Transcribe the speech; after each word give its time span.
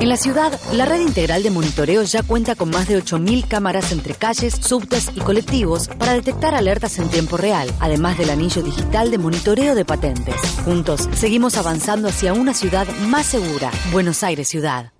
En 0.00 0.08
la 0.08 0.16
ciudad, 0.16 0.52
la 0.72 0.84
red 0.84 1.00
integral 1.00 1.42
de 1.42 1.50
monitoreo 1.50 2.04
ya 2.04 2.22
cuenta 2.22 2.54
con 2.54 2.70
más 2.70 2.86
de 2.86 3.02
8.000 3.02 3.48
cámaras 3.48 3.90
entre 3.90 4.14
calles, 4.14 4.54
subtes 4.54 5.10
y 5.14 5.20
colectivos 5.20 5.88
para 5.88 6.12
detectar 6.12 6.54
alertas 6.54 6.98
en 6.98 7.08
tiempo 7.08 7.36
real, 7.36 7.68
además 7.80 8.16
del 8.16 8.30
anillo 8.30 8.62
digital 8.62 9.10
de 9.10 9.18
monitoreo 9.18 9.74
de 9.74 9.84
patentes. 9.84 10.36
Juntos, 10.64 11.08
seguimos 11.14 11.56
avanzando 11.56 12.08
hacia 12.08 12.32
una 12.32 12.54
ciudad 12.54 12.86
más 13.08 13.26
segura. 13.26 13.72
Buenos 13.90 14.22
Aires 14.22 14.46
Ciudad. 14.46 14.92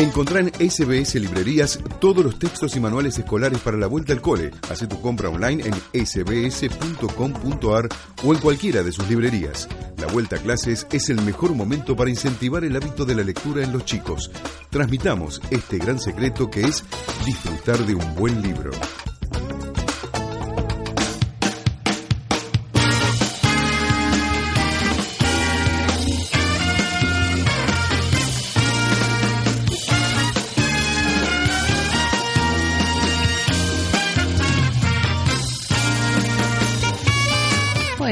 Encontrá 0.00 0.40
en 0.40 0.48
SBS 0.48 1.16
Librerías 1.16 1.78
todos 2.00 2.24
los 2.24 2.38
textos 2.38 2.74
y 2.74 2.80
manuales 2.80 3.18
escolares 3.18 3.58
para 3.58 3.76
la 3.76 3.86
vuelta 3.86 4.14
al 4.14 4.22
cole. 4.22 4.50
Haz 4.70 4.88
tu 4.88 4.98
compra 5.02 5.28
online 5.28 5.62
en 5.62 5.74
sbs.com.ar 6.06 7.88
o 8.24 8.32
en 8.32 8.40
cualquiera 8.40 8.82
de 8.82 8.92
sus 8.92 9.06
librerías. 9.10 9.68
La 9.98 10.06
vuelta 10.06 10.36
a 10.36 10.38
clases 10.38 10.86
es 10.90 11.10
el 11.10 11.20
mejor 11.20 11.54
momento 11.54 11.94
para 11.96 12.08
incentivar 12.08 12.64
el 12.64 12.76
hábito 12.76 13.04
de 13.04 13.14
la 13.14 13.22
lectura 13.22 13.62
en 13.62 13.74
los 13.74 13.84
chicos. 13.84 14.30
Transmitamos 14.70 15.42
este 15.50 15.76
gran 15.76 16.00
secreto 16.00 16.50
que 16.50 16.62
es 16.62 16.82
disfrutar 17.26 17.84
de 17.84 17.94
un 17.94 18.14
buen 18.14 18.40
libro. 18.40 18.70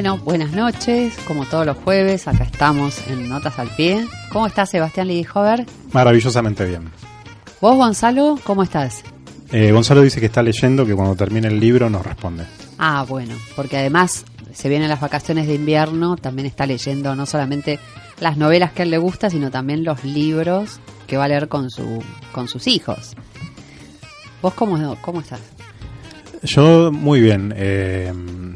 Bueno, 0.09 0.25
buenas 0.25 0.53
noches, 0.53 1.15
como 1.27 1.45
todos 1.45 1.67
los 1.67 1.77
jueves, 1.77 2.27
acá 2.29 2.45
estamos 2.45 3.07
en 3.09 3.29
Notas 3.29 3.59
al 3.59 3.69
Pie. 3.69 4.07
¿Cómo 4.33 4.47
estás, 4.47 4.71
Sebastián 4.71 5.07
Lidijover? 5.07 5.67
Maravillosamente 5.93 6.65
bien. 6.65 6.91
¿Vos, 7.61 7.77
Gonzalo, 7.77 8.39
cómo 8.43 8.63
estás? 8.63 9.03
Eh, 9.53 9.71
Gonzalo 9.71 10.01
dice 10.01 10.19
que 10.19 10.25
está 10.25 10.43
leyendo, 10.43 10.87
que 10.87 10.95
cuando 10.95 11.15
termine 11.15 11.49
el 11.49 11.61
libro 11.61 11.91
nos 11.91 12.07
responde. 12.07 12.45
Ah, 12.79 13.05
bueno, 13.07 13.35
porque 13.55 13.77
además 13.77 14.25
se 14.55 14.71
vienen 14.71 14.89
las 14.89 15.03
vacaciones 15.03 15.47
de 15.47 15.57
invierno, 15.57 16.17
también 16.17 16.47
está 16.47 16.65
leyendo 16.65 17.15
no 17.15 17.27
solamente 17.27 17.79
las 18.19 18.39
novelas 18.39 18.73
que 18.73 18.81
a 18.81 18.85
él 18.85 18.91
le 18.91 18.99
gusta, 18.99 19.29
sino 19.29 19.51
también 19.51 19.85
los 19.85 20.05
libros 20.05 20.81
que 21.07 21.19
va 21.19 21.25
a 21.25 21.29
leer 21.29 21.49
con, 21.49 21.69
su, 21.69 22.03
con 22.33 22.49
sus 22.49 22.67
hijos. 22.67 23.15
¿Vos 24.41 24.55
cómo, 24.55 24.97
cómo 25.03 25.21
estás? 25.21 25.58
Yo 26.43 26.93
muy 26.93 27.21
bien, 27.21 27.53
eh, 27.57 28.13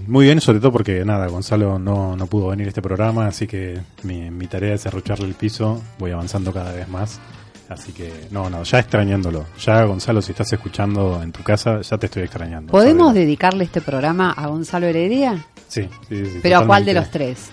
muy 0.06 0.26
bien, 0.26 0.40
sobre 0.40 0.60
todo 0.60 0.72
porque 0.72 1.04
nada, 1.04 1.26
Gonzalo 1.26 1.78
no, 1.78 2.16
no 2.16 2.26
pudo 2.26 2.48
venir 2.48 2.66
a 2.66 2.68
este 2.68 2.82
programa, 2.82 3.26
así 3.26 3.46
que 3.46 3.80
mi, 4.02 4.30
mi 4.30 4.46
tarea 4.46 4.74
es 4.74 4.86
arrocharle 4.86 5.26
el 5.26 5.34
piso, 5.34 5.82
voy 5.98 6.12
avanzando 6.12 6.52
cada 6.52 6.72
vez 6.72 6.88
más. 6.88 7.20
Así 7.68 7.92
que, 7.92 8.12
no, 8.30 8.50
no, 8.50 8.64
ya 8.64 8.80
extrañándolo. 8.80 9.46
Ya, 9.58 9.84
Gonzalo, 9.84 10.20
si 10.20 10.32
estás 10.32 10.52
escuchando 10.52 11.22
en 11.22 11.32
tu 11.32 11.42
casa, 11.42 11.80
ya 11.80 11.96
te 11.96 12.06
estoy 12.06 12.24
extrañando. 12.24 12.70
¿Podemos 12.70 13.14
dedicarle 13.14 13.64
este 13.64 13.80
programa 13.80 14.32
a 14.32 14.46
Gonzalo 14.48 14.86
Heredia? 14.86 15.46
Sí, 15.68 15.88
sí, 16.08 16.26
sí. 16.26 16.40
¿Pero 16.42 16.58
a 16.58 16.66
cuál 16.66 16.84
de 16.84 16.92
los 16.92 17.10
tres? 17.10 17.50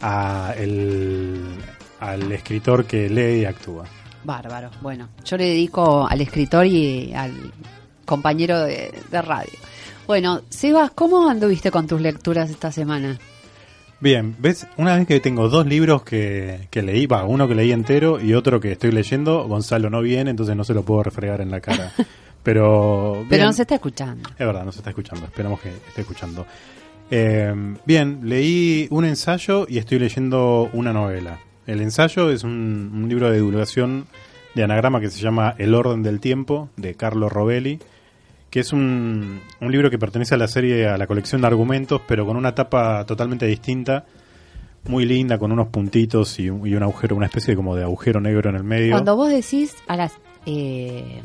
A 0.00 0.52
el, 0.58 1.44
al 2.00 2.32
escritor 2.32 2.86
que 2.86 3.08
lee 3.08 3.42
y 3.42 3.44
actúa. 3.44 3.84
Bárbaro. 4.24 4.70
Bueno, 4.82 5.08
yo 5.24 5.36
le 5.36 5.44
dedico 5.44 6.08
al 6.08 6.20
escritor 6.20 6.66
y 6.66 7.14
al 7.14 7.32
compañero 8.06 8.60
de, 8.60 8.94
de 9.10 9.22
radio. 9.22 9.52
Bueno, 10.06 10.42
Sebas, 10.48 10.92
¿cómo 10.92 11.28
anduviste 11.28 11.70
con 11.70 11.86
tus 11.86 12.00
lecturas 12.00 12.48
esta 12.48 12.72
semana? 12.72 13.18
Bien, 13.98 14.36
¿ves? 14.38 14.66
Una 14.76 14.96
vez 14.96 15.06
que 15.06 15.20
tengo 15.20 15.48
dos 15.48 15.66
libros 15.66 16.02
que, 16.02 16.68
que 16.70 16.82
leí, 16.82 17.06
va, 17.06 17.24
uno 17.24 17.48
que 17.48 17.54
leí 17.54 17.72
entero 17.72 18.20
y 18.20 18.34
otro 18.34 18.60
que 18.60 18.72
estoy 18.72 18.92
leyendo, 18.92 19.48
Gonzalo 19.48 19.88
no 19.88 20.02
viene, 20.02 20.30
entonces 20.30 20.54
no 20.54 20.64
se 20.64 20.74
lo 20.74 20.82
puedo 20.82 21.02
refregar 21.02 21.40
en 21.40 21.50
la 21.50 21.60
cara. 21.60 21.92
Pero. 22.42 23.24
Pero 23.28 23.38
bien. 23.38 23.46
no 23.46 23.52
se 23.52 23.62
está 23.62 23.74
escuchando. 23.76 24.28
Es 24.30 24.46
verdad, 24.46 24.64
no 24.64 24.70
se 24.70 24.78
está 24.78 24.90
escuchando, 24.90 25.24
esperamos 25.24 25.60
que 25.60 25.70
esté 25.70 26.02
escuchando. 26.02 26.46
Eh, 27.10 27.52
bien, 27.84 28.20
leí 28.24 28.86
un 28.90 29.04
ensayo 29.04 29.66
y 29.68 29.78
estoy 29.78 29.98
leyendo 29.98 30.68
una 30.72 30.92
novela. 30.92 31.40
El 31.66 31.80
ensayo 31.80 32.30
es 32.30 32.44
un, 32.44 32.92
un 32.94 33.08
libro 33.08 33.30
de 33.30 33.38
divulgación 33.38 34.06
de 34.54 34.62
anagrama 34.62 35.00
que 35.00 35.10
se 35.10 35.20
llama 35.20 35.54
El 35.58 35.74
orden 35.74 36.02
del 36.02 36.20
tiempo, 36.20 36.68
de 36.76 36.94
Carlo 36.94 37.28
Rovelli, 37.28 37.80
que 38.50 38.60
es 38.60 38.72
un, 38.72 39.40
un 39.60 39.72
libro 39.72 39.90
que 39.90 39.98
pertenece 39.98 40.34
a 40.34 40.38
la 40.38 40.48
serie, 40.48 40.86
a 40.88 40.96
la 40.96 41.06
colección 41.06 41.40
de 41.40 41.46
argumentos, 41.48 42.00
pero 42.06 42.24
con 42.26 42.36
una 42.36 42.54
tapa 42.54 43.04
totalmente 43.06 43.46
distinta, 43.46 44.04
muy 44.84 45.04
linda, 45.04 45.38
con 45.38 45.50
unos 45.52 45.68
puntitos 45.68 46.38
y 46.38 46.48
un, 46.48 46.66
y 46.66 46.74
un 46.74 46.82
agujero, 46.82 47.16
una 47.16 47.26
especie 47.26 47.52
de 47.52 47.56
como 47.56 47.74
de 47.76 47.82
agujero 47.82 48.20
negro 48.20 48.50
en 48.50 48.56
el 48.56 48.64
medio. 48.64 48.92
Cuando 48.92 49.16
vos 49.16 49.28
decís 49.30 49.74
a 49.88 49.96
las 49.96 50.12
eh, 50.46 51.20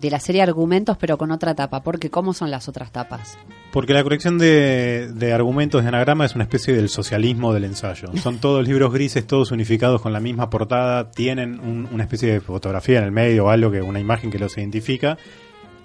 de 0.00 0.10
la 0.10 0.20
serie 0.20 0.42
Argumentos, 0.42 0.96
pero 0.98 1.16
con 1.18 1.30
otra 1.32 1.54
tapa, 1.54 1.82
porque 1.82 2.10
¿cómo 2.10 2.32
son 2.34 2.50
las 2.50 2.68
otras 2.68 2.92
tapas? 2.92 3.36
Porque 3.72 3.92
la 3.94 4.02
colección 4.04 4.38
de, 4.38 5.10
de 5.12 5.32
argumentos 5.32 5.82
de 5.82 5.88
anagrama 5.88 6.24
es 6.26 6.34
una 6.34 6.44
especie 6.44 6.74
del 6.74 6.88
socialismo 6.88 7.52
del 7.52 7.64
ensayo. 7.64 8.08
Son 8.22 8.38
todos 8.38 8.66
libros 8.66 8.92
grises, 8.92 9.26
todos 9.26 9.50
unificados 9.50 10.00
con 10.00 10.12
la 10.12 10.20
misma 10.20 10.48
portada, 10.50 11.10
tienen 11.10 11.58
un- 11.60 11.88
una 11.92 12.04
especie 12.04 12.30
de 12.32 12.40
fotografía 12.40 12.98
en 12.98 13.04
el 13.04 13.12
medio 13.12 13.46
o 13.46 13.48
algo 13.48 13.70
que 13.72 13.82
una 13.82 13.98
imagen 14.00 14.30
que 14.30 14.38
los 14.38 14.56
identifica. 14.56 15.18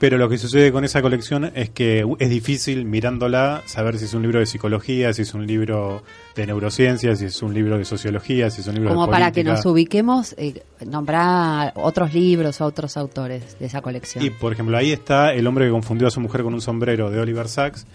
Pero 0.04 0.18
lo 0.18 0.28
que 0.28 0.38
sucede 0.38 0.74
con 0.74 0.84
esa 0.84 1.02
colección 1.02 1.50
es 1.56 1.70
que 1.70 2.06
es 2.20 2.30
difícil 2.30 2.84
mirándola 2.84 3.64
saber 3.68 3.98
si 3.98 4.04
es 4.04 4.14
un 4.14 4.22
libro 4.22 4.40
de 4.40 4.46
psicología, 4.46 5.14
si 5.14 5.22
es 5.22 5.34
un 5.34 5.48
libro 5.48 6.04
de 6.36 6.46
neurociencias, 6.46 7.20
si 7.20 7.26
es 7.28 7.42
un 7.42 7.54
libro 7.54 7.78
de 7.78 7.86
sociología, 7.86 8.50
si 8.50 8.60
es 8.60 8.68
un 8.68 8.76
libro 8.76 8.90
Como 8.90 9.06
de 9.06 9.12
para 9.14 9.28
que 9.28 9.46
política. 9.46 9.54
nos 9.54 9.66
ubiquemos, 9.66 10.36
eh, 10.38 10.62
nombrar 10.86 11.72
otros 11.78 12.14
libros 12.14 12.60
o 12.60 12.66
otros 12.66 12.98
autores 12.98 13.58
de 13.58 13.68
esa 13.68 13.82
colección. 13.82 14.26
Y 14.26 14.30
por 14.30 14.52
ejemplo, 14.52 14.76
ahí 14.76 14.92
está 14.92 15.34
El 15.34 15.48
hombre 15.48 15.68
que 15.68 15.72
confundió 15.72 16.10
a 16.10 16.12
su 16.12 16.20
mujer 16.20 16.44
con 16.44 16.54
un 16.54 16.60
sombrero 16.60 17.10
de 17.10 17.22
Oliver 17.22 17.48
Sacks, 17.48 17.88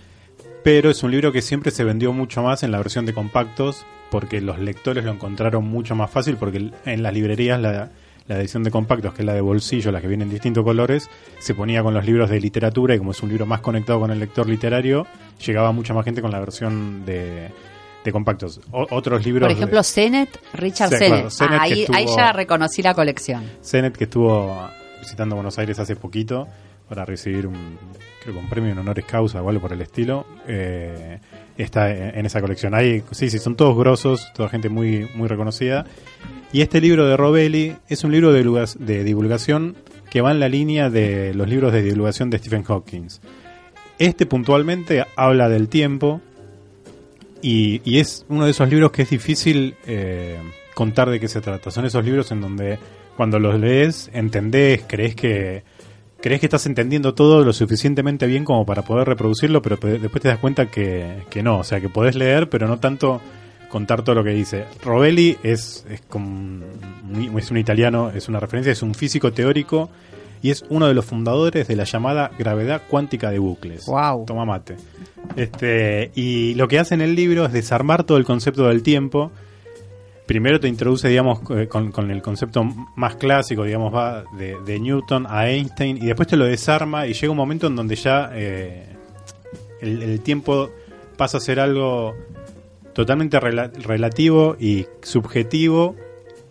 pero 0.65 0.89
es 0.89 1.03
un 1.03 1.11
libro 1.11 1.31
que 1.31 1.43
siempre 1.43 1.73
se 1.73 1.85
vendió 1.85 2.15
mucho 2.15 2.43
más 2.43 2.63
en 2.63 2.71
la 2.71 2.79
versión 2.79 3.05
de 3.05 3.13
compactos 3.13 3.85
porque 4.11 4.41
los 4.41 4.59
lectores 4.59 5.05
lo 5.05 5.13
encontraron 5.13 5.69
mucho 5.69 5.95
más 5.95 6.11
fácil 6.11 6.39
porque 6.39 6.71
en 6.87 7.03
las 7.03 7.13
librerías 7.13 7.61
la, 7.61 7.91
la 8.29 8.39
edición 8.39 8.63
de 8.63 8.71
compactos, 8.71 9.15
que 9.15 9.23
es 9.23 9.27
la 9.27 9.33
de 9.35 9.41
bolsillo, 9.41 9.91
la 9.91 10.01
que 10.01 10.07
viene 10.07 10.25
en 10.25 10.31
distintos 10.31 10.63
colores, 10.63 11.09
se 11.39 11.55
ponía 11.55 11.83
con 11.83 11.95
los 11.95 12.05
libros 12.05 12.29
de 12.31 12.39
literatura 12.41 12.95
y 12.95 12.99
como 12.99 13.11
es 13.13 13.23
un 13.23 13.31
libro 13.31 13.47
más 13.47 13.61
conectado 13.61 14.01
con 14.01 14.11
el 14.11 14.21
lector 14.21 14.47
literario, 14.49 15.07
llegaba 15.45 15.73
mucha 15.73 15.95
más 15.95 16.05
gente 16.05 16.21
con 16.21 16.31
la 16.31 16.39
versión 16.39 17.05
de, 17.07 17.49
de 18.05 18.13
compactos. 18.13 18.61
O- 18.71 18.87
otros 18.91 19.25
libros... 19.25 19.47
Por 19.49 19.57
de- 19.57 19.59
ejemplo, 19.59 19.81
Richard 20.53 20.91
claro, 20.91 21.31
Sennett 21.31 21.61
Ah, 21.61 21.65
que 21.67 21.73
ahí, 21.75 21.81
estuvo- 21.83 21.97
ahí 21.97 22.07
ya 22.15 22.33
reconocí 22.33 22.83
la 22.83 22.95
colección. 22.95 23.43
Zenet 23.65 23.97
que 23.97 24.05
estuvo 24.05 24.69
visitando 25.01 25.35
Buenos 25.35 25.59
Aires 25.59 25.79
hace 25.79 25.97
poquito 25.97 26.47
para 26.89 27.05
recibir 27.05 27.47
un, 27.47 27.79
creo 28.23 28.35
que 28.35 28.41
un 28.41 28.49
premio 28.49 28.73
en 28.73 28.79
honores 28.79 29.05
causa 29.07 29.41
o 29.43 29.49
algo 29.49 29.61
por 29.63 29.73
el 29.73 29.81
estilo, 29.81 30.27
eh, 30.47 31.19
está 31.57 31.91
en, 31.91 32.25
esa 32.27 32.41
colección. 32.41 32.75
Hay, 32.75 33.03
sí, 33.11 33.31
sí, 33.31 33.39
son 33.39 33.57
todos 33.57 33.77
grosos, 33.77 34.27
toda 34.35 34.49
gente 34.49 34.69
muy, 34.69 35.09
muy 35.15 35.29
reconocida. 35.29 35.85
Y 36.53 36.63
este 36.63 36.81
libro 36.81 37.07
de 37.07 37.17
Robelli 37.17 37.75
es 37.89 38.05
un 38.05 38.13
libro 38.13 38.33
de, 38.33 38.43
divulga- 38.45 38.75
de 38.79 39.05
divulgación 39.05 39.77
que 40.11 40.21
va 40.23 40.31
en 40.31 40.41
la 40.41 40.49
línea 40.49 40.89
de 40.89 41.35
los 41.35 41.49
libros 41.49 41.73
de 41.73 41.83
divulgación 41.83 42.31
de 42.31 42.39
Stephen 42.39 42.63
Hawking. 42.65 43.09
Este 43.99 44.25
puntualmente 44.27 45.05
habla 45.17 45.49
del 45.49 45.69
tiempo 45.69 46.21
y, 47.43 47.99
es 47.99 48.25
uno 48.29 48.45
de 48.47 48.51
esos 48.53 48.69
libros 48.71 48.91
que 48.93 49.03
es 49.03 49.11
difícil 49.11 49.75
eh, 49.87 50.39
contar 50.75 51.11
de 51.11 51.21
qué 51.21 51.29
se 51.29 51.41
trata. 51.41 51.71
Son 51.71 51.85
esos 51.85 52.05
libros 52.05 52.31
en 52.33 52.41
donde 52.41 52.79
cuando 53.17 53.39
los 53.39 53.59
lees 53.61 54.11
entendés, 54.13 54.83
crees 54.87 55.15
que 55.15 55.63
crees 56.21 56.41
que 56.41 56.47
estás 56.47 56.67
entendiendo 56.67 57.15
todo 57.15 57.45
lo 57.45 57.53
suficientemente 57.53 58.27
bien 58.27 58.45
como 58.45 58.67
para 58.67 58.83
poder 58.83 59.07
reproducirlo, 59.07 59.63
pero 59.63 59.79
pe- 59.79 59.99
después 60.01 60.21
te 60.23 60.29
das 60.29 60.39
cuenta 60.39 60.67
que, 60.67 61.23
que 61.31 61.43
no, 61.45 61.59
o 61.59 61.65
sea, 61.65 61.81
que 61.81 61.89
podés 61.89 62.17
leer, 62.17 62.49
pero 62.49 62.67
no 62.67 62.79
tanto 62.79 63.21
contar 63.69 64.03
todo 64.03 64.17
lo 64.17 64.25
que 64.25 64.31
dice. 64.31 64.65
Robelli 64.83 65.37
es, 65.43 65.87
es, 65.91 66.01
como 66.03 66.29
un, 66.29 67.35
es 67.37 67.51
un 67.51 67.57
italiano, 67.57 68.11
es 68.11 68.29
una 68.29 68.41
referencia, 68.41 68.73
es 68.73 68.83
un 68.83 68.95
físico 68.95 69.33
teórico 69.33 69.91
y 70.43 70.51
es 70.51 70.65
uno 70.69 70.87
de 70.87 70.95
los 70.95 71.05
fundadores 71.05 71.67
de 71.69 71.77
la 71.77 71.85
llamada 71.85 72.31
gravedad 72.39 72.83
cuántica 72.89 73.31
de 73.31 73.39
bucles. 73.39 73.87
Wow. 73.87 74.25
Toma 74.27 74.45
mate. 74.45 74.77
Este, 75.37 76.11
y 76.15 76.55
lo 76.55 76.69
que 76.69 76.79
hace 76.79 76.95
en 76.95 77.01
el 77.01 77.15
libro 77.15 77.47
es 77.47 77.53
desarmar 77.53 78.05
todo 78.05 78.19
el 78.19 78.25
concepto 78.25 78.69
del 78.69 78.83
tiempo 78.83 79.33
primero 80.29 80.61
te 80.61 80.69
introduce, 80.69 81.09
digamos, 81.09 81.41
eh, 81.51 81.67
con, 81.67 81.91
con 81.91 82.11
el 82.13 82.23
concepto 82.23 82.63
más 82.63 83.17
clásico, 83.17 83.65
digamos, 83.65 83.93
va 83.93 84.25
de, 84.37 84.57
de 84.65 84.79
Newton 84.79 85.27
a 85.27 85.49
Einstein 85.49 85.97
y 85.97 86.07
después 86.07 86.29
te 86.29 86.37
lo 86.37 86.45
desarma 86.45 87.07
y 87.07 87.15
llega 87.15 87.31
un 87.31 87.37
momento 87.37 87.67
en 87.67 87.75
donde 87.75 87.97
ya 87.97 88.31
eh, 88.35 88.95
el, 89.81 90.03
el 90.03 90.21
tiempo 90.21 90.71
pasa 91.17 91.39
a 91.39 91.41
ser 91.41 91.59
algo 91.59 92.15
totalmente 92.99 93.39
rela- 93.39 93.71
relativo 93.85 94.57
y 94.59 94.87
subjetivo 95.03 95.95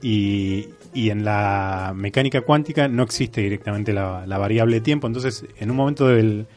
y, 0.01 0.69
y 0.93 1.09
en 1.09 1.25
la 1.25 1.91
mecánica 1.93 2.39
cuántica 2.39 2.87
no 2.87 3.03
existe 3.03 3.41
directamente 3.41 3.91
la, 3.91 4.25
la 4.25 4.37
variable 4.37 4.79
tiempo. 4.79 5.07
Entonces, 5.07 5.43
en 5.59 5.69
un 5.71 5.75
momento 5.75 6.07
del, 6.07 6.47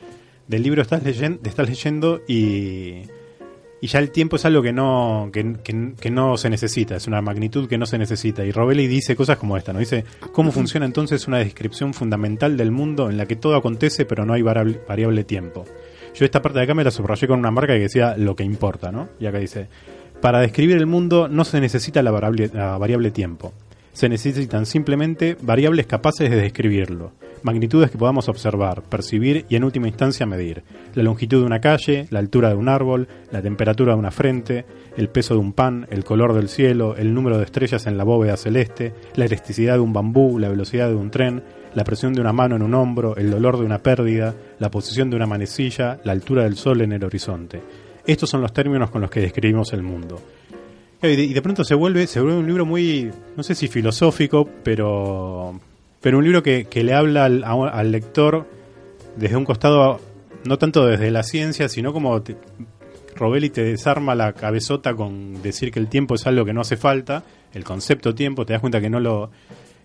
del 0.46 0.62
libro 0.62 0.80
estás 0.80 1.02
leyendo, 1.02 1.40
estás 1.42 1.68
leyendo 1.68 2.20
y, 2.28 2.98
y 3.80 3.86
ya 3.88 3.98
el 3.98 4.12
tiempo 4.12 4.36
es 4.36 4.44
algo 4.44 4.62
que 4.62 4.72
no, 4.72 5.28
que, 5.32 5.54
que- 5.64 5.94
que 6.00 6.10
no 6.12 6.36
se 6.36 6.50
necesita, 6.50 6.94
es 6.94 7.08
una 7.08 7.20
magnitud 7.20 7.68
que 7.68 7.76
no 7.76 7.84
se 7.84 7.98
necesita. 7.98 8.44
Y 8.44 8.52
Robelli 8.52 8.86
dice 8.86 9.16
cosas 9.16 9.38
como 9.38 9.56
esta, 9.56 9.72
¿no? 9.72 9.80
Dice, 9.80 10.04
¿cómo 10.30 10.52
funciona 10.52 10.86
entonces 10.86 11.26
una 11.26 11.38
descripción 11.38 11.94
fundamental 11.94 12.56
del 12.56 12.70
mundo 12.70 13.10
en 13.10 13.16
la 13.16 13.26
que 13.26 13.34
todo 13.34 13.56
acontece 13.56 14.04
pero 14.04 14.24
no 14.24 14.34
hay 14.34 14.42
variable, 14.42 14.80
variable 14.86 15.24
tiempo? 15.24 15.64
Yo 16.14 16.24
esta 16.24 16.42
parte 16.42 16.58
de 16.58 16.64
acá 16.64 16.74
me 16.74 16.84
la 16.84 16.90
subrayé 16.90 17.26
con 17.26 17.38
una 17.38 17.50
marca 17.50 17.74
que 17.74 17.80
decía 17.80 18.14
lo 18.16 18.36
que 18.36 18.44
importa, 18.44 18.90
¿no? 18.92 19.08
Y 19.18 19.26
acá 19.26 19.38
dice, 19.38 19.68
para 20.20 20.40
describir 20.40 20.76
el 20.76 20.86
mundo 20.86 21.28
no 21.28 21.44
se 21.44 21.60
necesita 21.60 22.02
la 22.02 22.10
variable, 22.10 22.50
la 22.52 22.76
variable 22.78 23.10
tiempo. 23.10 23.52
Se 23.92 24.08
necesitan 24.08 24.66
simplemente 24.66 25.36
variables 25.40 25.86
capaces 25.86 26.30
de 26.30 26.36
describirlo, 26.36 27.12
magnitudes 27.42 27.90
que 27.90 27.98
podamos 27.98 28.28
observar, 28.28 28.82
percibir 28.82 29.46
y 29.48 29.56
en 29.56 29.64
última 29.64 29.88
instancia 29.88 30.26
medir. 30.26 30.62
La 30.94 31.02
longitud 31.02 31.40
de 31.40 31.46
una 31.46 31.60
calle, 31.60 32.06
la 32.10 32.18
altura 32.18 32.50
de 32.50 32.54
un 32.54 32.68
árbol, 32.68 33.08
la 33.30 33.42
temperatura 33.42 33.94
de 33.94 33.98
una 33.98 34.10
frente, 34.10 34.64
el 34.96 35.08
peso 35.08 35.34
de 35.34 35.40
un 35.40 35.52
pan, 35.52 35.86
el 35.90 36.04
color 36.04 36.34
del 36.34 36.48
cielo, 36.48 36.96
el 36.96 37.14
número 37.14 37.38
de 37.38 37.44
estrellas 37.44 37.86
en 37.86 37.96
la 37.96 38.04
bóveda 38.04 38.36
celeste, 38.36 38.92
la 39.14 39.24
elasticidad 39.24 39.74
de 39.74 39.80
un 39.80 39.92
bambú, 39.92 40.38
la 40.38 40.48
velocidad 40.48 40.88
de 40.88 40.94
un 40.94 41.10
tren, 41.10 41.42
la 41.74 41.84
presión 41.84 42.12
de 42.12 42.20
una 42.20 42.32
mano 42.32 42.56
en 42.56 42.62
un 42.62 42.74
hombro, 42.74 43.16
el 43.16 43.30
dolor 43.30 43.58
de 43.58 43.64
una 43.64 43.78
pérdida, 43.78 44.34
la 44.58 44.70
posición 44.70 45.10
de 45.10 45.16
una 45.16 45.26
manecilla, 45.26 46.00
la 46.04 46.12
altura 46.12 46.44
del 46.44 46.56
sol 46.56 46.80
en 46.80 46.92
el 46.92 47.04
horizonte. 47.04 47.62
Estos 48.06 48.30
son 48.30 48.40
los 48.40 48.52
términos 48.52 48.90
con 48.90 49.00
los 49.00 49.10
que 49.10 49.20
describimos 49.20 49.72
el 49.72 49.82
mundo. 49.82 50.20
Y 51.02 51.32
de, 51.32 51.42
pronto 51.42 51.64
se 51.64 51.74
vuelve, 51.74 52.06
se 52.06 52.20
vuelve 52.20 52.38
un 52.38 52.46
libro 52.46 52.66
muy, 52.66 53.10
no 53.36 53.42
sé 53.42 53.54
si 53.54 53.68
filosófico, 53.68 54.46
pero, 54.62 55.58
pero 56.00 56.18
un 56.18 56.24
libro 56.24 56.42
que, 56.42 56.64
que 56.64 56.82
le 56.84 56.94
habla 56.94 57.24
al, 57.26 57.44
a- 57.44 57.68
al 57.68 57.92
lector 57.92 58.46
desde 59.16 59.36
un 59.36 59.44
costado, 59.44 60.00
no 60.44 60.56
tanto 60.58 60.86
desde 60.86 61.10
la 61.10 61.22
ciencia, 61.22 61.68
sino 61.68 61.92
como 61.92 62.20
te- 62.22 62.36
Robelli 63.16 63.50
te 63.50 63.62
desarma 63.62 64.14
la 64.14 64.32
cabezota 64.32 64.94
con 64.94 65.42
decir 65.42 65.70
que 65.70 65.78
el 65.78 65.88
tiempo 65.88 66.14
es 66.14 66.26
algo 66.26 66.44
que 66.44 66.52
no 66.54 66.62
hace 66.62 66.76
falta, 66.76 67.22
el 67.52 67.64
concepto 67.64 68.14
tiempo, 68.14 68.46
te 68.46 68.52
das 68.54 68.60
cuenta 68.60 68.80
que 68.80 68.88
no 68.88 69.00
lo 69.00 69.30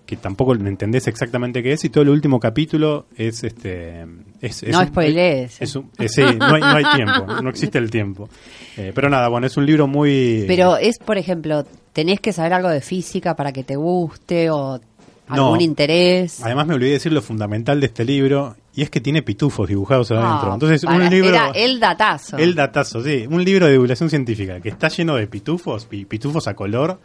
que 0.06 0.16
tampoco 0.18 0.54
entendés 0.54 1.08
exactamente 1.08 1.64
qué 1.64 1.72
es 1.74 1.84
y 1.84 1.90
todo 1.90 2.04
el 2.04 2.10
último 2.12 2.40
capítulo 2.40 3.08
es 3.18 3.44
este 3.44 4.06
es, 4.40 4.62
es 4.62 4.70
No 4.72 4.82
un- 4.82 4.88
spoilees. 4.88 5.60
es 5.60 5.76
un- 5.76 5.90
eh, 5.98 6.08
sí, 6.08 6.22
no 6.22 6.46
hay, 6.46 6.62
no 6.62 6.68
hay 6.76 6.84
tiempo, 6.96 7.26
no 7.42 7.50
existe 7.50 7.80
el 7.80 7.90
tiempo. 7.90 8.30
Eh, 8.78 8.92
pero 8.94 9.10
nada, 9.10 9.28
bueno, 9.30 9.48
es 9.48 9.58
un 9.58 9.66
libro 9.66 9.88
muy 9.88 10.44
Pero 10.48 10.78
es, 10.78 11.00
por 11.00 11.18
ejemplo, 11.18 11.66
tenés 11.92 12.20
que 12.20 12.32
saber 12.34 12.54
algo 12.54 12.70
de 12.70 12.82
física 12.82 13.36
para 13.36 13.52
que 13.52 13.64
te 13.64 13.76
guste 13.78 14.52
o 14.52 14.80
algún 15.28 15.58
No. 15.58 15.62
interés. 15.62 16.44
Además 16.44 16.68
me 16.68 16.76
olvidé 16.76 16.92
decir 16.94 17.12
lo 17.12 17.22
fundamental 17.22 17.80
de 17.80 17.88
este 17.88 18.06
libro 18.06 18.56
y 18.76 18.82
es 18.84 18.90
que 18.90 19.02
tiene 19.02 19.22
pitufos 19.24 19.68
dibujados 19.68 20.12
adentro. 20.12 20.52
Ah, 20.52 20.54
Entonces, 20.54 20.84
para- 20.86 20.98
un 21.04 21.10
libro 21.10 21.30
Era 21.30 21.50
el 21.56 21.80
datazo. 21.80 22.38
el 22.38 22.54
datazo, 22.56 23.04
sí, 23.04 23.26
un 23.30 23.44
libro 23.44 23.66
de 23.66 23.72
divulgación 23.74 24.10
científica 24.10 24.60
que 24.60 24.70
está 24.70 24.88
lleno 24.90 25.16
de 25.16 25.28
pitufos, 25.28 25.86
pi- 25.86 26.06
pitufos 26.06 26.48
a 26.48 26.54
color. 26.56 27.00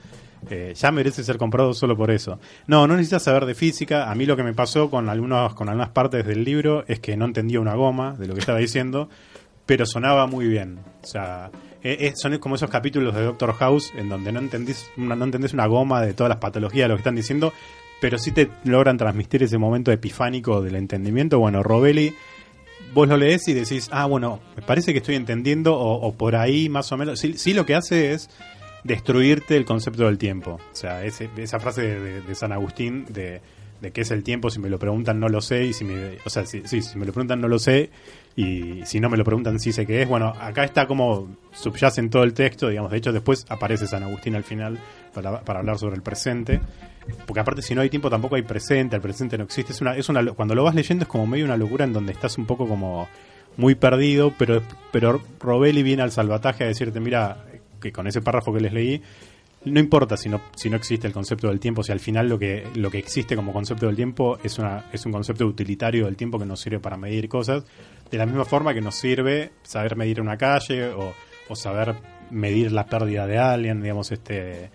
eh, 0.49 0.73
ya 0.75 0.91
merece 0.91 1.23
ser 1.23 1.37
comprado 1.37 1.75
solo 1.75 1.95
por 1.99 2.11
eso. 2.11 2.41
No, 2.67 2.87
no 2.87 2.95
necesitas 2.97 3.25
saber 3.25 3.45
de 3.45 3.55
física. 3.55 4.11
A 4.11 4.15
mí 4.15 4.25
lo 4.25 4.37
que 4.37 4.43
me 4.43 4.55
pasó 4.55 4.89
con 4.89 5.11
algunos, 5.11 5.53
con 5.53 5.69
algunas 5.69 5.91
partes 5.91 6.27
del 6.27 6.45
libro 6.45 6.83
es 6.89 6.99
que 6.99 7.15
no 7.15 7.27
entendía 7.27 7.61
una 7.61 7.75
goma 7.75 8.15
de 8.19 8.27
lo 8.27 8.33
que 8.33 8.41
estaba 8.41 8.57
diciendo, 8.59 9.11
pero 9.67 9.85
sonaba 9.85 10.27
muy 10.27 10.49
bien. 10.49 10.79
O 11.03 11.07
sea, 11.07 11.51
eh, 11.83 11.95
eh, 12.01 12.13
son 12.17 12.39
como 12.39 12.55
esos 12.55 12.71
capítulos 12.71 13.15
de 13.15 13.23
Doctor 13.23 13.53
House 13.53 13.93
en 13.95 14.09
donde 14.09 14.33
no 14.33 14.39
entendís, 14.41 14.91
una, 14.97 15.15
no 15.15 15.27
entendés 15.27 15.53
una 15.53 15.67
goma 15.67 16.01
de 16.01 16.15
todas 16.15 16.31
las 16.31 16.39
patologías 16.39 16.85
de 16.85 16.89
lo 16.89 16.95
que 16.95 17.01
están 17.01 17.17
diciendo, 17.17 17.53
pero 18.01 18.19
sí 18.19 18.33
te 18.33 18.49
logran 18.65 18.97
transmitir 18.99 19.43
ese 19.43 19.59
momento 19.59 19.93
epifánico 19.93 20.63
del 20.63 20.77
entendimiento. 20.77 21.39
Bueno, 21.39 21.63
Robelli 21.63 22.15
vos 22.95 23.09
lo 23.09 23.17
lees 23.17 23.47
y 23.49 23.55
decís, 23.55 23.89
ah, 23.93 24.07
bueno, 24.07 24.41
me 24.57 24.63
parece 24.63 24.93
que 24.93 24.99
estoy 24.99 25.15
entendiendo, 25.15 25.77
o, 25.77 25.95
o 26.07 26.13
por 26.15 26.35
ahí 26.37 26.69
más 26.69 26.91
o 26.93 26.97
menos. 26.97 27.21
Sí, 27.21 27.35
sí 27.37 27.55
lo 27.55 27.65
que 27.67 27.75
hace 27.75 28.13
es 28.13 28.29
destruirte 28.85 29.57
el 29.57 29.65
concepto 29.65 30.05
del 30.07 30.19
tiempo. 30.19 30.53
O 30.73 30.75
sea, 30.75 31.05
ese- 31.05 31.29
esa 31.37 31.61
frase 31.61 31.83
de, 31.83 32.21
de- 32.23 32.35
San 32.35 32.53
Agustín 32.53 33.05
de, 33.11 33.41
qué 33.93 34.01
es 34.03 34.11
el 34.11 34.23
tiempo, 34.23 34.51
si 34.51 34.59
me 34.59 34.69
lo 34.71 34.79
preguntan 34.79 35.21
no 35.21 35.29
lo 35.29 35.41
sé, 35.41 35.67
y 35.67 35.73
si 35.73 35.85
me, 35.85 36.19
o 36.25 36.31
sea, 36.31 36.47
si, 36.47 36.63
sí, 36.67 36.83
si 36.83 36.99
me 36.99 37.05
lo 37.07 37.13
preguntan 37.13 37.41
no 37.41 37.49
lo 37.49 37.59
sé, 37.59 37.91
y 38.41 38.81
si 38.87 39.01
no 39.01 39.11
me 39.11 39.19
lo 39.19 39.25
preguntan 39.25 39.61
sí 39.61 39.71
sé 39.71 39.85
qué 39.85 40.01
es. 40.01 40.09
Bueno, 40.09 40.33
acá 40.41 40.65
está 40.65 40.87
como 40.87 41.29
subyace 41.53 42.01
en 42.01 42.09
todo 42.09 42.23
el 42.23 42.33
texto, 42.33 42.69
digamos, 42.69 42.91
de 42.91 42.97
hecho 42.97 43.13
después 43.13 43.45
aparece 43.51 43.87
San 43.87 44.03
Agustín 44.03 44.35
al 44.35 44.45
final 44.45 44.79
para, 45.13 45.43
hablar 45.59 45.79
sobre 45.79 45.97
el 45.97 46.03
presente. 46.03 46.61
Porque 47.27 47.41
aparte 47.41 47.61
si 47.61 47.75
no 47.75 47.83
hay 47.83 47.91
tiempo 47.91 48.09
tampoco 48.09 48.37
hay 48.37 48.43
presente, 48.43 48.97
el 48.97 49.03
presente 49.03 49.37
no 49.37 49.45
existe. 49.45 49.73
Es 49.73 49.81
una, 49.83 49.95
es 49.95 50.09
una, 50.09 50.25
cuando 50.33 50.55
lo 50.55 50.65
vas 50.65 50.75
leyendo 50.75 51.03
es 51.03 51.09
como 51.09 51.27
medio 51.27 51.45
una 51.45 51.59
locura 51.59 51.85
en 51.85 51.93
donde 51.93 52.13
estás 52.13 52.39
un 52.39 52.47
poco 52.47 52.67
como 52.67 53.09
muy 53.59 53.75
perdido, 53.75 54.33
pero, 54.39 54.63
pero 54.91 55.21
Robelli 55.39 55.83
viene 55.83 56.03
al 56.03 56.13
salvataje 56.13 56.65
a 56.65 56.69
decirte, 56.69 56.99
mira, 56.99 57.45
que 57.79 57.93
con 57.93 58.07
ese 58.07 58.23
párrafo 58.23 58.55
que 58.55 58.61
les 58.61 58.73
leí, 58.73 59.03
no 59.65 59.81
importa 59.81 60.17
si 60.17 60.31
no, 60.31 60.41
si 60.57 60.71
no 60.71 60.77
existe 60.77 61.07
el 61.07 61.13
concepto 61.13 61.49
del 61.49 61.61
tiempo, 61.61 61.83
si 61.83 61.93
al 61.93 62.01
final 62.01 62.29
lo 62.29 62.39
que, 62.39 62.67
lo 62.75 62.91
que 62.91 62.99
existe 62.99 63.37
como 63.37 63.53
concepto 63.53 63.87
del 63.87 63.97
tiempo 63.97 64.39
es, 64.43 64.59
una, 64.59 64.87
es 64.93 65.05
un 65.05 65.13
concepto 65.13 65.47
utilitario 65.47 66.07
del 66.07 66.17
tiempo 66.17 66.39
que 66.39 66.47
nos 66.47 66.61
sirve 66.61 66.81
para 66.81 66.97
medir 66.97 67.29
cosas, 67.29 67.65
de 68.11 68.19
la 68.19 68.27
misma 68.27 68.45
forma 68.45 68.75
que 68.75 68.81
nos 68.81 68.97
sirve 68.97 69.53
saber 69.63 69.97
medir 69.97 70.21
una 70.21 70.37
calle 70.37 70.89
o, 70.89 71.13
o 71.49 71.57
saber 71.57 71.95
medir 72.31 72.73
la 72.73 72.87
pérdida 72.87 73.27
de 73.27 73.39
alguien, 73.39 73.83
digamos, 73.83 74.11
este... 74.13 74.71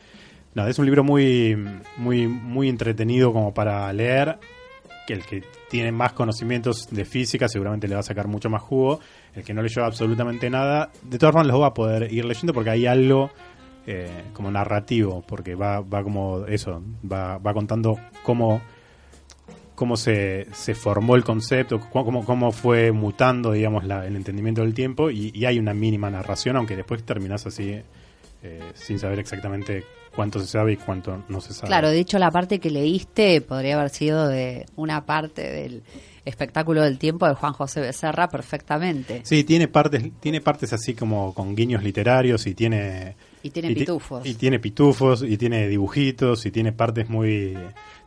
No, 0.54 0.66
es 0.68 0.80
un 0.80 0.86
libro 0.86 1.04
muy, 1.04 1.58
muy, 1.98 2.28
muy 2.28 2.70
entretenido 2.70 3.34
como 3.34 3.54
para 3.54 3.92
leer, 3.92 4.40
que 5.06 5.14
el 5.14 5.26
que 5.26 5.44
tiene 5.70 5.92
más 5.92 6.14
conocimientos 6.14 6.88
de 6.90 7.04
física 7.04 7.48
seguramente 7.50 7.88
le 7.88 7.96
va 7.96 8.00
a 8.00 8.04
sacar 8.04 8.28
mucho 8.28 8.50
más 8.50 8.62
jugo, 8.62 9.00
el 9.34 9.44
que 9.44 9.54
no 9.54 9.62
leyó 9.62 9.84
absolutamente 9.84 10.50
nada, 10.50 10.92
de 11.04 11.18
todas 11.18 11.34
formas 11.34 11.48
los 11.48 11.62
va 11.62 11.68
a 11.68 11.74
poder 11.74 12.12
ir 12.12 12.24
leyendo 12.24 12.54
porque 12.54 12.70
hay 12.70 12.86
algo 12.86 13.32
eh, 13.86 14.24
como 14.34 14.50
narrativo, 14.50 15.24
porque 15.28 15.56
va, 15.56 15.82
va 15.82 16.04
como 16.04 16.46
eso, 16.48 16.82
va, 17.12 17.38
va 17.38 17.54
contando 17.54 18.00
cómo, 18.24 18.62
cómo 19.76 19.98
se, 19.98 20.48
se 20.54 20.74
formó 20.74 21.16
el 21.16 21.24
concepto, 21.24 21.80
cómo, 21.80 22.26
cómo- 22.26 22.52
fue 22.52 22.92
mutando, 22.92 23.52
digamos, 23.52 23.84
la- 23.86 24.06
el 24.08 24.16
entendimiento 24.16 24.62
del 24.62 24.74
tiempo, 24.74 25.10
y, 25.12 25.32
y 25.36 25.46
hay 25.46 25.60
una 25.60 25.74
mínima 25.74 26.10
narración, 26.10 26.56
aunque 26.56 26.76
después 26.76 27.04
terminás 27.04 27.46
así, 27.46 27.82
eh, 28.44 28.60
sin 28.74 29.00
saber 29.00 29.20
exactamente 29.20 29.84
cuánto 30.16 30.40
se 30.40 30.48
sabe 30.48 30.74
y 30.74 30.78
cuánto 30.78 31.24
no 31.28 31.42
se 31.42 31.54
sabe. 31.54 31.68
Claro, 31.68 31.90
de 31.90 32.00
hecho 32.00 32.18
la 32.20 32.32
parte 32.32 32.60
que 32.60 32.70
leíste 32.70 33.42
podría 33.42 33.76
haber 33.78 33.90
sido 33.90 34.28
de 34.30 34.66
una 34.78 35.06
parte 35.06 35.42
del 35.52 35.84
espectáculo 36.24 36.82
del 36.82 36.98
tiempo 36.98 37.28
de 37.28 37.36
Juan 37.36 37.54
José 37.54 37.82
Becerra 37.82 38.30
perfectamente. 38.30 39.22
Sí, 39.26 39.44
tiene 39.44 39.68
partes, 39.68 40.04
tiene 40.22 40.40
partes 40.42 40.72
así 40.74 40.94
como 40.96 41.34
con 41.34 41.54
guiños 41.56 41.84
literarios 41.84 42.48
y 42.48 42.56
tiene 42.56 43.16
Y 43.46 43.50
tiene 43.52 43.70
ti- 43.70 43.76
pitufos. 43.82 44.26
y 44.26 44.34
tiene 44.36 44.60
pitufos 44.60 45.24
y 45.24 45.38
tiene 45.38 45.68
dibujitos 45.68 46.46
y 46.46 46.52
tiene 46.52 46.72
partes 46.72 47.10
muy 47.10 47.56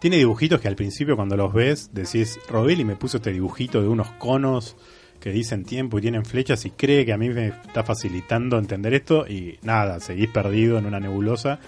tiene 0.01 0.17
dibujitos 0.17 0.61
que 0.61 0.69
al 0.69 0.77
principio 0.77 1.17
cuando 1.17 1.37
los 1.37 1.53
ves 1.53 1.91
decís 1.93 2.39
Robelli 2.49 2.85
me 2.85 2.97
puso 2.97 3.19
este 3.19 3.33
dibujito 3.33 3.81
de 3.83 3.89
unos 3.89 4.11
conos 4.13 4.77
que 5.21 5.31
dicen 5.31 5.65
tiempo 5.65 5.99
y 5.99 6.03
tienen 6.03 6.25
flechas 6.25 6.65
y 6.65 6.71
cree 6.71 7.05
que 7.05 7.13
a 7.13 7.19
mí 7.19 7.29
me 7.29 7.49
está 7.49 7.83
facilitando 7.83 8.59
entender 8.59 8.95
esto 8.95 9.27
y 9.29 9.59
nada, 9.63 9.99
seguís 10.01 10.29
perdido 10.31 10.79
en 10.79 10.87
una 10.87 11.01
nebulosa, 11.01 11.59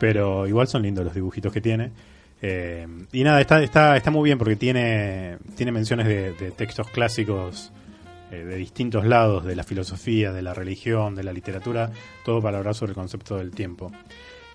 pero 0.00 0.46
igual 0.46 0.68
son 0.68 0.82
lindos 0.82 1.04
los 1.04 1.14
dibujitos 1.14 1.52
que 1.52 1.60
tiene. 1.60 1.90
Eh, 2.42 2.86
y 3.12 3.22
nada, 3.22 3.40
está, 3.40 3.62
está, 3.62 3.96
está 3.96 4.10
muy 4.10 4.24
bien 4.28 4.38
porque 4.38 4.56
tiene, 4.56 5.36
tiene 5.56 5.70
menciones 5.72 6.06
de, 6.06 6.32
de 6.32 6.50
textos 6.50 6.88
clásicos 6.88 7.72
eh, 8.30 8.44
de 8.44 8.56
distintos 8.56 9.04
lados, 9.06 9.44
de 9.44 9.56
la 9.56 9.64
filosofía, 9.64 10.32
de 10.32 10.42
la 10.42 10.54
religión, 10.54 11.14
de 11.14 11.24
la 11.24 11.32
literatura, 11.32 11.90
todo 12.24 12.40
para 12.40 12.58
hablar 12.58 12.74
sobre 12.74 12.90
el 12.90 12.96
concepto 12.96 13.36
del 13.36 13.50
tiempo. 13.50 13.90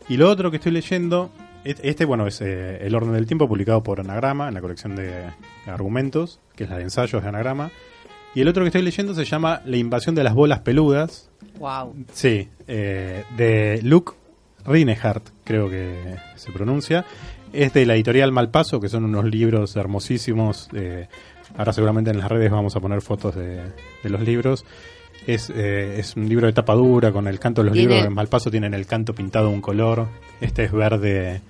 Y 0.07 0.17
lo 0.17 0.29
otro 0.29 0.49
que 0.51 0.57
estoy 0.57 0.71
leyendo, 0.71 1.29
este 1.63 2.05
bueno 2.05 2.25
es 2.27 2.41
eh, 2.41 2.85
El 2.85 2.95
orden 2.95 3.13
del 3.13 3.27
tiempo, 3.27 3.47
publicado 3.47 3.83
por 3.83 3.99
Anagrama, 3.99 4.47
en 4.47 4.53
la 4.55 4.61
colección 4.61 4.95
de 4.95 5.25
argumentos, 5.67 6.39
que 6.55 6.63
es 6.63 6.69
la 6.69 6.77
de 6.77 6.83
ensayos 6.83 7.21
de 7.21 7.29
Anagrama. 7.29 7.71
Y 8.35 8.41
el 8.41 8.47
otro 8.47 8.63
que 8.63 8.67
estoy 8.67 8.81
leyendo 8.83 9.13
se 9.13 9.25
llama 9.25 9.61
La 9.65 9.77
invasión 9.77 10.15
de 10.15 10.23
las 10.23 10.33
bolas 10.33 10.59
peludas, 10.59 11.29
Wow. 11.59 11.93
Sí, 12.13 12.47
eh, 12.67 13.23
de 13.35 13.81
Luke 13.83 14.13
Rinehart, 14.65 15.27
creo 15.43 15.69
que 15.69 16.15
se 16.35 16.51
pronuncia. 16.51 17.05
Es 17.51 17.73
de 17.73 17.85
la 17.85 17.95
editorial 17.95 18.31
Malpaso, 18.31 18.79
que 18.79 18.87
son 18.87 19.03
unos 19.03 19.25
libros 19.25 19.75
hermosísimos. 19.75 20.69
eh, 20.73 21.07
ahora 21.57 21.73
seguramente 21.73 22.11
en 22.11 22.17
las 22.19 22.29
redes 22.29 22.51
vamos 22.51 22.75
a 22.75 22.79
poner 22.79 23.01
fotos 23.01 23.35
de, 23.35 23.61
de 24.03 24.09
los 24.09 24.21
libros. 24.21 24.65
Es, 25.27 25.49
eh, 25.49 25.99
es 25.99 26.15
un 26.15 26.27
libro 26.29 26.47
de 26.47 26.53
tapa 26.53 26.73
dura 26.73 27.11
con 27.11 27.27
el 27.27 27.39
canto 27.39 27.61
de 27.61 27.67
los 27.67 27.73
Tiene- 27.73 27.89
libros 27.95 28.03
de 28.09 28.09
Malpaso 28.15 28.49
tienen 28.49 28.73
el 28.73 28.85
canto 28.85 29.13
pintado 29.13 29.49
un 29.49 29.61
color. 29.61 30.07
Este 30.39 30.63
es 30.63 30.71
verde, 30.71 31.41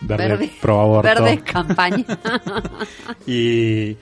verde, 0.00 0.28
Verde- 0.28 0.50
pro. 0.60 1.02
Verde 1.02 1.40
campaña. 1.44 2.04
Y 3.26 3.96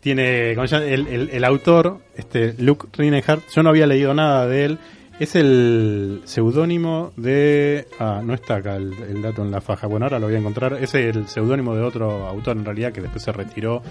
tiene 0.00 0.52
el, 0.52 1.06
el- 1.08 1.30
el 1.30 1.44
autor, 1.44 2.00
este 2.16 2.54
Luke 2.58 2.88
Rinehart, 2.96 3.42
yo 3.54 3.62
no 3.62 3.70
había 3.70 3.86
leído 3.86 4.14
nada 4.14 4.46
de 4.46 4.64
él. 4.64 4.78
Es 5.18 5.34
el 5.34 6.20
seudónimo 6.24 7.12
de. 7.16 7.86
Ah, 7.98 8.20
no 8.22 8.34
está 8.34 8.56
acá 8.56 8.76
el, 8.76 8.92
el 9.08 9.22
dato 9.22 9.42
en 9.42 9.50
la 9.50 9.62
faja. 9.62 9.86
Bueno, 9.86 10.04
ahora 10.06 10.18
lo 10.18 10.26
voy 10.26 10.34
a 10.34 10.38
encontrar. 10.38 10.74
Es 10.74 10.94
el 10.94 11.26
seudónimo 11.26 11.74
de 11.74 11.82
otro 11.82 12.26
autor 12.26 12.56
en 12.58 12.64
realidad 12.66 12.92
que 12.92 13.00
después 13.00 13.22
se 13.24 13.32
retiró. 13.32 13.82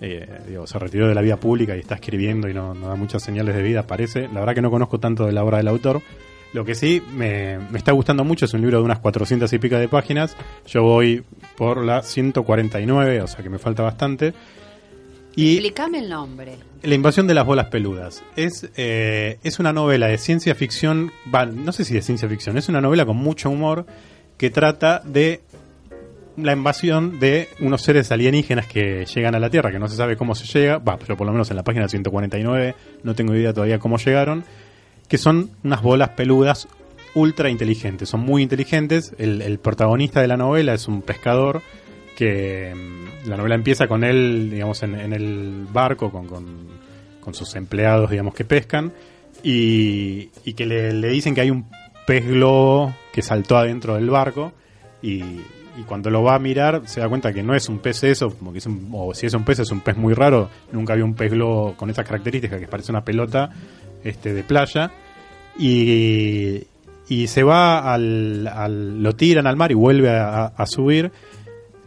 Eh, 0.00 0.40
digo, 0.46 0.66
se 0.66 0.78
retiró 0.78 1.08
de 1.08 1.14
la 1.14 1.22
vida 1.22 1.36
pública 1.36 1.76
y 1.76 1.80
está 1.80 1.96
escribiendo 1.96 2.48
y 2.48 2.54
no, 2.54 2.74
no 2.74 2.88
da 2.88 2.94
muchas 2.94 3.22
señales 3.22 3.54
de 3.54 3.62
vida, 3.62 3.86
parece. 3.86 4.28
La 4.28 4.40
verdad 4.40 4.54
que 4.54 4.62
no 4.62 4.70
conozco 4.70 4.98
tanto 5.00 5.26
de 5.26 5.32
la 5.32 5.44
obra 5.44 5.58
del 5.58 5.68
autor. 5.68 6.02
Lo 6.52 6.64
que 6.64 6.74
sí 6.74 7.02
me, 7.12 7.58
me 7.58 7.78
está 7.78 7.92
gustando 7.92 8.24
mucho 8.24 8.46
es 8.46 8.54
un 8.54 8.62
libro 8.62 8.78
de 8.78 8.84
unas 8.84 9.00
400 9.00 9.52
y 9.52 9.58
pica 9.58 9.78
de 9.78 9.88
páginas. 9.88 10.36
Yo 10.66 10.82
voy 10.82 11.24
por 11.56 11.84
la 11.84 12.02
149, 12.02 13.22
o 13.22 13.26
sea 13.26 13.42
que 13.42 13.50
me 13.50 13.58
falta 13.58 13.82
bastante. 13.82 14.32
Y 15.36 15.52
Explícame 15.52 15.98
el 15.98 16.08
nombre. 16.08 16.56
La 16.82 16.94
invasión 16.94 17.26
de 17.26 17.34
las 17.34 17.46
bolas 17.46 17.66
peludas. 17.66 18.24
Es, 18.34 18.70
eh, 18.76 19.38
es 19.42 19.58
una 19.58 19.72
novela 19.72 20.06
de 20.06 20.18
ciencia 20.18 20.54
ficción, 20.54 21.12
va, 21.32 21.46
no 21.46 21.72
sé 21.72 21.84
si 21.84 21.94
de 21.94 22.02
ciencia 22.02 22.28
ficción, 22.28 22.56
es 22.56 22.68
una 22.68 22.80
novela 22.80 23.04
con 23.04 23.16
mucho 23.16 23.50
humor 23.50 23.86
que 24.36 24.50
trata 24.50 25.00
de 25.04 25.42
la 26.42 26.52
invasión 26.52 27.18
de 27.18 27.48
unos 27.60 27.82
seres 27.82 28.10
alienígenas 28.12 28.66
que 28.66 29.04
llegan 29.04 29.34
a 29.34 29.38
la 29.38 29.50
Tierra, 29.50 29.70
que 29.70 29.78
no 29.78 29.88
se 29.88 29.96
sabe 29.96 30.16
cómo 30.16 30.34
se 30.34 30.46
llega, 30.46 30.78
va, 30.78 30.96
pero 30.96 31.16
por 31.16 31.26
lo 31.26 31.32
menos 31.32 31.50
en 31.50 31.56
la 31.56 31.64
página 31.64 31.88
149 31.88 32.74
no 33.02 33.14
tengo 33.14 33.34
idea 33.34 33.52
todavía 33.52 33.78
cómo 33.78 33.98
llegaron, 33.98 34.44
que 35.08 35.18
son 35.18 35.50
unas 35.64 35.82
bolas 35.82 36.10
peludas 36.10 36.68
ultra 37.14 37.50
inteligentes, 37.50 38.08
son 38.08 38.20
muy 38.20 38.42
inteligentes. 38.42 39.14
El, 39.18 39.58
protagonista 39.58 40.20
de 40.20 40.28
la 40.28 40.36
novela 40.36 40.74
es 40.74 40.86
un 40.88 41.02
pescador 41.02 41.62
que 42.16 42.74
mm, 42.74 43.28
la 43.28 43.36
novela 43.36 43.54
empieza 43.54 43.88
con 43.88 44.04
él, 44.04 44.50
digamos, 44.50 44.82
en, 44.82 44.94
el 44.94 45.66
barco 45.72 46.10
con, 46.10 46.26
con, 46.26 47.34
sus 47.34 47.56
empleados, 47.56 48.10
digamos, 48.10 48.34
que 48.34 48.46
pescan 48.46 48.90
y, 49.42 50.30
y 50.44 50.54
que 50.54 50.64
le, 50.64 50.94
le 50.94 51.08
dicen 51.08 51.34
que 51.34 51.42
hay 51.42 51.50
un 51.50 51.66
pez 52.06 52.26
globo 52.26 52.94
que 53.12 53.20
saltó 53.20 53.58
adentro 53.58 53.96
del 53.96 54.08
barco 54.08 54.52
y, 55.02 55.22
y 55.78 55.82
cuando 55.84 56.10
lo 56.10 56.22
va 56.22 56.34
a 56.34 56.38
mirar 56.38 56.82
se 56.86 57.00
da 57.00 57.08
cuenta 57.08 57.32
que 57.32 57.42
no 57.42 57.54
es 57.54 57.68
un 57.68 57.78
pez 57.78 58.02
eso, 58.04 58.30
como 58.36 58.52
que 58.52 58.58
es 58.58 58.66
un- 58.66 58.88
o 58.92 59.14
si 59.14 59.26
es 59.26 59.34
un 59.34 59.44
pez 59.44 59.60
es 59.60 59.70
un 59.70 59.80
pez 59.80 59.96
muy 59.96 60.12
raro, 60.14 60.48
nunca 60.72 60.92
había 60.94 61.04
un 61.04 61.14
pez 61.14 61.30
globo 61.30 61.74
con 61.76 61.88
esas 61.90 62.04
características 62.06 62.58
que 62.60 62.66
parece 62.66 62.90
una 62.92 63.04
pelota 63.04 63.50
este 64.04 64.34
de 64.34 64.42
playa. 64.42 64.90
Y, 65.58 66.62
y 67.08 67.26
se 67.26 67.42
va 67.42 67.92
al, 67.92 68.46
al- 68.46 69.02
lo 69.02 69.14
tiran 69.16 69.46
al 69.46 69.56
mar 69.56 69.70
y 69.72 69.74
vuelve 69.74 70.10
a, 70.10 70.52
subir. 70.66 71.10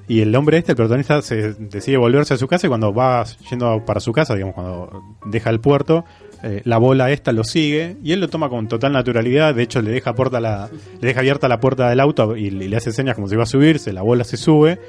Y 0.07 0.19
el 0.21 0.35
hombre 0.35 0.57
este, 0.57 0.73
el 0.73 0.75
protagonista, 0.75 1.21
se 1.21 1.53
decide 1.53 1.95
volverse 1.97 2.33
a 2.33 2.37
su 2.37 2.47
casa 2.47 2.67
y 2.67 2.69
cuando 2.69 2.93
va 2.93 3.23
yendo 3.49 3.83
para 3.85 4.01
su 4.01 4.11
casa, 4.11 4.33
digamos, 4.35 4.55
cuando 4.55 5.03
deja 5.25 5.49
el 5.49 5.61
puerto, 5.61 6.03
eh, 6.43 6.61
la 6.65 6.77
bola 6.77 7.11
esta 7.11 7.31
lo 7.31 7.43
sigue 7.43 7.97
y 8.03 8.11
él 8.13 8.19
lo 8.19 8.27
toma 8.27 8.49
con 8.49 8.67
total 8.67 8.93
naturalidad. 8.93 9.53
De 9.55 9.63
hecho, 9.63 9.81
le 9.81 9.91
deja, 9.91 10.13
puerta 10.15 10.39
la, 10.39 10.69
le 10.99 11.07
deja 11.07 11.19
abierta 11.19 11.47
la 11.47 11.59
puerta 11.59 11.89
del 11.89 11.99
auto 11.99 12.35
y, 12.35 12.49
le 12.49 12.75
hace 12.75 12.91
señas 12.91 13.15
como 13.15 13.27
si 13.27 13.35
iba 13.35 13.43
a 13.43 13.47
subirse. 13.47 13.93
La 13.93 14.01
bola 14.01 14.23
se 14.23 14.37
sube 14.37 14.79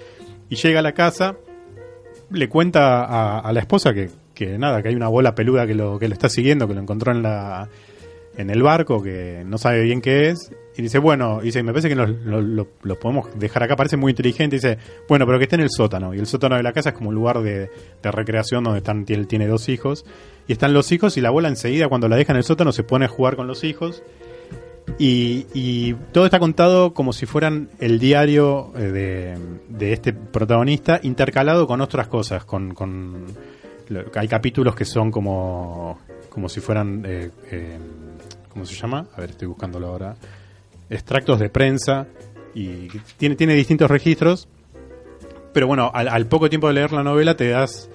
y 0.49 0.56
llega 0.56 0.80
a 0.80 0.82
la 0.82 0.92
casa. 0.92 1.37
Le 2.30 2.49
cuenta 2.49 3.38
a, 3.40 3.52
la 3.52 3.61
esposa 3.61 3.92
que, 3.92 4.09
que 4.35 4.56
nada, 4.59 4.82
que 4.82 4.88
hay 4.88 4.94
una 4.94 5.09
bola 5.09 5.35
peluda 5.35 5.66
que 5.66 5.75
lo, 5.75 5.99
que 5.99 6.09
lo 6.09 6.14
está 6.14 6.28
siguiendo, 6.30 6.66
que 6.66 6.75
lo 6.75 6.80
encontró 6.80 7.12
en 7.12 7.23
la 7.23 7.68
en 8.35 8.49
el 8.49 8.62
barco, 8.62 9.02
que 9.02 9.42
no 9.44 9.59
sabe 9.59 9.82
bien 9.82 10.00
qué 10.00 10.30
es. 10.30 10.50
Y 10.75 10.80
dice, 10.80 10.99
bueno, 10.99 11.40
dice, 11.42 11.62
me 11.62 11.73
parece 11.73 11.90
que 11.90 11.94
nos- 11.94 12.09
lo, 12.25 12.40
lo- 12.40 12.68
lo 12.82 12.99
podemos 12.99 13.28
dejar 13.38 13.62
acá, 13.64 13.76
parece 13.76 13.99
muy 13.99 14.12
inteligente. 14.12 14.56
Dice, 14.56 14.78
bueno, 15.06 15.26
pero 15.26 15.37
que 15.38 15.44
esté 15.44 15.56
en 15.56 15.61
el 15.61 15.68
sótano. 15.71 16.14
Y 16.14 16.18
el 16.18 16.25
sótano 16.26 16.56
de 16.56 16.62
la 16.62 16.73
casa 16.73 16.88
es 16.90 16.94
como 16.94 17.11
un 17.11 17.14
lugar 17.14 17.40
de, 17.42 17.68
de 18.02 18.11
recreación 18.11 18.64
donde 18.64 18.78
están, 18.78 19.04
él 19.06 19.26
tiene 19.26 19.47
dos 19.47 19.68
hijos. 19.68 20.06
Están 20.52 20.75
los 20.75 20.92
hijos 20.92 21.16
y 21.16 21.23
la 21.23 21.30
bola 21.30 21.49
enseguida 21.49 21.88
cuando 21.88 22.09
la 22.09 22.16
deja 22.16 22.32
en 22.32 22.37
el 22.37 22.44
sótano 22.44 22.73
se 22.73 22.85
pone 22.85 23.06
a 23.06 23.09
jugar 23.09 23.37
con 23.37 23.47
los 23.47 23.64
hijos. 23.64 24.02
Y, 24.99 25.94
todo 26.12 26.26
está 26.26 26.38
contado 26.38 26.92
como 26.92 27.12
si 27.12 27.25
fueran 27.25 27.71
el 27.78 27.99
diario 27.99 28.73
eh, 28.76 29.37
de, 29.68 29.92
este 29.92 30.12
protagonista 30.12 31.00
intercalado 31.02 31.66
con 31.66 31.80
otras 31.80 32.09
cosas, 32.09 32.44
con, 32.44 32.75
con 32.75 33.26
hay 34.14 34.28
capítulos 34.28 34.75
que 34.75 34.85
son 34.85 35.11
como 35.11 35.99
como 36.28 36.49
si 36.49 36.61
fueran 36.61 37.04
eh, 37.06 37.30
eh, 37.50 37.78
¿cómo 38.49 38.64
se 38.64 38.75
llama? 38.75 39.06
A 39.16 39.21
ver, 39.21 39.30
estoy 39.30 39.49
buscándolo 39.49 39.88
ahora. 39.88 40.16
Extractos 40.90 41.38
de 41.38 41.49
prensa 41.49 42.06
y 42.54 42.88
tiene 43.16 43.37
tiene 43.37 43.54
distintos 43.54 43.90
registros, 43.90 44.49
pero 45.54 45.66
bueno, 45.66 45.90
al 45.94 46.26
poco 46.26 46.50
tiempo 46.50 46.68
de 46.68 46.75
leer 46.75 46.92
la 46.92 47.02
novela 47.02 47.37
te 47.37 47.49
das 47.49 47.88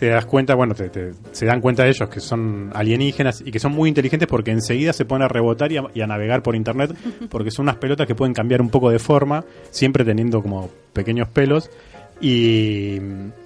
te 0.00 0.06
das 0.08 0.24
cuenta, 0.24 0.54
bueno, 0.54 0.74
te- 0.74 0.88
te- 0.88 1.12
se 1.32 1.44
dan 1.44 1.60
cuenta 1.60 1.86
ellos 1.86 2.08
que 2.08 2.20
son 2.20 2.70
alienígenas 2.74 3.42
y 3.44 3.50
que 3.52 3.58
son 3.60 3.72
muy 3.72 3.88
inteligentes 3.90 4.26
porque 4.26 4.50
enseguida 4.50 4.94
se 4.94 5.04
ponen 5.04 5.26
a 5.26 5.28
rebotar 5.28 5.70
y 5.70 5.76
a, 5.76 5.82
y 5.94 6.00
a 6.00 6.06
navegar 6.06 6.42
por 6.42 6.56
internet 6.56 6.92
porque 7.30 7.50
son 7.50 7.64
unas 7.66 7.76
pelotas 7.76 8.06
que 8.06 8.14
pueden 8.14 8.32
cambiar 8.32 8.62
un 8.62 8.70
poco 8.70 8.88
de 8.90 8.98
forma, 8.98 9.44
siempre 9.70 10.02
teniendo 10.04 10.40
como 10.42 10.70
pequeños 10.94 11.28
pelos 11.28 11.70
y, 12.20 12.98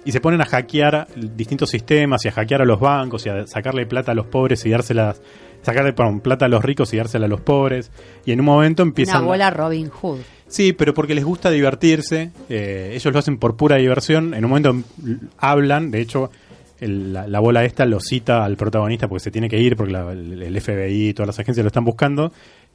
y 0.05 0.11
se 0.11 0.21
ponen 0.21 0.41
a 0.41 0.45
hackear 0.45 1.07
distintos 1.15 1.69
sistemas 1.69 2.23
y 2.25 2.29
a 2.29 2.31
hackear 2.31 2.61
a 2.61 2.65
los 2.65 2.79
bancos 2.79 3.25
y 3.25 3.29
a 3.29 3.45
sacarle 3.47 3.85
plata 3.85 4.13
a 4.13 4.15
los 4.15 4.25
pobres 4.27 4.65
y 4.65 4.69
dárselas, 4.69 5.21
sacarle 5.61 5.93
perdón, 5.93 6.19
plata 6.21 6.45
a 6.45 6.49
los 6.49 6.63
ricos 6.63 6.93
y 6.93 6.97
dársela 6.97 7.25
a 7.25 7.29
los 7.29 7.41
pobres 7.41 7.91
y 8.25 8.31
en 8.31 8.39
un 8.39 8.45
momento 8.45 8.81
empiezan 8.83 9.17
Una 9.23 9.27
bola 9.27 9.49
Robin 9.51 9.89
Hood. 9.89 10.19
Sí, 10.47 10.73
pero 10.73 10.93
porque 10.93 11.15
les 11.15 11.25
gusta 11.25 11.49
divertirse. 11.49 12.31
eh, 12.49 12.91
ellos 12.93 13.11
lo 13.11 13.17
hacen 13.19 13.37
por 13.39 13.55
pura 13.57 13.77
diversión. 13.77 14.33
En 14.35 14.45
un 14.45 14.49
momento 14.51 14.75
hablan, 15.39 15.89
de 15.89 16.01
hecho, 16.01 16.29
la, 16.79 17.27
la 17.27 17.39
bola 17.39 17.63
esta 17.63 17.85
lo 17.85 17.99
cita 17.99 18.43
al 18.43 18.57
protagonista 18.57 19.07
porque 19.07 19.23
se 19.23 19.31
tiene 19.31 19.49
que 19.49 19.59
ir, 19.59 19.75
porque 19.75 19.93
la- 19.93 20.11
el, 20.11 20.61
FBI 20.61 21.09
y 21.09 21.13
todas 21.13 21.27
las 21.27 21.39
agencias 21.39 21.63
lo 21.63 21.67
están 21.67 21.85
buscando. 21.85 22.31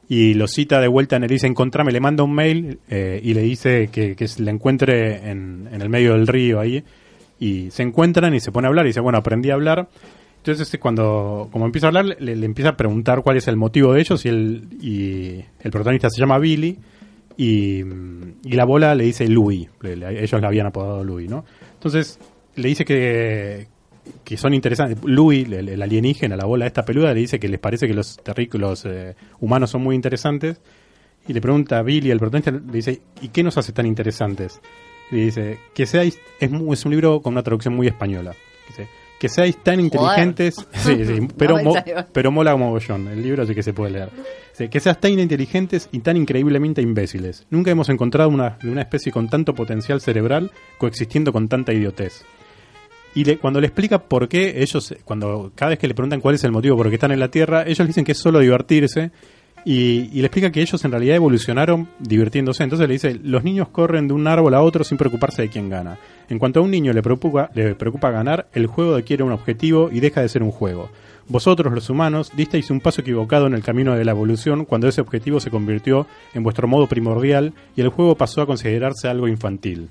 Y 0.08 0.34
lo 0.34 0.48
cita 0.48 0.80
de 0.80 0.88
vuelta 0.88 1.16
en 1.16 1.22
el 1.22 1.28
dice, 1.28 1.46
encontrame, 1.46 1.92
le 1.92 2.00
manda 2.00 2.24
un 2.24 2.34
mail 2.34 2.80
eh, 2.88 3.20
y 3.22 3.32
le 3.32 3.42
dice 3.42 3.88
que, 3.92 4.16
que 4.16 4.26
le 4.38 4.50
encuentre 4.50 5.30
en, 5.30 5.68
el 5.72 5.88
medio 5.88 6.14
del 6.14 6.26
río 6.26 6.58
ahí. 6.58 6.82
Y 7.38 7.70
se 7.70 7.82
encuentran 7.84 8.34
y 8.34 8.40
se 8.40 8.50
pone 8.50 8.66
a 8.66 8.70
hablar 8.70 8.86
y 8.86 8.88
dice, 8.88 9.00
bueno, 9.00 9.18
aprendí 9.18 9.50
a 9.50 9.54
hablar. 9.54 9.88
Entonces 10.38 10.72
es 10.72 10.80
cuando 10.80 11.48
como 11.52 11.66
empieza 11.66 11.86
a 11.86 11.88
hablar, 11.88 12.16
le, 12.18 12.32
empieza 12.44 12.70
a 12.70 12.76
preguntar 12.76 13.22
cuál 13.22 13.36
es 13.36 13.46
el 13.46 13.56
motivo 13.56 13.92
de 13.92 14.00
ellos 14.00 14.24
y 14.24 14.28
el, 14.30 14.68
y 14.80 15.44
el 15.60 15.70
protagonista 15.70 16.08
se 16.10 16.18
llama 16.18 16.38
Billy 16.38 16.78
y, 17.36 17.84
la 18.44 18.64
bola 18.64 18.94
le 18.94 19.04
dice 19.04 19.26
Louis, 19.28 19.68
ellos 19.82 20.40
la 20.40 20.48
habían 20.48 20.66
apodado 20.66 21.02
Louis, 21.04 21.30
¿no? 21.30 21.44
Entonces 21.74 22.18
le 22.56 22.68
dice 22.68 22.84
que, 22.84 23.66
que 24.24 24.36
son 24.36 24.54
interesantes. 24.54 24.98
Louis, 25.04 25.46
el, 25.50 25.68
el 25.68 25.82
alienígena, 25.82 26.36
la 26.36 26.44
bola 26.46 26.66
esta 26.66 26.84
peluda, 26.84 27.12
le 27.14 27.20
dice 27.20 27.38
que 27.38 27.48
les 27.48 27.60
parece 27.60 27.86
que 27.86 27.94
los 27.94 28.16
terrícolas 28.22 28.84
eh, 28.86 29.14
humanos 29.40 29.70
son 29.70 29.82
muy 29.82 29.94
interesantes 29.94 30.60
y 31.28 31.32
le 31.32 31.40
pregunta 31.40 31.78
a 31.78 31.82
Billy, 31.82 32.10
el 32.10 32.18
protagonista, 32.18 32.50
le 32.50 32.60
dice, 32.72 33.00
¿y 33.20 33.28
qué 33.28 33.42
nos 33.42 33.56
hace 33.58 33.72
tan 33.72 33.86
interesantes? 33.86 34.60
Y 35.10 35.16
dice, 35.16 35.58
que 35.74 35.86
seáis, 35.86 36.18
es, 36.40 36.50
es 36.52 36.84
un 36.84 36.90
libro 36.90 37.20
con 37.20 37.34
una 37.34 37.42
traducción 37.42 37.74
muy 37.74 37.86
española. 37.88 38.34
Dice, 38.68 38.88
que 39.18 39.28
seáis 39.28 39.56
tan 39.62 39.80
inteligentes, 39.80 40.54
sí, 40.72 41.04
sí, 41.04 41.28
pero, 41.36 41.56
me 41.56 41.64
mo- 41.64 41.74
pero 42.12 42.30
mola 42.32 42.52
como 42.52 42.70
bollón, 42.70 43.06
el 43.08 43.22
libro 43.22 43.42
así 43.42 43.54
que 43.54 43.62
se 43.62 43.74
puede 43.74 43.92
leer. 43.92 44.08
Dice, 44.52 44.70
que 44.70 44.80
seas 44.80 44.98
tan 44.98 45.18
inteligentes 45.18 45.88
y 45.92 45.98
tan 45.98 46.16
increíblemente 46.16 46.80
imbéciles. 46.80 47.46
Nunca 47.50 47.70
hemos 47.70 47.90
encontrado 47.90 48.30
una, 48.30 48.56
una 48.64 48.80
especie 48.80 49.12
con 49.12 49.28
tanto 49.28 49.54
potencial 49.54 50.00
cerebral 50.00 50.50
coexistiendo 50.78 51.32
con 51.32 51.48
tanta 51.48 51.72
idiotez. 51.74 52.24
Y 53.14 53.24
le- 53.24 53.38
cuando 53.38 53.60
le 53.60 53.66
explica 53.66 53.98
por 53.98 54.28
qué 54.28 54.62
ellos, 54.62 54.94
cuando 55.04 55.50
cada 55.54 55.70
vez 55.70 55.78
que 55.78 55.88
le 55.88 55.94
preguntan 55.94 56.20
cuál 56.20 56.36
es 56.36 56.44
el 56.44 56.52
motivo 56.52 56.76
por 56.76 56.88
qué 56.88 56.94
están 56.94 57.10
en 57.12 57.20
la 57.20 57.30
Tierra, 57.30 57.64
ellos 57.66 57.86
dicen 57.86 58.04
que 58.04 58.12
es 58.12 58.18
solo 58.18 58.38
divertirse. 58.38 59.10
Y, 59.62 60.08
y 60.14 60.20
le 60.20 60.26
explica 60.26 60.50
que 60.50 60.62
ellos 60.62 60.82
en 60.86 60.90
realidad 60.90 61.16
evolucionaron 61.16 61.86
divirtiéndose. 61.98 62.62
Entonces 62.62 62.88
le 62.88 62.94
dice, 62.94 63.20
los 63.22 63.44
niños 63.44 63.68
corren 63.68 64.08
de 64.08 64.14
un 64.14 64.26
árbol 64.26 64.54
a 64.54 64.62
otro 64.62 64.84
sin 64.84 64.96
preocuparse 64.96 65.42
de 65.42 65.48
quién 65.50 65.68
gana. 65.68 65.98
En 66.30 66.38
cuanto 66.38 66.60
a 66.60 66.62
un 66.62 66.70
niño 66.70 66.94
le 66.94 67.02
preocupa, 67.02 67.50
le 67.54 67.74
preocupa 67.74 68.10
ganar, 68.10 68.48
el 68.54 68.66
juego 68.66 68.94
adquiere 68.94 69.22
un 69.22 69.32
objetivo 69.32 69.90
y 69.92 70.00
deja 70.00 70.22
de 70.22 70.30
ser 70.30 70.42
un 70.42 70.50
juego. 70.50 70.88
Vosotros, 71.28 71.74
los 71.74 71.90
humanos, 71.90 72.32
disteis 72.34 72.70
un 72.70 72.80
paso 72.80 73.02
equivocado 73.02 73.46
en 73.48 73.54
el 73.54 73.62
camino 73.62 73.94
de 73.94 74.04
la 74.04 74.12
evolución 74.12 74.64
cuando 74.64 74.88
ese 74.88 75.02
objetivo 75.02 75.40
se 75.40 75.50
convirtió 75.50 76.06
en 76.32 76.42
vuestro 76.42 76.66
modo 76.66 76.86
primordial 76.86 77.52
y 77.76 77.82
el 77.82 77.88
juego 77.90 78.14
pasó 78.16 78.40
a 78.40 78.46
considerarse 78.46 79.08
algo 79.08 79.28
infantil. 79.28 79.90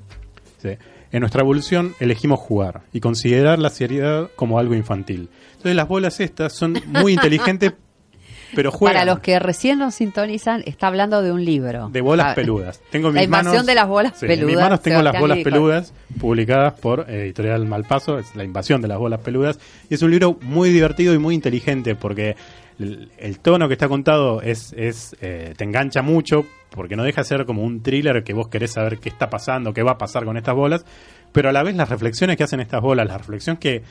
Sí. 0.57 0.69
En 1.11 1.21
nuestra 1.21 1.41
evolución 1.41 1.95
elegimos 1.99 2.39
jugar 2.39 2.81
y 2.93 2.99
considerar 2.99 3.59
la 3.59 3.69
seriedad 3.69 4.29
como 4.35 4.59
algo 4.59 4.75
infantil. 4.75 5.29
Entonces 5.51 5.75
las 5.75 5.87
bolas 5.87 6.19
estas 6.19 6.53
son 6.53 6.79
muy 6.87 7.13
inteligentes 7.13 7.73
pero 8.55 8.71
juegan. 8.71 8.95
Para 8.95 9.05
los 9.05 9.19
que 9.19 9.39
recién 9.39 9.79
nos 9.79 9.95
sintonizan, 9.95 10.63
está 10.65 10.87
hablando 10.87 11.21
de 11.21 11.31
un 11.31 11.43
libro. 11.45 11.89
De 11.89 12.01
bolas 12.01 12.27
Ah, 12.29 12.35
peludas. 12.35 12.79
Tengo 12.91 13.09
en 13.09 13.15
La 13.15 13.21
mis 13.21 13.25
invasión 13.25 13.53
manos, 13.53 13.65
de 13.67 13.75
las 13.75 13.87
bolas 13.87 14.13
Sí, 14.15 14.25
En 14.25 14.29
mis 14.31 14.39
peludas, 14.39 14.63
manos 14.63 14.81
tengo 14.81 15.01
las 15.01 15.19
bolas 15.19 15.37
peludas 15.43 15.93
publicadas 16.19 16.73
por 16.79 17.05
eh, 17.09 17.23
Editorial 17.25 17.65
Malpaso, 17.65 18.19
es 18.19 18.35
La 18.35 18.43
invasión 18.43 18.81
de 18.81 18.87
las 18.87 18.97
bolas 18.97 19.19
peludas. 19.21 19.59
Y 19.89 19.95
es 19.95 20.01
un 20.01 20.11
libro 20.11 20.37
muy 20.41 20.69
divertido 20.69 21.13
y 21.13 21.17
muy 21.19 21.35
inteligente 21.35 21.95
porque 21.95 22.35
el, 22.79 23.39
tono 23.39 23.67
que 23.67 23.73
está 23.73 23.87
contado 23.87 24.41
es, 24.41 24.73
es 24.77 25.15
eh, 25.21 25.53
te 25.57 25.63
engancha 25.65 26.01
mucho 26.01 26.45
porque 26.69 26.95
no 26.95 27.03
deja 27.03 27.21
de 27.21 27.27
ser 27.27 27.45
como 27.45 27.63
un 27.63 27.81
thriller 27.81 28.23
que 28.23 28.33
vos 28.33 28.47
querés 28.47 28.73
saber 28.73 28.99
qué 28.99 29.09
está 29.09 29.29
pasando, 29.29 29.73
qué 29.73 29.83
va 29.83 29.91
a 29.91 29.97
pasar 29.97 30.23
con 30.25 30.37
estas 30.37 30.55
bolas. 30.55 30.85
Pero 31.31 31.49
a 31.49 31.51
la 31.51 31.63
vez 31.63 31.75
las 31.75 31.89
reflexiones 31.89 32.37
que 32.37 32.43
hacen 32.43 32.59
estas 32.59 32.81
bolas, 32.81 33.07
la 33.07 33.17
reflexión 33.17 33.57
que, 33.57 33.83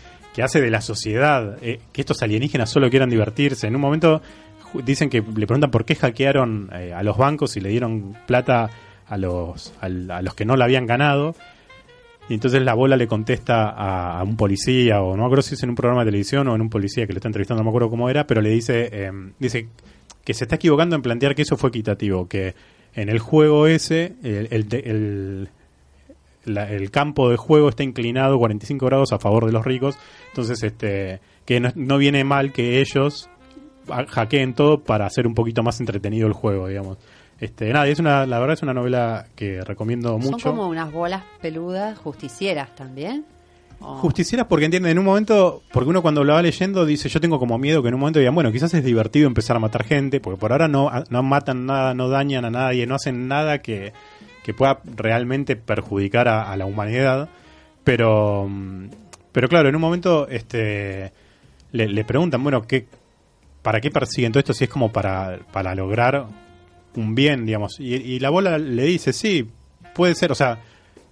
hace 0.43 0.61
de 0.61 0.71
la 0.71 0.81
sociedad, 0.81 1.59
eh, 1.63 1.81
que 1.93 2.01
estos 2.01 2.23
alienígenas 2.23 2.71
solo 2.71 2.89
quieran 2.91 3.11
divertirse. 3.11 3.67
En 3.67 3.75
un 3.75 3.81
momento 3.81 4.23
dicen 4.85 5.11
que 5.11 5.21
le 5.21 5.47
preguntan 5.47 5.71
por 5.71 5.85
qué 5.85 5.97
hackearon 5.97 6.71
eh, 6.73 6.93
a 6.95 7.03
los 7.03 7.17
bancos 7.17 7.57
y 7.57 7.61
le 7.61 7.71
dieron 7.71 8.17
plata 8.27 8.71
a 9.09 9.19
los, 9.19 9.73
a 9.81 9.89
los 9.89 10.35
que 10.35 10.45
no 10.45 10.57
la 10.57 10.67
habían 10.67 10.87
ganado. 10.87 11.35
Y 12.29 12.35
entonces 12.35 12.63
la 12.63 12.75
bola 12.75 12.97
le 12.97 13.07
contesta 13.07 13.71
a, 13.71 14.23
un 14.23 14.37
policía, 14.37 15.01
o 15.03 15.13
no 15.17 15.23
me 15.23 15.25
acuerdo 15.27 15.43
si 15.43 15.55
es 15.55 15.63
en 15.63 15.71
un 15.71 15.75
programa 15.77 16.03
de 16.05 16.11
televisión 16.11 16.47
o 16.49 16.55
en 16.55 16.61
un 16.61 16.69
policía 16.69 17.07
que 17.07 17.13
le 17.15 17.19
está 17.19 17.29
entrevistando, 17.29 17.63
no 17.63 17.65
me 17.65 17.71
acuerdo 17.71 17.89
cómo 17.91 18.11
era, 18.11 18.27
pero 18.27 18.41
le 18.43 18.51
dice, 18.51 18.89
eh, 18.93 19.11
dice 19.39 19.69
que 20.25 20.35
se 20.35 20.45
está 20.45 20.57
equivocando 20.57 20.95
en 20.95 21.01
plantear 21.03 21.35
que 21.35 21.43
eso 21.43 21.57
fue 21.57 21.71
equitativo, 21.71 22.29
que 22.29 22.55
en 22.95 23.09
el 23.09 23.19
juego 23.19 23.67
ese, 23.67 24.15
el, 24.23 24.49
el, 24.51 24.67
el- 24.85 25.49
la- 26.45 26.71
el 26.71 26.91
campo 26.91 27.31
de 27.31 27.37
juego 27.37 27.69
está 27.71 27.83
inclinado 27.83 28.39
45 28.39 28.87
grados 28.87 29.13
a 29.13 29.19
favor 29.19 29.47
de 29.47 29.53
los 29.53 29.65
ricos, 29.65 29.97
entonces 30.29 30.63
este 30.63 31.21
que 31.47 31.61
no, 31.61 31.71
no 31.77 31.97
viene 31.99 32.25
mal 32.25 32.53
que 32.53 32.81
ellos 32.81 33.29
ha- 33.91 34.05
hackeen 34.07 34.53
todo 34.55 34.81
para 34.81 35.07
hacer 35.07 35.27
un 35.27 35.35
poquito 35.35 35.63
más 35.63 35.81
entretenido 35.81 36.27
el 36.27 36.33
juego, 36.35 36.69
digamos. 36.69 36.99
Este, 37.41 37.73
nada, 37.73 37.87
es 37.87 37.99
una, 38.01 38.27
la 38.27 38.39
verdad 38.41 38.55
es 38.55 38.63
una 38.63 38.75
novela 38.75 39.27
que 39.37 39.63
recomiendo 39.63 40.19
mucho. 40.19 40.39
Son 40.39 40.57
como 40.57 40.69
unas 40.69 40.93
bolas 40.93 41.23
peludas 41.41 41.97
justicieras 41.99 42.75
también. 42.75 43.25
Justicieras 43.81 44.49
porque 44.49 44.65
entienden, 44.65 44.91
en 44.91 44.99
un 44.99 45.05
momento, 45.05 45.63
porque 45.73 45.89
uno 45.89 46.03
cuando 46.03 46.25
lo 46.25 46.33
va 46.33 46.43
leyendo 46.43 46.85
dice, 46.85 47.09
yo 47.09 47.21
tengo 47.21 47.39
como 47.39 47.59
miedo 47.59 47.81
que 47.81 47.89
en 47.89 47.95
un 47.95 48.01
momento 48.01 48.19
digan, 48.19 48.35
bueno, 48.35 48.51
quizás 48.51 48.75
es 48.75 48.83
divertido 48.83 49.29
empezar 49.29 49.55
a 49.57 49.61
matar 49.61 49.85
gente, 49.85 50.19
porque 50.19 50.41
por 50.41 50.51
ahora 50.51 50.67
no, 50.67 50.91
no 51.11 51.23
matan 51.23 51.65
nada, 51.65 51.95
no 51.95 52.09
dañan 52.09 52.45
a 52.45 52.51
nadie, 52.51 52.89
no 52.89 52.97
hacen 52.97 53.29
nada 53.29 53.59
que, 53.59 53.93
que 54.43 54.53
pueda 54.53 54.81
realmente 54.97 55.55
perjudicar 55.55 56.27
a, 56.27 56.51
a 56.51 56.57
la 56.57 56.67
humanidad. 56.67 57.29
Pero, 57.85 58.51
pero 59.31 59.49
claro, 59.49 59.69
en 59.69 59.77
un 59.77 59.81
momento 59.81 60.27
este, 60.27 61.13
le, 61.71 61.87
le 61.89 62.05
preguntan, 62.05 62.43
bueno, 62.43 62.63
¿qué, 62.63 62.89
¿para 63.63 63.81
qué 63.81 63.93
persiguen 63.93 64.33
todo 64.33 64.41
esto 64.41 64.55
si 64.55 64.65
es 64.65 64.71
como 64.71 64.91
para, 64.91 65.39
para 65.53 65.77
lograr 65.77 66.27
un 66.97 67.15
bien, 67.15 67.47
digamos? 67.47 67.79
Y, 67.81 67.95
y 67.95 68.19
la 68.21 68.31
bola 68.31 68.59
le 68.59 68.85
dice, 68.85 69.13
sí, 69.13 69.47
puede 69.95 70.15
ser, 70.15 70.33
o 70.33 70.35
sea, 70.35 70.59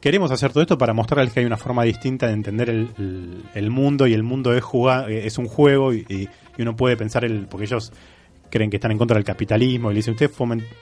queremos 0.01 0.31
hacer 0.31 0.53
todo 0.53 0.63
esto 0.63 0.79
para 0.79 0.93
mostrarles 0.93 1.33
que 1.33 1.41
hay 1.41 1.47
una 1.47 1.57
forma 1.57 1.83
distinta 1.85 2.27
de 2.27 2.33
entender 2.33 2.71
el, 2.71 3.43
el- 3.55 3.71
mundo 3.71 4.07
y 4.07 4.15
el 4.15 4.23
mundo 4.23 4.55
es 4.55 4.63
jugar, 4.63 5.11
es 5.11 5.39
un 5.39 5.47
juego 5.49 5.93
y, 5.93 6.29
uno 6.59 6.75
puede 6.77 6.97
pensar 6.97 7.25
el 7.25 7.47
porque 7.47 7.65
ellos 7.67 7.93
creen 8.51 8.71
que 8.71 8.77
están 8.77 8.93
en 8.93 8.99
contra 8.99 9.17
del 9.17 9.25
capitalismo 9.25 9.91
y 9.91 9.95
le 9.95 9.99
dicen 9.99 10.15
ustedes 10.15 10.33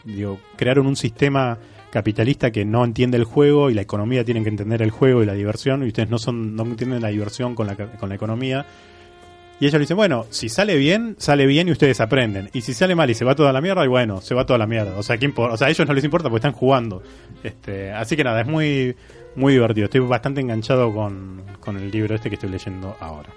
digo, 0.04 0.38
crearon 0.56 0.86
un 0.86 0.96
sistema 0.96 1.58
capitalista 1.90 2.50
que 2.50 2.64
no 2.64 2.84
entiende 2.84 3.16
el 3.16 3.24
juego 3.24 3.70
y 3.70 3.74
la 3.74 3.80
economía 3.82 4.24
tienen 4.24 4.42
que 4.44 4.50
entender 4.50 4.82
el 4.82 4.90
juego 4.90 5.22
y 5.22 5.26
la 5.26 5.32
diversión 5.34 5.82
y 5.84 5.86
ustedes 5.88 6.10
no 6.10 6.18
son 6.18 6.54
no 6.54 6.64
entienden 6.64 7.00
la 7.02 7.08
diversión 7.08 7.54
con 7.54 7.66
la, 7.66 7.76
con 7.76 8.08
la 8.08 8.14
economía 8.14 8.66
y 9.60 9.66
ella 9.66 9.78
le 9.78 9.82
dice, 9.84 9.94
bueno, 9.94 10.26
si 10.30 10.48
sale 10.48 10.76
bien, 10.76 11.16
sale 11.18 11.46
bien 11.46 11.68
y 11.68 11.72
ustedes 11.72 12.00
aprenden. 12.00 12.50
Y 12.52 12.62
si 12.62 12.74
sale 12.74 12.94
mal 12.94 13.08
y 13.08 13.14
se 13.14 13.24
va 13.24 13.34
toda 13.34 13.52
la 13.52 13.60
mierda, 13.60 13.84
y 13.84 13.88
bueno, 13.88 14.20
se 14.20 14.34
va 14.34 14.44
toda 14.44 14.58
la 14.58 14.66
mierda. 14.66 14.98
O 14.98 15.02
sea, 15.02 15.16
¿qué 15.16 15.32
o 15.34 15.56
sea 15.56 15.68
a 15.68 15.70
ellos 15.70 15.86
no 15.86 15.94
les 15.94 16.04
importa 16.04 16.28
porque 16.28 16.46
están 16.46 16.58
jugando. 16.58 17.02
Este, 17.42 17.92
así 17.92 18.16
que 18.16 18.24
nada, 18.24 18.40
es 18.40 18.46
muy, 18.46 18.96
muy 19.36 19.52
divertido. 19.52 19.84
Estoy 19.84 20.00
bastante 20.00 20.40
enganchado 20.40 20.92
con, 20.92 21.42
con 21.60 21.76
el 21.76 21.90
libro 21.90 22.14
este 22.14 22.28
que 22.28 22.34
estoy 22.34 22.50
leyendo 22.50 22.96
ahora. 23.00 23.30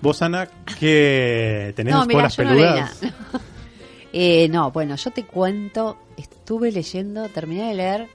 Vos, 0.00 0.20
Ana, 0.22 0.48
¿qué 0.78 1.72
tenés 1.74 1.94
No, 1.94 2.04
no 2.04 2.06
leí 2.06 2.28
peludas? 2.36 3.02
nada. 3.02 3.14
Eh, 4.16 4.48
no, 4.48 4.70
bueno, 4.70 4.94
yo 4.94 5.10
te 5.10 5.24
cuento, 5.24 5.98
estuve 6.16 6.70
leyendo, 6.70 7.28
terminé 7.30 7.70
de 7.70 7.74
leer 7.74 8.06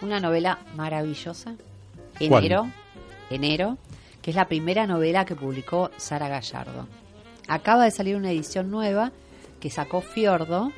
una 0.00 0.20
novela 0.20 0.60
maravillosa, 0.76 1.56
¿Cuál? 2.28 2.44
Enero, 2.44 2.70
Enero, 3.30 3.78
que 4.22 4.30
es 4.30 4.36
la 4.36 4.48
primera 4.48 4.86
novela 4.86 5.24
que 5.24 5.34
publicó 5.34 5.90
Sara 5.96 6.28
Gallardo. 6.28 6.86
Acaba 7.48 7.84
de 7.84 7.90
salir 7.90 8.16
una 8.16 8.30
edición 8.30 8.70
nueva 8.70 9.12
que 9.58 9.70
sacó 9.70 10.00
Fiordo 10.00 10.72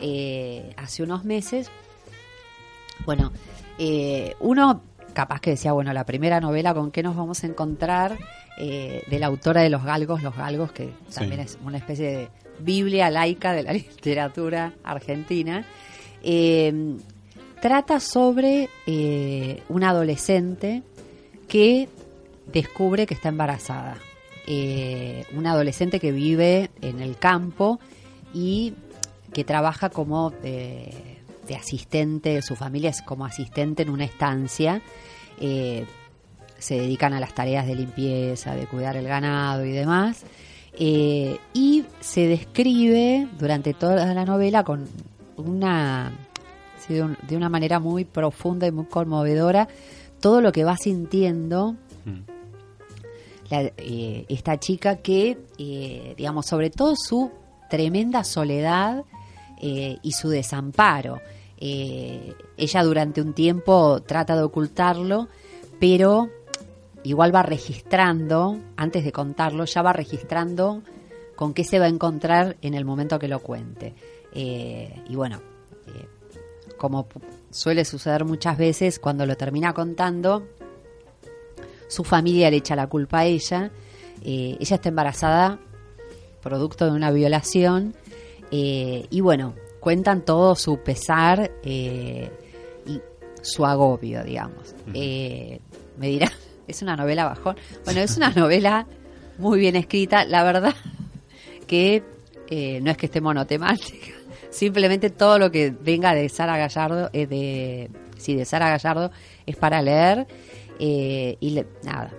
eh, 0.00 0.72
hace 0.76 1.02
unos 1.02 1.24
meses. 1.24 1.70
Bueno, 3.04 3.32
eh, 3.78 4.34
uno 4.40 4.82
capaz 5.12 5.40
que 5.40 5.50
decía, 5.50 5.72
bueno, 5.72 5.92
la 5.92 6.04
primera 6.04 6.40
novela 6.40 6.74
con 6.74 6.90
qué 6.90 7.02
nos 7.02 7.16
vamos 7.16 7.42
a 7.42 7.46
encontrar 7.46 8.18
eh, 8.58 9.02
de 9.08 9.18
la 9.18 9.26
autora 9.26 9.62
de 9.62 9.70
Los 9.70 9.84
Galgos, 9.84 10.22
Los 10.22 10.36
Galgos, 10.36 10.72
que 10.72 10.92
también 11.14 11.40
es 11.40 11.58
una 11.64 11.78
especie 11.78 12.10
de 12.10 12.28
Biblia 12.60 13.10
laica 13.10 13.52
de 13.52 13.62
la 13.62 13.72
literatura 13.74 14.74
argentina. 14.84 15.64
Trata 17.60 18.00
sobre 18.00 18.68
una 19.68 19.90
adolescente 19.90 20.82
que 21.48 21.88
descubre 22.52 23.06
que 23.06 23.14
está 23.14 23.28
embarazada. 23.28 23.98
Eh, 24.46 25.24
una 25.34 25.52
adolescente 25.52 25.98
que 25.98 26.12
vive 26.12 26.70
en 26.80 27.00
el 27.00 27.16
campo 27.16 27.80
y 28.32 28.74
que 29.32 29.44
trabaja 29.44 29.90
como 29.90 30.32
eh, 30.42 31.18
de 31.46 31.56
asistente, 31.56 32.40
su 32.42 32.54
familia 32.54 32.90
es 32.90 33.02
como 33.02 33.24
asistente 33.24 33.82
en 33.82 33.90
una 33.90 34.04
estancia. 34.04 34.80
Eh, 35.40 35.84
se 36.58 36.80
dedican 36.80 37.12
a 37.12 37.20
las 37.20 37.34
tareas 37.34 37.66
de 37.66 37.74
limpieza, 37.74 38.54
de 38.54 38.66
cuidar 38.66 38.96
el 38.96 39.06
ganado 39.06 39.64
y 39.64 39.72
demás. 39.72 40.24
Eh, 40.78 41.38
y 41.52 41.84
se 42.00 42.28
describe 42.28 43.26
durante 43.38 43.74
toda 43.74 44.14
la 44.14 44.24
novela 44.24 44.62
con 44.62 44.86
una 45.36 46.12
de 46.88 47.36
una 47.36 47.48
manera 47.48 47.80
muy 47.80 48.04
profunda 48.04 48.68
y 48.68 48.70
muy 48.70 48.84
conmovedora 48.84 49.66
todo 50.20 50.40
lo 50.40 50.52
que 50.52 50.62
va 50.62 50.76
sintiendo 50.76 51.74
Mm. 52.06 52.35
La- 53.50 53.72
eh, 53.76 54.24
esta 54.28 54.58
chica 54.58 54.96
que, 54.96 55.38
eh, 55.58 56.14
digamos, 56.16 56.46
sobre 56.46 56.70
todo 56.70 56.94
su 56.96 57.30
tremenda 57.70 58.24
soledad 58.24 59.04
eh, 59.60 59.98
y 60.02 60.12
su 60.12 60.28
desamparo. 60.28 61.20
Eh, 61.58 62.34
ella 62.56 62.82
durante 62.82 63.22
un 63.22 63.32
tiempo 63.32 64.02
trata 64.02 64.36
de 64.36 64.42
ocultarlo, 64.42 65.28
pero 65.80 66.28
igual 67.02 67.34
va 67.34 67.42
registrando, 67.42 68.58
antes 68.76 69.04
de 69.04 69.12
contarlo, 69.12 69.64
ya 69.64 69.80
va 69.82 69.92
registrando 69.92 70.82
con 71.34 71.54
qué 71.54 71.64
se 71.64 71.78
va 71.78 71.86
a 71.86 71.88
encontrar 71.88 72.56
en 72.62 72.74
el 72.74 72.84
momento 72.84 73.18
que 73.18 73.28
lo 73.28 73.40
cuente. 73.40 73.94
Y 74.34 75.14
bueno, 75.14 75.40
como 76.76 77.06
suele 77.50 77.84
suceder 77.86 78.24
muchas 78.26 78.58
veces, 78.58 78.98
cuando 78.98 79.24
lo 79.24 79.36
termina 79.36 79.72
contando, 79.72 80.46
su 81.88 82.04
familia 82.04 82.50
le 82.50 82.58
echa 82.58 82.76
la 82.76 82.86
culpa 82.86 83.20
a 83.20 83.24
ella. 83.26 83.70
Eh, 84.22 84.56
ella 84.58 84.76
está 84.76 84.88
embarazada 84.88 85.58
producto 86.42 86.86
de 86.86 86.92
una 86.92 87.10
violación. 87.10 87.94
eh, 88.50 89.06
y 89.10 89.20
bueno, 89.20 89.54
cuentan 89.80 90.24
todo 90.24 90.54
su 90.54 90.78
pesar 90.78 91.50
eh, 91.64 92.30
y 92.86 93.00
su 93.42 93.66
agobio, 93.66 94.22
digamos. 94.24 94.74
Eh, 94.94 95.60
me 95.98 96.08
dirán, 96.08 96.30
es 96.68 96.82
una 96.82 96.96
novela 96.96 97.24
bajón. 97.24 97.56
Bueno, 97.84 98.00
es 98.00 98.16
una 98.16 98.30
novela 98.36 98.86
muy 99.38 99.58
bien 99.58 99.76
escrita. 99.76 100.24
La 100.24 100.44
verdad 100.44 100.74
que 101.66 102.02
no 102.82 102.90
es 102.90 102.96
que 102.96 103.06
esté 103.06 103.20
monotemática. 103.20 104.16
Simplemente 104.56 105.10
todo 105.10 105.38
lo 105.38 105.50
que 105.50 105.70
venga 105.70 106.14
de 106.14 106.28
Sara 106.30 106.56
Gallardo, 106.56 107.10
eh, 107.12 107.26
de, 107.26 107.90
sí, 108.16 108.34
de 108.34 108.46
Sara 108.46 108.70
Gallardo, 108.70 109.10
es 109.44 109.54
para 109.54 109.82
leer. 109.82 110.26
Eh, 110.78 111.36
y 111.40 111.50
le- 111.50 111.66
nada, 111.84 112.12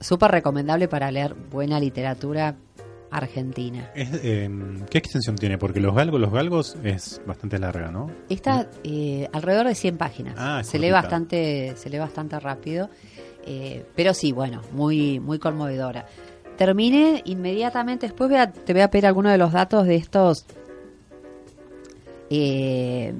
súper 0.00 0.30
recomendable 0.30 0.88
para 0.88 1.10
leer 1.10 1.34
buena 1.34 1.78
literatura 1.80 2.56
argentina. 3.10 3.90
Es, 3.94 4.08
eh, 4.22 4.48
¿Qué 4.90 4.98
extensión 4.98 5.36
tiene? 5.36 5.58
Porque 5.58 5.80
los 5.80 5.94
galgos, 5.94 6.18
los 6.20 6.32
galgos 6.32 6.76
es 6.82 7.20
bastante 7.26 7.58
larga, 7.58 7.90
¿no? 7.90 8.10
Está 8.30 8.68
eh, 8.84 9.28
alrededor 9.32 9.66
de 9.68 9.74
100 9.74 9.98
páginas. 9.98 10.34
Ah, 10.38 10.62
se 10.64 10.78
lee 10.78 10.90
bastante, 10.90 11.74
se 11.76 11.90
lee 11.90 11.98
bastante 11.98 12.40
rápido, 12.40 12.88
eh, 13.46 13.84
pero 13.94 14.14
sí, 14.14 14.32
bueno, 14.32 14.62
muy, 14.72 15.20
muy 15.20 15.38
conmovedora. 15.38 16.06
Terminé 16.56 17.22
inmediatamente. 17.26 18.06
Después 18.06 18.30
voy 18.30 18.38
a- 18.38 18.50
te 18.50 18.72
voy 18.72 18.82
a 18.82 18.90
pedir 18.90 19.06
algunos 19.06 19.32
de 19.32 19.38
los 19.38 19.52
datos 19.52 19.86
de 19.86 19.96
estos 19.96 20.46
eh, 22.30 23.12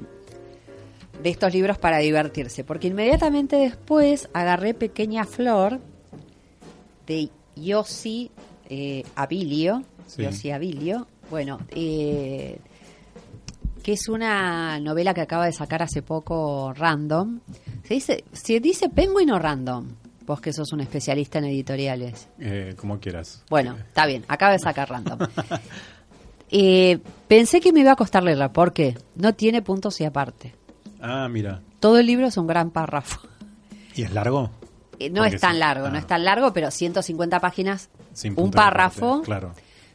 de 1.23 1.29
estos 1.29 1.53
libros 1.53 1.77
para 1.77 1.99
divertirse, 1.99 2.63
porque 2.63 2.87
inmediatamente 2.87 3.55
después 3.55 4.29
agarré 4.33 4.73
Pequeña 4.73 5.23
Flor 5.25 5.79
de 7.07 7.29
Yossi 7.55 8.29
eh, 8.69 9.03
Abilio, 9.15 9.83
Sí. 10.05 10.21
Yossi 10.23 10.51
Abilio, 10.51 11.07
Bueno, 11.31 11.59
eh, 11.69 12.59
que 13.81 13.93
es 13.93 14.07
una 14.09 14.79
novela 14.79 15.13
que 15.13 15.21
acaba 15.21 15.45
de 15.45 15.51
sacar 15.53 15.81
hace 15.81 16.01
poco 16.01 16.73
Random. 16.73 17.39
Se 17.87 17.93
dice, 17.95 18.23
se 18.31 18.59
dice 18.59 18.89
Penguin 18.89 19.31
o 19.31 19.39
Random. 19.39 19.87
Vos 20.25 20.39
que 20.39 20.53
sos 20.53 20.71
un 20.71 20.79
especialista 20.81 21.39
en 21.39 21.45
editoriales. 21.45 22.27
Eh, 22.39 22.75
como 22.77 22.99
quieras. 22.99 23.43
Bueno, 23.49 23.75
está 23.77 24.05
bien, 24.05 24.23
acaba 24.27 24.51
de 24.53 24.59
sacar 24.59 24.89
Random. 24.89 25.19
Eh, 26.55 26.99
pensé 27.27 27.59
que 27.59 27.73
me 27.73 27.79
iba 27.79 27.93
a 27.93 27.95
costar 27.95 28.21
leerla, 28.21 28.53
porque 28.53 28.95
no 29.15 29.33
tiene 29.33 29.63
puntos 29.63 29.99
y 30.01 30.05
aparte. 30.05 30.53
Ah, 31.03 31.27
mira. 31.29 31.61
Todo 31.79 31.99
el 31.99 32.05
libro 32.07 32.27
es 32.27 32.37
un 32.37 32.47
gran 32.47 32.71
párrafo. 32.71 33.19
¿Y 33.95 34.03
es 34.03 34.13
largo? 34.13 34.49
Eh, 34.99 35.09
no 35.09 35.21
Porque 35.21 35.35
es 35.35 35.41
tan 35.41 35.53
sí. 35.53 35.59
largo, 35.59 35.89
no 35.89 35.95
Ah. 35.95 35.99
es 35.99 36.07
tan 36.07 36.23
largo, 36.23 36.53
pero 36.53 36.71
150 36.71 37.39
páginas, 37.39 37.89
Sin 38.13 38.33
un 38.39 38.51
párrafo. 38.51 39.21
Claro. 39.21 39.51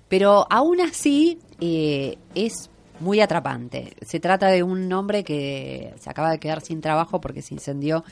Pero 0.09 0.47
aún 0.51 0.81
así 0.81 1.39
eh, 1.61 2.19
es 2.35 2.71
muy 3.01 3.21
atrapante. 3.21 3.97
Se 4.03 4.21
trata 4.21 4.49
de 4.49 4.63
un 4.63 4.93
hombre 4.93 5.25
que 5.25 5.95
se 5.99 6.11
acaba 6.11 6.31
de 6.31 6.39
quedar 6.39 6.61
sin 6.61 6.81
trabajo 6.81 7.21
porque 7.21 7.43
se 7.43 7.55
incendió 7.55 8.05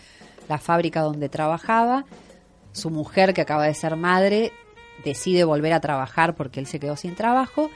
la 0.49 0.59
fábrica 0.59 1.03
donde 1.03 1.29
trabajaba. 1.29 2.05
Su 2.73 2.91
mujer, 2.91 3.35
que 3.35 3.41
acaba 3.43 3.65
de 3.67 3.75
ser 3.75 3.97
madre, 3.97 4.53
decide 5.05 5.45
volver 5.45 5.73
a 5.73 5.81
trabajar 5.81 6.35
porque 6.35 6.61
él 6.61 6.67
se 6.67 6.79
quedó 6.81 6.97
sin 6.97 7.15
trabajo. 7.15 7.71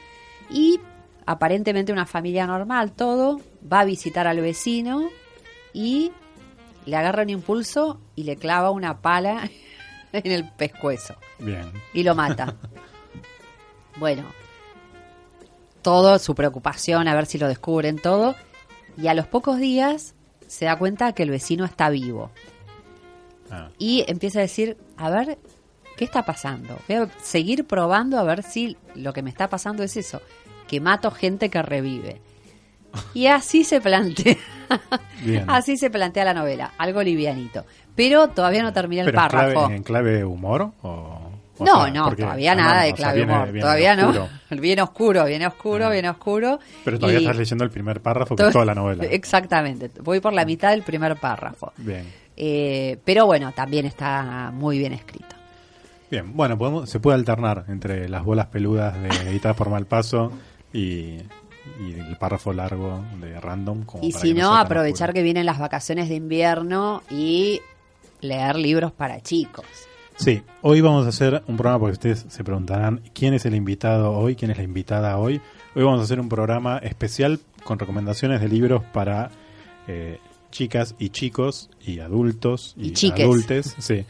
Y 0.51 0.79
aparentemente 1.27 1.93
una 1.93 2.07
familia 2.07 2.47
normal, 2.47 2.93
todo, 2.93 3.41
va 3.71 3.81
a 3.81 3.85
visitar 3.85 4.27
al 4.27 4.41
vecino 4.41 5.11
y 5.73 6.13
le 6.87 6.97
agarra 6.97 7.23
un 7.23 7.31
impulso 7.31 8.01
y 8.17 8.25
le 8.25 8.37
clava 8.37 8.71
una 8.71 9.01
pala 9.01 9.51
en 10.13 10.33
el 10.33 10.49
pescuezo 10.53 11.15
Bien. 11.39 11.71
y 11.95 12.03
lo 12.03 12.15
mata. 12.15 12.57
bueno, 13.97 14.25
todo 15.83 16.19
su 16.19 16.35
preocupación 16.35 17.09
a 17.09 17.15
ver 17.15 17.27
si 17.27 17.39
lo 17.39 17.49
descubren 17.49 17.99
todo 17.99 18.35
y 18.97 19.07
a 19.09 19.15
los 19.15 19.27
pocos 19.27 19.59
días 19.59 20.15
se 20.47 20.65
da 20.65 20.77
cuenta 20.77 21.13
que 21.13 21.23
el 21.23 21.31
vecino 21.31 21.65
está 21.65 21.91
vivo 21.91 22.31
Ah, 23.51 23.69
y 23.79 24.05
empieza 24.07 24.39
a 24.39 24.43
decir, 24.43 24.77
a 24.97 25.11
ver, 25.11 25.39
¿qué 25.97 26.05
está 26.05 26.25
pasando? 26.25 26.79
Voy 26.89 26.97
a 26.97 27.11
seguir 27.21 27.67
probando 27.67 28.19
a 28.19 28.23
ver 28.23 28.43
si 28.43 28.77
lo 28.95 29.13
que 29.13 29.23
me 29.23 29.31
está 29.31 29.49
pasando 29.49 29.83
es 29.83 29.97
eso, 29.97 30.23
que 30.69 30.81
mato 30.81 31.11
gente 31.11 31.51
que 31.51 31.61
revive. 31.61 32.21
Y 33.15 33.27
así 33.27 33.65
se 33.65 33.81
plantea, 33.81 34.37
bien. 35.25 35.45
así 35.49 35.77
se 35.77 35.91
plantea 35.91 36.25
la 36.25 36.35
novela, 36.35 36.73
algo 36.79 37.03
livianito. 37.03 37.65
Pero 37.95 38.29
todavía 38.29 38.63
no 38.63 38.73
termina 38.73 39.03
el 39.03 39.07
¿Pero 39.07 39.19
en 39.19 39.29
párrafo. 39.29 39.53
clave, 39.61 39.77
en 39.77 39.83
clave 39.83 40.25
humor? 40.25 40.73
O, 40.83 40.89
o 41.59 41.65
No, 41.65 41.83
sea, 41.85 41.93
no, 41.93 42.15
todavía 42.17 42.53
ah, 42.53 42.55
nada 42.55 42.75
no, 42.81 42.87
de 42.87 42.93
o 42.93 42.97
sea, 42.97 42.97
clave 42.97 43.17
viene- 43.19 43.33
humor. 43.35 43.47
viene 43.53 43.61
todavía 43.61 43.93
oscuro. 43.95 44.29
no. 44.51 44.61
Viene 44.61 44.83
oscuro, 44.83 45.25
viene 45.27 45.47
oscuro, 45.47 45.87
Ah. 45.87 45.91
viene 45.91 46.11
oscuro. 46.11 46.59
Pero 46.85 46.99
todavía 46.99 47.21
Y- 47.21 47.23
estás 47.25 47.37
leyendo 47.37 47.65
el 47.65 47.71
primer 47.71 48.01
párrafo, 48.01 48.35
es 48.39 48.53
toda 48.53 48.65
la 48.65 48.75
novela. 48.75 49.05
Exactamente. 49.11 49.91
Voy 50.03 50.21
por 50.21 50.33
la 50.33 50.45
mitad 50.45 50.71
del 50.71 50.83
primer 50.83 51.17
párrafo. 51.17 51.73
Bien. 51.77 52.05
Eh, 52.37 52.99
pero 53.05 53.27
bueno, 53.27 53.53
también 53.53 53.85
está 53.87 54.51
muy 54.53 54.79
bien 54.79 54.93
escrito. 54.95 55.37
Bien, 56.11 56.35
bueno, 56.35 56.57
podemos, 56.59 56.89
se 56.91 56.99
puede 56.99 57.17
alternar 57.17 57.67
entre 57.69 58.09
las 58.09 58.25
bolas 58.25 58.47
peludas 58.47 59.01
de 59.01 59.09
editadas 59.31 59.57
por 59.57 59.69
Malpaso 59.69 60.33
y, 60.73 61.19
y 61.79 61.93
el 61.93 62.17
párrafo 62.17 62.53
largo 62.53 63.05
de 63.21 63.41
Random. 63.41 63.85
como 63.85 64.05
Y 64.05 64.13
si 64.13 64.35
no, 64.35 64.57
aprovechar 64.57 65.13
que 65.13 65.23
vienen 65.23 65.47
las 65.47 65.59
vacaciones 65.59 66.09
de 66.09 66.17
invierno 66.17 67.03
y 67.11 67.61
leer 68.21 68.57
libros 68.57 68.93
para 68.93 69.21
chicos. 69.21 69.67
Sí, 70.17 70.43
hoy 70.61 70.83
vamos 70.83 71.07
a 71.07 71.09
hacer 71.09 71.43
un 71.47 71.57
programa 71.57 71.79
porque 71.79 71.93
ustedes 71.95 72.27
se 72.29 72.45
preguntarán 72.45 73.01
quién 73.15 73.33
es 73.33 73.47
el 73.47 73.55
invitado 73.55 74.13
hoy, 74.13 74.37
quién 74.37 74.51
es 74.51 74.59
la 74.59 74.65
invitada 74.65 75.17
hoy. 75.17 75.41
Hoy 75.75 75.83
vamos 75.83 76.01
a 76.01 76.05
hacer 76.05 76.21
un 76.21 76.29
programa 76.29 76.77
especial 76.79 77.41
con 77.65 77.79
recomendaciones 77.79 78.41
de 78.43 78.49
libros 78.49 78.83
para 78.93 79.31
eh, 79.87 80.19
chicas 80.51 80.95
y 80.99 81.09
chicos 81.09 81.71
y 81.81 82.01
adultos 82.01 82.75
Y 82.77 82.93
y, 82.95 83.23
adultes, 83.23 83.77
sí, 83.79 84.05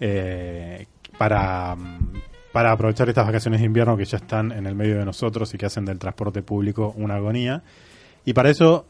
eh, 0.00 0.86
para, 1.16 1.76
mm, 1.76 2.12
para 2.54 2.70
aprovechar 2.70 3.08
estas 3.08 3.26
vacaciones 3.26 3.58
de 3.58 3.66
invierno 3.66 3.96
que 3.96 4.04
ya 4.04 4.18
están 4.18 4.52
en 4.52 4.64
el 4.66 4.76
medio 4.76 4.96
de 4.96 5.04
nosotros 5.04 5.52
y 5.52 5.58
que 5.58 5.66
hacen 5.66 5.84
del 5.84 5.98
transporte 5.98 6.40
público 6.40 6.94
una 6.96 7.16
agonía. 7.16 7.64
Y 8.24 8.32
para 8.32 8.48
eso 8.48 8.86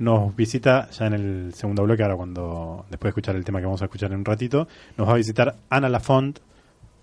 nos 0.00 0.34
visita 0.34 0.90
ya 0.90 1.06
en 1.06 1.12
el 1.12 1.54
segundo 1.54 1.84
bloque, 1.84 2.02
ahora 2.02 2.16
cuando 2.16 2.84
después 2.90 3.02
de 3.02 3.08
escuchar 3.10 3.36
el 3.36 3.44
tema 3.44 3.60
que 3.60 3.66
vamos 3.66 3.82
a 3.82 3.84
escuchar 3.84 4.10
en 4.10 4.18
un 4.18 4.24
ratito, 4.24 4.66
nos 4.96 5.06
va 5.08 5.12
a 5.12 5.16
visitar 5.16 5.54
Ana 5.70 5.88
Lafont, 5.88 6.40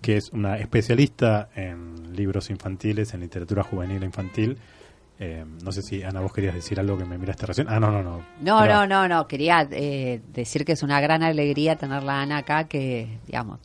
que 0.02 0.18
es 0.18 0.30
una 0.34 0.58
especialista 0.58 1.48
en 1.56 2.14
libros 2.14 2.50
infantiles, 2.50 3.14
en 3.14 3.20
literatura 3.20 3.62
juvenil 3.62 4.02
e 4.02 4.04
infantil. 4.04 4.58
Eh, 5.18 5.46
no 5.64 5.72
sé 5.72 5.80
si 5.80 6.02
Ana 6.02 6.20
vos 6.20 6.34
querías 6.34 6.54
decir 6.54 6.78
algo 6.78 6.98
que 6.98 7.06
me 7.06 7.16
miraste 7.16 7.46
recién. 7.46 7.68
Ah, 7.70 7.80
no, 7.80 7.90
no, 7.90 8.02
no. 8.02 8.18
No, 8.42 8.58
Pero- 8.60 8.74
no, 8.74 8.86
no, 8.86 9.08
no. 9.08 9.26
Quería 9.28 9.66
eh, 9.70 10.20
decir 10.34 10.66
que 10.66 10.72
es 10.72 10.82
una 10.82 11.00
gran 11.00 11.22
alegría 11.22 11.76
tenerla 11.76 12.20
Ana 12.20 12.36
acá, 12.38 12.64
que, 12.64 13.18
digamos, 13.26 13.60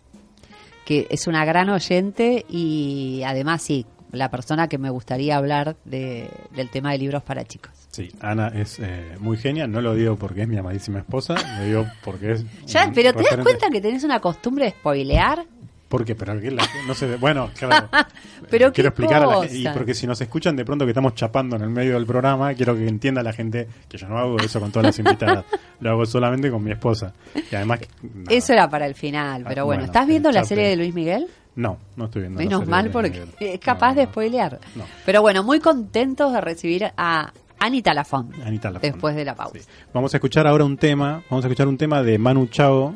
que 0.87 1.05
es 1.09 1.27
una 1.27 1.43
gran 1.43 1.67
oyente 1.67 2.45
y 2.47 3.21
además 3.25 3.61
sí, 3.61 3.85
la 4.13 4.31
persona 4.31 4.69
que 4.69 4.77
me 4.77 4.89
gustaría 4.89 5.35
hablar 5.35 5.75
de, 5.83 6.29
del 6.55 6.69
tema 6.69 6.93
de 6.93 6.97
libros 6.97 7.23
para 7.23 7.43
chicos. 7.43 7.73
Sí, 7.91 8.09
Ana 8.21 8.47
es 8.55 8.79
eh, 8.79 9.17
muy 9.19 9.35
genia. 9.35 9.67
No 9.67 9.81
lo 9.81 9.95
digo 9.95 10.15
porque 10.15 10.43
es 10.43 10.47
mi 10.47 10.55
amadísima 10.57 10.99
esposa, 10.99 11.35
lo 11.57 11.65
digo 11.65 11.85
porque 12.05 12.31
es. 12.31 12.45
Ya, 12.67 12.89
pero 12.95 13.11
¿te 13.11 13.23
das 13.23 13.43
cuenta 13.43 13.69
que 13.69 13.81
tenés 13.81 14.05
una 14.05 14.21
costumbre 14.21 14.63
de 14.63 14.71
spoilear? 14.71 15.45
¿Por 15.87 16.03
qué? 16.03 16.15
Pero 16.15 16.39
que 16.39 16.51
la- 16.51 16.67
no 16.85 16.93
sé. 16.93 17.15
Bueno, 17.15 17.49
claro. 17.57 17.87
Pero 18.49 18.73
quiero 18.73 18.89
explicar 18.89 19.23
a 19.23 19.25
la 19.25 19.41
gente. 19.47 19.57
Y 19.57 19.67
porque 19.69 19.93
si 19.93 20.05
nos 20.05 20.19
escuchan 20.19 20.55
de 20.55 20.65
pronto 20.65 20.85
que 20.85 20.91
estamos 20.91 21.15
chapando 21.15 21.55
en 21.55 21.61
el 21.63 21.69
medio 21.69 21.93
del 21.93 22.05
programa, 22.05 22.53
quiero 22.53 22.75
que 22.75 22.87
entienda 22.87 23.23
la 23.23 23.31
gente 23.31 23.67
que 23.87 23.97
yo 23.97 24.07
no 24.07 24.17
hago 24.17 24.37
eso 24.37 24.59
con 24.59 24.71
todas 24.71 24.87
las 24.87 24.99
invitadas. 24.99 25.45
lo 25.79 25.91
hago 25.91 26.05
solamente 26.05 26.51
con 26.51 26.63
mi 26.63 26.71
esposa. 26.71 27.13
Y 27.51 27.55
además. 27.55 27.79
nada. 28.01 28.25
Eso 28.29 28.53
era 28.53 28.69
para 28.69 28.85
el 28.85 28.95
final, 28.95 29.43
pero 29.47 29.65
bueno. 29.65 29.79
bueno, 29.81 29.85
¿Estás 29.85 30.07
viendo 30.07 30.31
la 30.31 30.43
serie 30.43 30.67
de 30.67 30.75
Luis 30.75 30.93
Miguel? 30.93 31.27
No, 31.55 31.77
no 31.95 32.05
estoy 32.05 32.21
viendo. 32.23 32.39
la 32.39 32.45
Menos 32.45 32.67
mal 32.67 32.91
porque 32.91 33.25
es 33.39 33.59
capaz 33.59 33.93
No, 33.93 34.01
de 34.01 34.05
spoilear. 34.05 34.59
No. 34.75 34.83
Pero 35.05 35.21
bueno, 35.21 35.41
muy 35.43 35.59
contentos 35.59 36.31
de 36.33 36.41
recibir 36.41 36.91
a 36.97 37.31
Anita 37.59 37.93
Lafont. 37.93 38.31
Anita 38.45 38.69
Lafont. 38.69 38.83
Después 38.93 39.15
de 39.15 39.25
la 39.25 39.35
pausa. 39.35 39.57
Sí. 39.57 39.65
Vamos 39.93 40.13
a 40.13 40.17
escuchar 40.17 40.45
ahora 40.45 40.65
un 40.65 40.77
tema, 40.77 41.23
vamos 41.29 41.45
a 41.45 41.47
escuchar 41.47 41.67
un 41.67 41.77
tema 41.77 42.03
de 42.03 42.19
Manu 42.19 42.45
Chao 42.47 42.93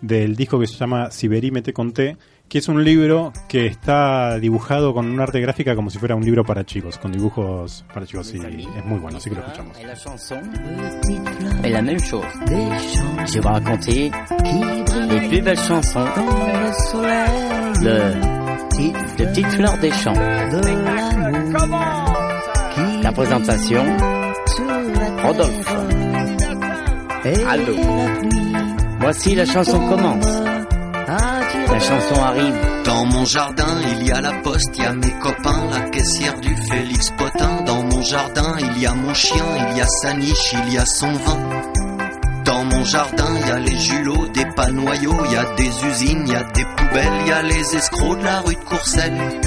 del 0.00 0.36
disco 0.36 0.58
que 0.58 0.66
se 0.66 0.76
llama 0.76 1.10
Siberí 1.10 1.50
me 1.50 1.62
te 1.62 1.72
conté, 1.72 2.16
que 2.48 2.58
es 2.58 2.68
un 2.68 2.82
libro 2.84 3.32
que 3.48 3.66
está 3.66 4.38
dibujado 4.38 4.92
con 4.92 5.06
un 5.10 5.20
arte 5.20 5.40
gráfica 5.40 5.76
como 5.76 5.88
si 5.90 5.98
fuera 5.98 6.16
un 6.16 6.24
libro 6.24 6.44
para 6.44 6.64
chicos, 6.64 6.98
con 6.98 7.12
dibujos 7.12 7.84
para 7.94 8.06
chicos 8.06 8.34
y 8.34 8.38
es 8.38 8.84
muy 8.84 8.98
bueno, 8.98 9.18
así 9.18 9.30
que 9.30 9.36
lo 9.36 9.42
escuchamos. 9.42 9.80
La 9.82 9.94
chanson 9.94 10.40
est 11.64 11.70
la 11.70 11.82
de, 15.20 15.40
des 19.80 19.94
Champs. 19.94 20.20
La. 20.22 20.70
Aldo. 27.46 28.59
Voici 29.00 29.34
la 29.34 29.46
chanson 29.46 29.80
commence. 29.88 30.26
La 31.06 31.80
chanson 31.80 32.22
arrive. 32.22 32.54
Dans 32.84 33.06
mon 33.06 33.24
jardin, 33.24 33.80
il 33.92 34.06
y 34.06 34.12
a 34.12 34.20
la 34.20 34.32
poste, 34.42 34.76
il 34.76 34.82
y 34.82 34.86
a 34.86 34.92
mes 34.92 35.12
copains, 35.22 35.64
la 35.70 35.88
caissière 35.88 36.38
du 36.38 36.54
Félix 36.54 37.10
Potin. 37.16 37.62
Dans 37.64 37.82
mon 37.82 38.02
jardin, 38.02 38.56
il 38.58 38.82
y 38.82 38.86
a 38.86 38.92
mon 38.92 39.14
chien, 39.14 39.44
il 39.70 39.78
y 39.78 39.80
a 39.80 39.86
sa 39.86 40.12
niche, 40.12 40.54
il 40.66 40.74
y 40.74 40.78
a 40.78 40.84
son 40.84 41.12
vin. 41.12 41.38
Dans 42.44 42.64
mon 42.64 42.84
jardin, 42.84 43.28
il 43.40 43.48
y 43.48 43.50
a 43.50 43.58
les 43.58 43.78
julots, 43.78 44.28
des 44.34 44.44
panoyaux, 44.54 45.16
il 45.24 45.32
y 45.32 45.36
a 45.36 45.54
des 45.54 45.84
usines, 45.86 46.24
il 46.26 46.32
y 46.32 46.36
a 46.36 46.42
des 46.42 46.64
poubelles, 46.76 47.20
il 47.22 47.28
y 47.28 47.32
a 47.32 47.42
les 47.42 47.76
escrocs 47.76 48.18
de 48.18 48.24
la 48.24 48.40
rue 48.40 48.54
de 48.54 48.60
Courcelles. 48.60 49.40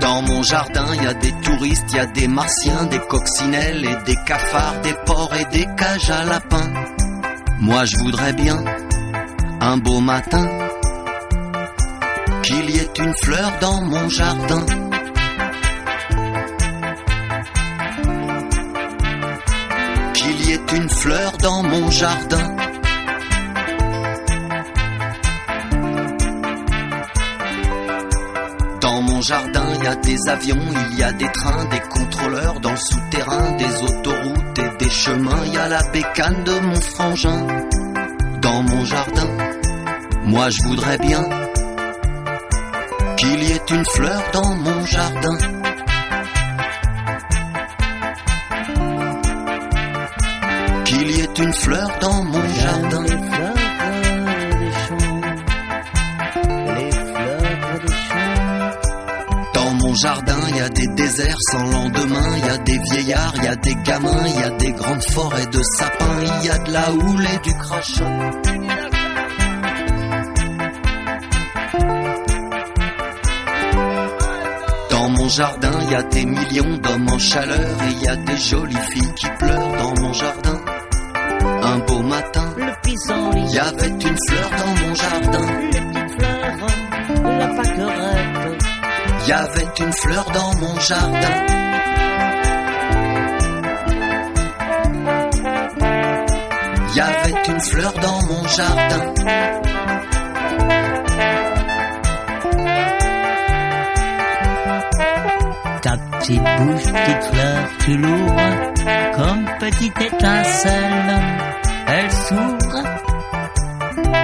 Dans 0.00 0.22
mon 0.22 0.42
jardin, 0.42 0.86
il 0.94 1.02
y 1.02 1.06
a 1.06 1.14
des 1.14 1.32
touristes, 1.42 1.84
il 1.90 1.96
y 1.96 2.00
a 2.00 2.06
des 2.06 2.28
martiens, 2.28 2.84
des 2.90 3.00
coccinelles 3.00 3.84
et 3.84 4.04
des 4.06 4.16
cafards, 4.24 4.80
des 4.82 4.94
porcs 5.04 5.34
et 5.36 5.44
des 5.56 5.66
cages 5.76 6.10
à 6.10 6.24
lapins. 6.24 6.67
Moi, 7.60 7.84
je 7.86 7.96
voudrais 7.98 8.32
bien, 8.34 8.56
un 9.60 9.78
beau 9.78 9.98
matin, 9.98 10.48
qu'il 12.44 12.70
y 12.70 12.78
ait 12.78 12.90
une 13.00 13.14
fleur 13.20 13.50
dans 13.60 13.82
mon 13.82 14.08
jardin. 14.08 14.64
Qu'il 20.14 20.46
y 20.46 20.52
ait 20.52 20.76
une 20.76 20.88
fleur 20.88 21.32
dans 21.38 21.62
mon 21.64 21.90
jardin. 21.90 22.56
Dans 28.80 29.02
mon 29.02 29.20
jardin, 29.20 29.66
il 29.74 29.84
y 29.84 29.86
a 29.88 29.96
des 29.96 30.28
avions, 30.28 30.64
il 30.92 30.98
y 30.98 31.02
a 31.02 31.12
des 31.12 31.32
trains, 31.32 31.64
des 31.64 31.80
contrôleurs 31.80 32.60
dans 32.60 32.70
le 32.70 32.76
souterrain, 32.76 33.50
des 33.56 33.82
autoroutes 33.82 34.67
les 34.88 34.94
chemins, 34.94 35.44
y 35.52 35.56
a 35.56 35.68
la 35.68 35.82
bécane 35.92 36.44
de 36.44 36.60
mon 36.60 36.80
frangin 36.80 37.46
dans 38.40 38.62
mon 38.62 38.84
jardin. 38.86 39.30
Moi 40.24 40.48
je 40.50 40.62
voudrais 40.62 40.98
bien 40.98 41.22
qu'il 43.18 43.42
y 43.42 43.52
ait 43.52 43.68
une 43.70 43.84
fleur 43.94 44.22
dans 44.32 44.54
mon 44.54 44.86
jardin. 44.86 45.38
Qu'il 50.86 51.10
y 51.10 51.20
ait 51.20 51.38
une 51.38 51.52
fleur 51.52 51.88
dans 52.00 52.24
mon 52.24 52.48
jardin. 52.62 53.04
Dans 59.54 59.70
mon 59.74 59.94
jardin 59.94 60.27
des 60.78 60.86
déserts 60.94 61.36
sans 61.50 61.64
lendemain, 61.64 62.36
il 62.36 62.46
y 62.46 62.50
a 62.50 62.58
des 62.58 62.78
vieillards, 62.90 63.32
il 63.36 63.44
y 63.44 63.48
a 63.48 63.56
des 63.56 63.74
gamins, 63.84 64.26
il 64.26 64.40
y 64.40 64.44
a 64.44 64.50
des 64.50 64.72
grandes 64.72 65.04
forêts 65.10 65.46
de 65.46 65.60
sapins, 65.76 66.20
il 66.40 66.46
y 66.46 66.50
a 66.50 66.58
de 66.58 66.72
la 66.72 66.92
houle 66.92 67.26
et 67.26 67.38
du 67.48 67.54
crachat. 67.54 68.30
Dans 74.90 75.08
mon 75.10 75.28
jardin, 75.28 75.72
il 75.82 75.90
y 75.90 75.94
a 75.96 76.02
des 76.04 76.26
millions 76.26 76.76
d'hommes 76.76 77.08
en 77.10 77.18
chaleur 77.18 77.82
et 77.82 77.92
il 77.92 78.02
y 78.02 78.08
a 78.08 78.16
des 78.16 78.36
jolies 78.36 78.76
filles 78.92 79.14
qui 79.16 79.26
pleurent 79.38 79.76
dans 79.78 80.00
mon 80.00 80.12
jardin. 80.12 80.60
Un 81.62 81.78
beau 81.78 82.02
matin, 82.02 82.54
il 83.34 83.50
y 83.50 83.58
avait 83.58 83.88
une 83.88 84.18
fleur 84.28 84.50
dans 84.58 84.86
mon 84.86 84.94
jardin. 84.94 85.67
Y 89.28 89.32
avait 89.32 89.68
une 89.78 89.92
fleur 89.92 90.24
dans 90.30 90.54
mon 90.54 90.80
jardin. 90.80 91.46
Il 96.88 96.96
y 96.96 97.00
avait 97.00 97.34
une 97.46 97.60
fleur 97.60 97.92
dans 97.92 98.22
mon 98.22 98.48
jardin. 98.48 99.14
Ta 105.82 105.96
petite 105.98 106.42
bouche, 106.42 106.84
petite 106.84 107.24
fleur, 107.30 107.68
tu 107.80 107.98
l'ouvres 107.98 108.72
comme 109.14 109.44
petite 109.60 110.00
étincelle. 110.00 111.20
Elle 111.86 112.12
s'ouvre. 112.12 112.82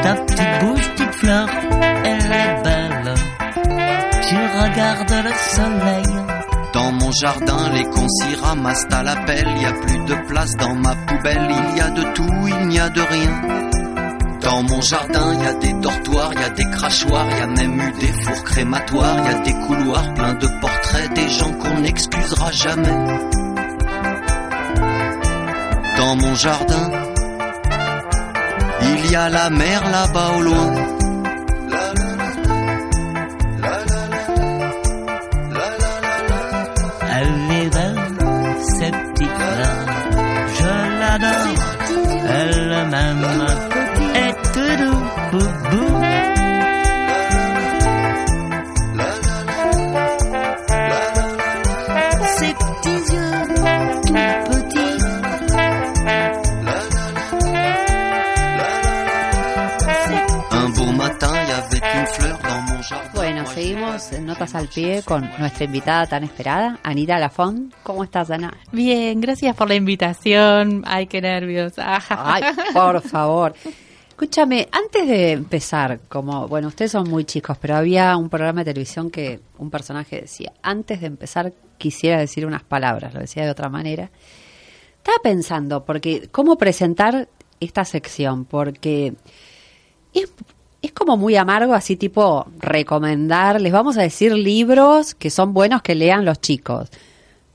Ta 0.02 0.14
petite 0.14 0.60
bouche, 0.60 0.88
petite 0.92 1.14
fleur, 1.16 1.48
elle 2.04 2.32
est 2.32 2.62
belle. 2.62 2.83
Tu 4.34 4.40
regardes 4.40 5.24
le 5.28 5.32
soleil. 5.54 6.16
Dans 6.72 6.90
mon 6.90 7.12
jardin, 7.12 7.70
les 7.72 7.84
cons 7.84 8.08
ramassent 8.42 8.86
à 8.90 9.04
la 9.04 9.14
pelle. 9.14 9.46
Y 9.60 9.64
a 9.64 9.72
plus 9.74 10.04
de 10.06 10.14
place 10.26 10.56
dans 10.56 10.74
ma 10.74 10.96
poubelle. 11.06 11.48
Il 11.50 11.76
y 11.76 11.80
a 11.80 11.90
de 11.90 12.02
tout, 12.14 12.48
il 12.48 12.66
n'y 12.66 12.80
a 12.80 12.88
de 12.88 13.00
rien. 13.00 13.42
Dans 14.40 14.64
mon 14.64 14.80
jardin, 14.80 15.40
y 15.40 15.46
a 15.46 15.54
des 15.54 15.72
dortoirs, 15.74 16.34
y 16.34 16.42
a 16.42 16.50
des 16.50 16.68
crachoirs, 16.68 17.30
y 17.30 17.42
a 17.42 17.46
même 17.46 17.80
eu 17.80 17.92
des 18.00 18.12
fours 18.24 18.42
crématoires, 18.42 19.18
y 19.24 19.28
a 19.28 19.38
des 19.38 19.54
couloirs 19.68 20.14
pleins 20.14 20.34
de 20.34 20.48
portraits 20.60 21.14
des 21.14 21.28
gens 21.28 21.52
qu'on 21.52 21.80
n'excusera 21.82 22.50
jamais. 22.50 22.98
Dans 25.96 26.16
mon 26.16 26.34
jardin, 26.34 26.90
il 28.82 29.12
y 29.12 29.14
a 29.14 29.28
la 29.28 29.48
mer 29.48 29.88
là-bas 29.88 30.30
au 30.38 30.42
loin. 30.42 30.93
Pie 64.74 65.02
con 65.04 65.30
nuestra 65.38 65.64
invitada 65.64 66.06
tan 66.06 66.24
esperada, 66.24 66.80
Anita 66.82 67.18
Lafont. 67.18 67.72
¿Cómo 67.84 68.02
estás, 68.02 68.30
Ana? 68.30 68.52
Bien, 68.72 69.20
gracias 69.20 69.54
por 69.54 69.68
la 69.68 69.76
invitación. 69.76 70.82
Ay, 70.84 71.06
qué 71.06 71.20
nervios. 71.20 71.74
Ay, 71.76 72.42
por 72.72 73.00
favor. 73.02 73.54
Escúchame, 74.08 74.68
antes 74.72 75.06
de 75.06 75.32
empezar, 75.32 76.00
como, 76.08 76.48
bueno, 76.48 76.68
ustedes 76.68 76.90
son 76.90 77.08
muy 77.08 77.24
chicos, 77.24 77.56
pero 77.60 77.76
había 77.76 78.16
un 78.16 78.28
programa 78.28 78.60
de 78.60 78.72
televisión 78.72 79.10
que 79.10 79.40
un 79.58 79.70
personaje 79.70 80.22
decía, 80.22 80.52
antes 80.62 81.00
de 81.00 81.06
empezar 81.06 81.52
quisiera 81.78 82.18
decir 82.18 82.44
unas 82.44 82.64
palabras, 82.64 83.14
lo 83.14 83.20
decía 83.20 83.44
de 83.44 83.50
otra 83.50 83.68
manera. 83.68 84.10
Estaba 84.96 85.18
pensando, 85.22 85.84
porque, 85.84 86.28
¿cómo 86.32 86.56
presentar 86.56 87.28
esta 87.60 87.84
sección? 87.84 88.44
Porque 88.44 89.14
es, 90.12 90.32
es 90.84 90.92
como 90.92 91.16
muy 91.16 91.36
amargo, 91.36 91.74
así 91.74 91.96
tipo 91.96 92.46
recomendar, 92.58 93.60
les 93.60 93.72
vamos 93.72 93.96
a 93.96 94.02
decir 94.02 94.32
libros 94.32 95.14
que 95.14 95.30
son 95.30 95.54
buenos 95.54 95.82
que 95.82 95.94
lean 95.94 96.24
los 96.24 96.40
chicos. 96.40 96.90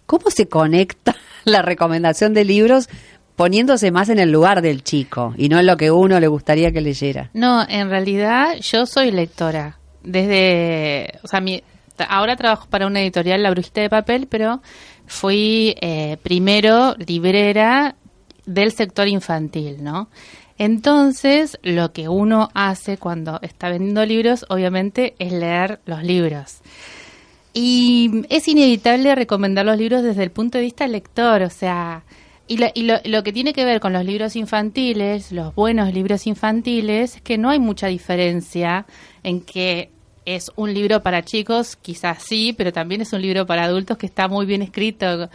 ¿Cómo 0.05 0.31
se 0.31 0.47
conecta 0.47 1.15
la 1.45 1.61
recomendación 1.61 2.33
de 2.33 2.45
libros 2.45 2.89
poniéndose 3.35 3.91
más 3.91 4.09
en 4.09 4.19
el 4.19 4.31
lugar 4.31 4.61
del 4.61 4.83
chico 4.83 5.33
y 5.37 5.47
no 5.47 5.59
en 5.59 5.67
lo 5.67 5.77
que 5.77 5.91
uno 5.91 6.19
le 6.19 6.27
gustaría 6.27 6.71
que 6.71 6.81
leyera? 6.81 7.29
No, 7.33 7.65
en 7.67 7.89
realidad 7.89 8.55
yo 8.61 8.85
soy 8.85 9.11
lectora. 9.11 9.77
Desde, 10.03 11.19
o 11.23 11.27
sea, 11.27 11.39
mi, 11.39 11.61
ahora 12.07 12.35
trabajo 12.35 12.67
para 12.69 12.87
una 12.87 13.01
editorial, 13.01 13.43
La 13.43 13.51
Brujita 13.51 13.81
de 13.81 13.89
Papel, 13.89 14.27
pero 14.27 14.61
fui 15.05 15.75
eh, 15.81 16.17
primero 16.23 16.95
librera 16.97 17.95
del 18.45 18.71
sector 18.71 19.07
infantil, 19.07 19.83
¿no? 19.83 20.09
Entonces, 20.59 21.57
lo 21.63 21.93
que 21.93 22.09
uno 22.09 22.49
hace 22.53 22.97
cuando 22.97 23.39
está 23.41 23.69
vendiendo 23.69 24.05
libros, 24.05 24.45
obviamente, 24.49 25.15
es 25.17 25.31
leer 25.31 25.79
los 25.85 26.03
libros. 26.03 26.57
Y 27.53 28.25
es 28.29 28.45
inevitable 28.49 29.15
recomendar 29.15 29.65
los 29.65 29.77
libros 29.77 30.03
desde 30.03 30.21
el 30.21 30.31
punto 30.31 30.57
de 30.57 30.65
vista 30.65 30.85
lector, 30.85 31.43
o 31.43 31.49
sea, 31.49 32.03
y, 32.45 32.57
lo, 32.57 32.67
y 32.73 33.09
lo, 33.09 33.23
que 33.23 33.31
tiene 33.31 33.53
que 33.53 33.63
ver 33.63 33.79
con 33.79 33.93
los 33.93 34.03
libros 34.03 34.35
infantiles, 34.35 35.31
los 35.31 35.55
buenos 35.55 35.93
libros 35.93 36.27
infantiles, 36.27 37.15
es 37.15 37.21
que 37.21 37.37
no 37.37 37.49
hay 37.49 37.59
mucha 37.59 37.87
diferencia 37.87 38.85
en 39.23 39.41
que 39.41 39.89
es 40.25 40.51
un 40.57 40.73
libro 40.73 41.01
para 41.01 41.23
chicos, 41.23 41.77
quizás 41.77 42.21
sí, 42.21 42.53
pero 42.57 42.73
también 42.73 43.01
es 43.01 43.13
un 43.13 43.21
libro 43.21 43.45
para 43.45 43.63
adultos 43.63 43.97
que 43.97 44.07
está 44.07 44.27
muy 44.27 44.45
bien 44.45 44.61
escrito. 44.61 45.29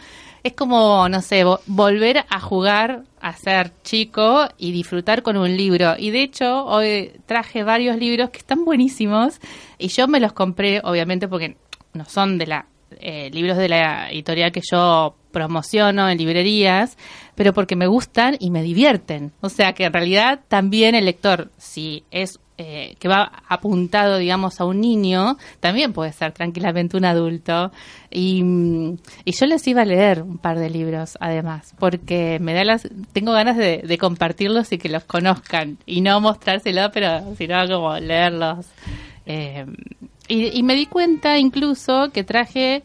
Es 0.45 0.53
como, 0.53 1.09
no 1.09 1.23
sé, 1.23 1.43
vo 1.43 1.59
volver 1.65 2.23
a 2.29 2.39
jugar 2.39 3.01
a 3.19 3.33
ser 3.33 3.71
chico 3.81 4.47
y 4.59 4.71
disfrutar 4.71 5.23
con 5.23 5.37
un 5.37 5.57
libro. 5.57 5.95
Y 5.97 6.11
de 6.11 6.21
hecho, 6.21 6.67
hoy 6.67 7.13
traje 7.25 7.63
varios 7.63 7.97
libros 7.97 8.29
que 8.29 8.37
están 8.37 8.63
buenísimos 8.63 9.39
y 9.79 9.87
yo 9.87 10.07
me 10.07 10.19
los 10.19 10.33
compré, 10.33 10.81
obviamente, 10.83 11.27
porque 11.27 11.57
no 11.93 12.05
son 12.05 12.37
de 12.37 12.45
la 12.45 12.67
eh, 12.99 13.31
libros 13.33 13.57
de 13.57 13.69
la 13.69 14.11
editorial 14.11 14.51
que 14.51 14.61
yo 14.71 15.15
promociono 15.31 16.07
en 16.07 16.19
librerías, 16.19 16.95
pero 17.33 17.51
porque 17.51 17.75
me 17.75 17.87
gustan 17.87 18.37
y 18.39 18.51
me 18.51 18.61
divierten. 18.61 19.31
O 19.41 19.49
sea 19.49 19.73
que 19.73 19.85
en 19.85 19.93
realidad 19.93 20.41
también 20.47 20.93
el 20.93 21.05
lector, 21.05 21.49
si 21.57 22.03
es 22.11 22.39
eh, 22.57 22.95
que 22.99 23.07
va 23.07 23.43
apuntado, 23.47 24.17
digamos, 24.17 24.61
a 24.61 24.65
un 24.65 24.79
niño, 24.79 25.37
también 25.59 25.93
puede 25.93 26.13
ser 26.13 26.31
tranquilamente 26.31 26.97
un 26.97 27.05
adulto. 27.05 27.71
Y, 28.09 28.43
y, 29.25 29.31
yo 29.31 29.45
les 29.45 29.67
iba 29.67 29.81
a 29.81 29.85
leer 29.85 30.21
un 30.21 30.37
par 30.37 30.57
de 30.57 30.69
libros, 30.69 31.17
además, 31.19 31.73
porque 31.79 32.39
me 32.39 32.53
da 32.53 32.63
las, 32.63 32.87
tengo 33.11 33.33
ganas 33.33 33.57
de, 33.57 33.79
de 33.79 33.97
compartirlos 33.97 34.71
y 34.71 34.77
que 34.77 34.89
los 34.89 35.03
conozcan 35.03 35.77
y 35.85 36.01
no 36.01 36.21
mostrárselos, 36.21 36.91
pero 36.93 37.35
sino 37.35 37.67
como 37.67 37.97
leerlos. 37.97 38.65
Eh, 39.25 39.65
y, 40.27 40.63
me 40.63 40.75
di 40.75 40.87
cuenta 40.87 41.37
incluso 41.37 42.09
que 42.11 42.23
traje 42.23 42.83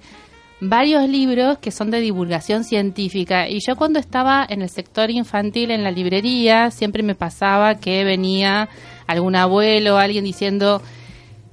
varios 0.61 1.09
libros 1.09 1.59
que 1.59 1.71
son 1.71 1.91
de 1.91 2.01
divulgación 2.01 2.65
científica. 2.65 3.49
Y 3.49 3.61
yo 3.67 3.77
cuando 3.77 3.99
estaba 3.99 4.47
en 4.47 4.61
el 4.61 4.69
sector 4.69 5.11
infantil 5.11 5.71
en 5.71 5.83
la 5.83 5.91
librería, 5.91 6.71
siempre 6.71 7.03
me 7.03 7.15
pasaba 7.15 7.77
que 7.77 8.05
venía 8.05 8.69
algún 9.11 9.37
abuelo 9.37 9.99
alguien 9.99 10.25
diciendo, 10.25 10.83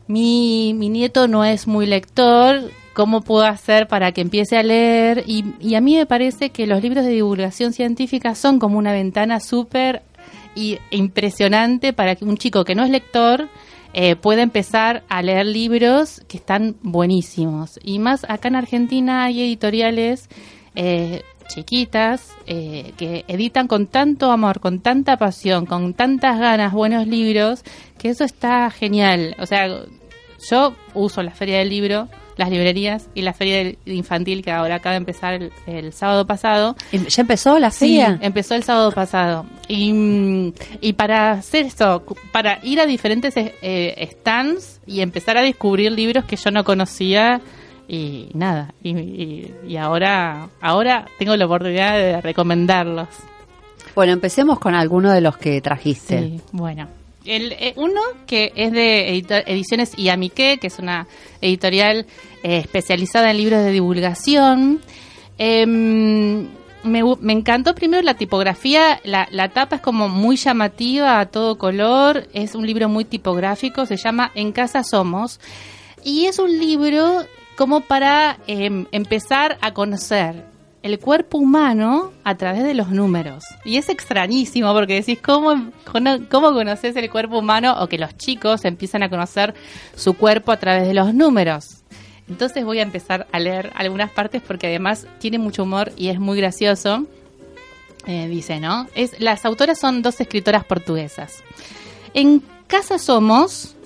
mi, 0.08 0.74
mi 0.76 0.90
nieto 0.90 1.28
no 1.28 1.44
es 1.44 1.68
muy 1.68 1.86
lector, 1.86 2.72
¿cómo 2.94 3.22
puedo 3.22 3.46
hacer 3.46 3.88
para 3.88 4.12
que 4.12 4.22
empiece 4.22 4.58
a 4.58 4.64
leer? 4.64 5.24
Y, 5.28 5.46
y 5.60 5.76
a 5.76 5.82
mí 5.82 5.96
me 5.96 6.06
parece 6.06 6.50
que 6.50 6.68
los 6.68 6.82
libros 6.82 7.06
de 7.06 7.12
divulgación 7.12 7.74
científica 7.74 8.36
son 8.36 8.60
como 8.60 8.78
una 8.78 8.94
ventana 8.94 9.40
súper 9.40 10.02
impresionante 10.90 11.94
para 11.94 12.16
que 12.16 12.26
un 12.26 12.38
chico 12.38 12.66
que 12.66 12.74
no 12.76 12.84
es 12.84 12.90
lector 12.90 13.48
eh, 13.94 14.16
puede 14.16 14.42
empezar 14.42 15.04
a 15.08 15.22
leer 15.22 15.46
libros 15.46 16.22
que 16.28 16.38
están 16.38 16.76
buenísimos. 16.82 17.80
Y 17.84 18.00
más 18.00 18.26
acá 18.30 18.48
en 18.48 18.56
Argentina 18.56 19.24
hay 19.24 19.42
editoriales 19.42 20.30
eh, 20.76 21.24
chiquitas 21.48 22.32
eh, 22.46 22.94
que 22.98 23.26
editan 23.28 23.68
con 23.68 23.88
tanto 23.88 24.32
amor, 24.32 24.60
con 24.60 24.80
tanta 24.80 25.18
pasión, 25.18 25.66
con 25.66 25.94
tantas 25.94 26.40
ganas 26.40 26.74
buenos 26.74 27.08
libros, 27.08 27.64
que 27.98 28.10
eso 28.10 28.24
está 28.24 28.70
genial. 28.72 29.36
O 29.40 29.46
sea, 29.46 29.68
yo 30.50 30.76
uso 30.94 31.24
la 31.24 31.32
feria 31.32 31.60
del 31.60 31.70
libro 31.70 32.08
las 32.38 32.52
librerías 32.52 33.08
y 33.16 33.24
la 33.24 33.34
feria 33.34 33.58
del- 33.58 33.78
infantil 33.88 34.44
que 34.44 34.52
ahora 34.52 34.76
acaba 34.76 34.92
de 34.94 34.98
empezar 34.98 35.34
el, 35.34 35.52
el 35.66 35.92
sábado 35.92 36.28
pasado. 36.28 36.76
¿Ya 36.92 37.22
empezó 37.24 37.58
la 37.58 37.72
Sí, 37.72 37.80
feria? 37.98 38.20
empezó 38.22 38.54
el 38.54 38.62
sábado 38.62 38.92
pasado. 38.92 39.48
Y, 39.68 39.92
mm, 39.92 40.54
y 40.82 40.94
para 40.94 41.32
hacer 41.32 41.66
esto, 41.66 42.06
cu- 42.06 42.16
para 42.32 42.60
ir 42.62 42.80
a 42.80 42.86
diferentes 42.86 43.34
eh, 43.36 44.08
stands 44.12 44.80
y 44.86 45.02
empezar 45.02 45.36
a 45.38 45.42
descubrir 45.42 45.92
libros 45.92 46.26
que 46.26 46.36
yo 46.36 46.52
no 46.52 46.64
conocía 46.64 47.42
y 47.88 48.30
nada. 48.34 48.74
Y, 48.84 48.98
y- 48.98 49.54
y 49.68 49.78
ahora, 49.78 50.50
ahora 50.62 51.06
tengo 51.20 51.36
la 51.36 51.46
oportunidad 51.46 51.94
de 51.98 52.22
recomendarlos. 52.22 53.08
Bueno, 53.96 54.14
empecemos 54.14 54.60
con 54.60 54.76
alguno 54.76 55.12
de 55.12 55.22
los 55.22 55.38
que 55.38 55.60
trajiste. 55.62 56.20
Sí, 56.20 56.42
bueno. 56.52 56.88
El, 57.26 57.52
eh, 57.54 57.74
uno 57.76 58.00
que 58.26 58.54
es 58.56 58.72
de 58.72 59.10
edito- 59.12 59.44
Ediciones 59.46 59.98
Iamique, 59.98 60.60
que 60.60 60.68
es 60.68 60.80
una 60.80 61.08
editorial 61.42 62.06
eh, 62.44 62.58
especializada 62.60 63.32
en 63.32 63.38
libros 63.38 63.64
de 63.64 63.72
divulgación. 63.72 64.80
Em, 65.38 66.48
me, 66.84 67.04
me 67.22 67.34
encantó 67.34 67.76
primero 67.76 68.02
la 68.04 68.14
tipografía, 68.16 69.00
la, 69.04 69.28
la 69.32 69.50
tapa 69.50 69.78
es 69.78 69.82
como 69.82 70.10
muy 70.10 70.36
llamativa, 70.38 71.20
a 71.20 71.26
todo 71.26 71.58
color, 71.58 72.28
es 72.34 72.56
un 72.56 72.66
libro 72.66 72.88
muy 72.90 73.04
tipográfico, 73.06 73.86
se 73.86 73.98
llama 73.98 74.32
En 74.36 74.52
casa 74.52 74.84
somos, 74.84 75.40
y 76.04 76.26
es 76.26 76.40
un 76.40 76.58
libro 76.58 77.26
como 77.58 77.82
para 77.82 78.38
em, 78.46 78.86
empezar 78.92 79.58
a 79.62 79.74
conocer 79.74 80.46
el 80.84 81.00
cuerpo 81.00 81.40
humano 81.40 82.14
a 82.24 82.36
través 82.38 82.64
de 82.64 82.76
los 82.76 82.90
números. 82.90 83.44
Y 83.66 83.78
es 83.78 83.90
extrañísimo 83.90 84.72
porque 84.74 84.94
decís, 84.94 85.20
¿cómo, 85.22 85.72
cómo 86.30 86.54
conoces 86.54 86.96
el 86.96 87.10
cuerpo 87.10 87.40
humano? 87.40 87.76
O 87.80 87.88
que 87.88 87.98
los 87.98 88.16
chicos 88.16 88.64
empiezan 88.64 89.02
a 89.02 89.10
conocer 89.10 89.56
su 89.96 90.14
cuerpo 90.14 90.52
a 90.52 90.58
través 90.58 90.88
de 90.88 90.94
los 90.94 91.14
números. 91.16 91.84
Entonces 92.30 92.64
voy 92.64 92.80
a 92.80 92.84
empezar 92.84 93.28
a 93.32 93.40
leer 93.40 93.72
algunas 93.76 94.12
partes 94.12 94.42
porque 94.46 94.68
además 94.68 95.08
tiene 95.18 95.40
mucho 95.40 95.64
humor 95.64 95.92
y 95.98 96.10
es 96.10 96.20
muy 96.20 96.38
gracioso. 96.38 97.08
Eh, 98.06 98.28
dice, 98.28 98.60
¿no? 98.60 98.88
Es, 98.94 99.20
las 99.20 99.46
autoras 99.46 99.80
son 99.80 100.04
dos 100.04 100.22
escritoras 100.22 100.64
portuguesas. 100.64 101.44
En 102.14 102.44
casa 102.68 103.00
somos 103.00 103.77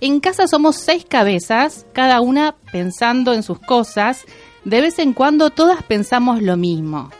en 0.00 0.20
casa 0.20 0.46
somos 0.46 0.76
seis 0.76 1.04
cabezas, 1.08 1.86
cada 1.92 2.20
una 2.20 2.56
pensando 2.72 3.32
en 3.32 3.42
sus 3.42 3.58
cosas. 3.58 4.24
De 4.64 4.80
vez 4.80 4.98
en 4.98 5.12
cuando 5.12 5.50
todas 5.50 5.82
pensamos 5.82 6.42
lo 6.42 6.56
mismo. 6.56 7.10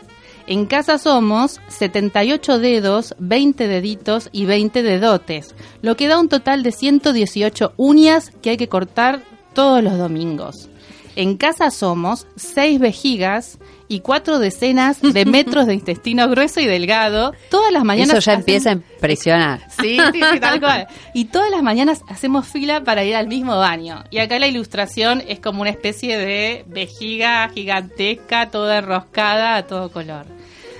En 0.47 0.65
casa 0.65 0.97
somos 0.97 1.59
78 1.67 2.57
dedos, 2.59 3.15
20 3.19 3.67
deditos 3.67 4.29
y 4.31 4.45
20 4.45 4.81
dedotes, 4.81 5.53
lo 5.83 5.95
que 5.95 6.07
da 6.07 6.19
un 6.19 6.27
total 6.27 6.63
de 6.63 6.71
118 6.71 7.73
uñas 7.77 8.31
que 8.41 8.51
hay 8.51 8.57
que 8.57 8.67
cortar 8.67 9.21
todos 9.53 9.83
los 9.83 9.97
domingos. 9.97 10.69
En 11.15 11.37
casa 11.37 11.69
somos 11.69 12.25
seis 12.35 12.79
vejigas 12.79 13.59
y 13.89 13.99
cuatro 13.99 14.39
decenas 14.39 15.01
de 15.01 15.25
metros 15.25 15.65
de 15.65 15.73
intestino 15.73 16.29
grueso 16.29 16.61
y 16.61 16.65
delgado. 16.67 17.33
Todas 17.49 17.73
las 17.73 17.83
mañanas 17.83 18.11
Eso 18.11 18.19
ya 18.19 18.33
hacen- 18.33 18.39
empieza 18.39 18.69
a 18.69 18.73
impresionar. 18.73 19.59
Sí, 19.81 19.97
sí, 20.13 20.21
sí, 20.31 20.39
tal 20.39 20.59
cual. 20.61 20.87
Y 21.13 21.25
todas 21.25 21.49
las 21.51 21.61
mañanas 21.63 22.03
hacemos 22.07 22.47
fila 22.47 22.83
para 22.83 23.03
ir 23.03 23.15
al 23.15 23.27
mismo 23.27 23.57
baño. 23.57 24.03
Y 24.11 24.19
acá 24.19 24.39
la 24.39 24.47
ilustración 24.47 25.21
es 25.27 25.39
como 25.41 25.61
una 25.61 25.71
especie 25.71 26.17
de 26.17 26.63
vejiga 26.67 27.49
gigantesca, 27.49 28.49
toda 28.51 28.77
enroscada 28.77 29.55
a 29.57 29.67
todo 29.67 29.91
color. 29.91 30.25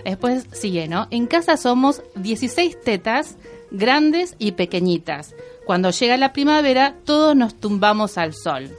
Después 0.05 0.45
sigue, 0.53 0.87
¿no? 0.87 1.07
En 1.11 1.25
casa 1.27 1.57
somos 1.57 2.01
16 2.15 2.79
tetas, 2.81 3.37
grandes 3.71 4.35
y 4.39 4.51
pequeñitas. 4.53 5.33
Cuando 5.65 5.89
llega 5.91 6.15
la 6.17 6.31
primavera, 6.31 6.95
todos 7.05 7.35
nos 7.35 7.53
tumbamos 7.59 8.17
al 8.17 8.33
sol. 8.33 8.69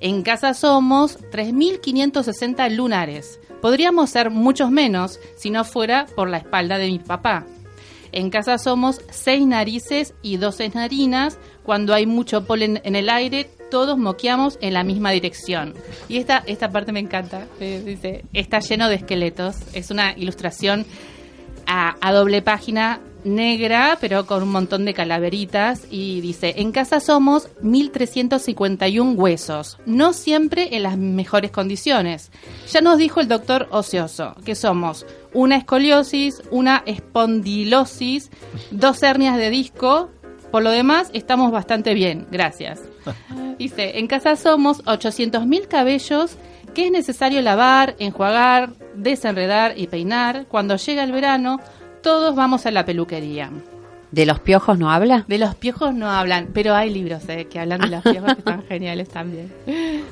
En 0.00 0.22
casa 0.22 0.52
somos 0.54 1.18
3.560 1.30 2.70
lunares. 2.70 3.40
Podríamos 3.64 4.10
ser 4.10 4.28
muchos 4.28 4.70
menos 4.70 5.18
si 5.38 5.48
no 5.48 5.64
fuera 5.64 6.04
por 6.14 6.28
la 6.28 6.36
espalda 6.36 6.76
de 6.76 6.88
mi 6.88 6.98
papá. 6.98 7.46
En 8.12 8.28
casa 8.28 8.58
somos 8.58 9.00
seis 9.08 9.46
narices 9.46 10.12
y 10.20 10.36
12 10.36 10.72
narinas. 10.74 11.38
Cuando 11.62 11.94
hay 11.94 12.04
mucho 12.04 12.44
polen 12.44 12.82
en 12.84 12.94
el 12.94 13.08
aire, 13.08 13.48
todos 13.70 13.96
moqueamos 13.96 14.58
en 14.60 14.74
la 14.74 14.84
misma 14.84 15.12
dirección. 15.12 15.72
Y 16.10 16.18
esta, 16.18 16.44
esta 16.46 16.68
parte 16.68 16.92
me 16.92 17.00
encanta. 17.00 17.46
eh, 17.58 17.82
dice, 17.82 18.26
está 18.34 18.58
lleno 18.58 18.90
de 18.90 18.96
esqueletos. 18.96 19.56
Es 19.72 19.90
una 19.90 20.12
ilustración 20.12 20.84
a 21.66 22.12
doble 22.12 22.42
página 22.42 23.00
negra, 23.24 23.98
pero 24.00 24.26
con 24.26 24.42
un 24.42 24.50
montón 24.50 24.84
de 24.84 24.94
calaveritas. 24.94 25.86
Y 25.90 26.20
dice, 26.20 26.54
en 26.58 26.72
casa 26.72 27.00
somos 27.00 27.48
1.351 27.62 29.16
huesos, 29.16 29.78
no 29.86 30.12
siempre 30.12 30.76
en 30.76 30.84
las 30.84 30.96
mejores 30.96 31.50
condiciones. 31.50 32.30
Ya 32.70 32.80
nos 32.80 32.98
dijo 32.98 33.20
el 33.20 33.28
doctor 33.28 33.68
Ocioso 33.70 34.34
que 34.44 34.54
somos 34.54 35.06
una 35.32 35.56
escoliosis, 35.56 36.42
una 36.50 36.82
espondilosis, 36.86 38.30
dos 38.70 39.02
hernias 39.02 39.36
de 39.36 39.50
disco. 39.50 40.10
Por 40.50 40.62
lo 40.62 40.70
demás, 40.70 41.10
estamos 41.12 41.50
bastante 41.50 41.94
bien, 41.94 42.26
gracias. 42.30 42.80
Dice, 43.58 43.98
en 43.98 44.06
casa 44.06 44.36
somos 44.36 44.84
800.000 44.84 45.68
cabellos 45.68 46.36
que 46.74 46.86
es 46.86 46.92
necesario 46.92 47.40
lavar, 47.40 47.94
enjuagar, 47.98 48.70
desenredar 48.94 49.78
y 49.78 49.86
peinar. 49.86 50.46
Cuando 50.48 50.76
llega 50.76 51.04
el 51.04 51.12
verano, 51.12 51.60
todos 52.04 52.36
vamos 52.36 52.66
a 52.66 52.70
la 52.70 52.84
peluquería. 52.84 53.50
¿De 54.12 54.26
los 54.26 54.38
piojos 54.38 54.78
no 54.78 54.92
habla? 54.92 55.24
De 55.26 55.38
los 55.38 55.54
piojos 55.54 55.94
no 55.94 56.10
hablan, 56.10 56.50
pero 56.52 56.74
hay 56.74 56.90
libros 56.90 57.22
eh, 57.28 57.46
que 57.50 57.58
hablan 57.58 57.80
de 57.80 57.88
los 57.88 58.02
piojos 58.02 58.34
que 58.34 58.40
están 58.40 58.62
geniales 58.68 59.08
también. 59.08 59.50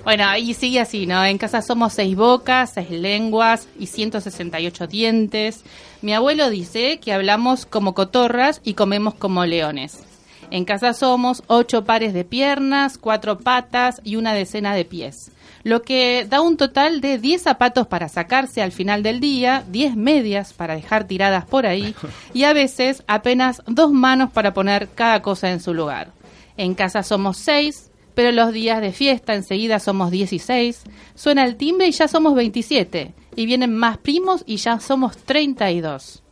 Bueno, 0.02 0.24
y 0.38 0.54
sigue 0.54 0.80
así, 0.80 1.06
¿no? 1.06 1.22
En 1.22 1.36
casa 1.36 1.60
somos 1.60 1.92
seis 1.92 2.16
bocas, 2.16 2.72
seis 2.72 2.90
lenguas 2.90 3.68
y 3.78 3.86
168 3.86 4.86
dientes. 4.86 5.64
Mi 6.00 6.14
abuelo 6.14 6.48
dice 6.48 6.98
que 6.98 7.12
hablamos 7.12 7.66
como 7.66 7.92
cotorras 7.92 8.62
y 8.64 8.72
comemos 8.72 9.14
como 9.14 9.44
leones. 9.44 10.02
En 10.50 10.64
casa 10.64 10.94
somos 10.94 11.42
ocho 11.46 11.84
pares 11.84 12.14
de 12.14 12.24
piernas, 12.24 12.96
cuatro 12.96 13.38
patas 13.38 14.00
y 14.02 14.16
una 14.16 14.32
decena 14.32 14.74
de 14.74 14.86
pies. 14.86 15.30
Lo 15.64 15.82
que 15.82 16.26
da 16.28 16.40
un 16.40 16.56
total 16.56 17.00
de 17.00 17.18
10 17.18 17.42
zapatos 17.42 17.86
para 17.86 18.08
sacarse 18.08 18.62
al 18.62 18.72
final 18.72 19.02
del 19.02 19.20
día, 19.20 19.64
10 19.68 19.96
medias 19.96 20.52
para 20.52 20.74
dejar 20.74 21.06
tiradas 21.06 21.44
por 21.44 21.66
ahí 21.66 21.94
y 22.34 22.44
a 22.44 22.52
veces 22.52 23.04
apenas 23.06 23.62
dos 23.66 23.92
manos 23.92 24.30
para 24.32 24.54
poner 24.54 24.88
cada 24.94 25.22
cosa 25.22 25.50
en 25.50 25.60
su 25.60 25.74
lugar. 25.74 26.12
En 26.56 26.74
casa 26.74 27.02
somos 27.02 27.38
seis, 27.38 27.90
pero 28.14 28.32
los 28.32 28.52
días 28.52 28.80
de 28.80 28.92
fiesta 28.92 29.34
enseguida 29.34 29.78
somos 29.78 30.10
16. 30.10 30.82
Suena 31.14 31.44
el 31.44 31.56
timbre 31.56 31.86
y 31.86 31.92
ya 31.92 32.08
somos 32.08 32.34
27. 32.34 33.14
Y 33.36 33.46
vienen 33.46 33.74
más 33.74 33.96
primos 33.98 34.44
y 34.46 34.56
ya 34.56 34.78
somos 34.80 35.16
32 35.16 36.22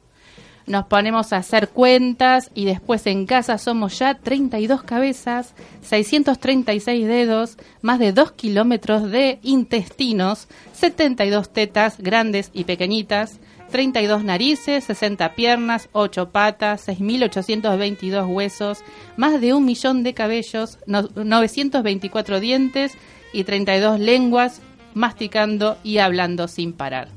nos 0.71 0.87
ponemos 0.87 1.33
a 1.33 1.39
hacer 1.39 1.69
cuentas 1.69 2.51
y 2.55 2.65
después 2.65 3.07
en 3.07 3.27
casa 3.27 3.59
somos 3.59 3.99
ya 3.99 4.15
32 4.15 4.83
cabezas, 4.85 5.55
636 5.83 7.07
dedos, 7.07 7.59
más 7.83 7.99
de 7.99 8.13
2 8.13 8.33
kilómetros 8.33 9.11
de 9.11 9.39
intestinos, 9.43 10.47
72 10.73 11.53
tetas 11.53 11.99
grandes 11.99 12.51
y 12.55 12.65
pequeñitas, 12.65 13.41
32 13.71 14.25
narices, 14.25 14.85
60 14.85 15.35
piernas, 15.35 15.89
8 15.93 16.31
patas, 16.31 16.87
6.822 16.89 18.27
huesos, 18.29 18.79
más 19.17 19.41
de 19.41 19.55
un 19.55 19.65
millón 19.65 20.03
de 20.03 20.15
cabellos, 20.15 20.79
no- 20.87 21.09
924 21.15 22.41
dientes 22.41 22.93
y 23.33 23.45
32 23.45 24.01
lenguas, 24.01 24.61
masticando 24.95 25.79
y 25.85 25.99
hablando 25.99 26.49
sin 26.49 26.73
parar. 26.73 27.09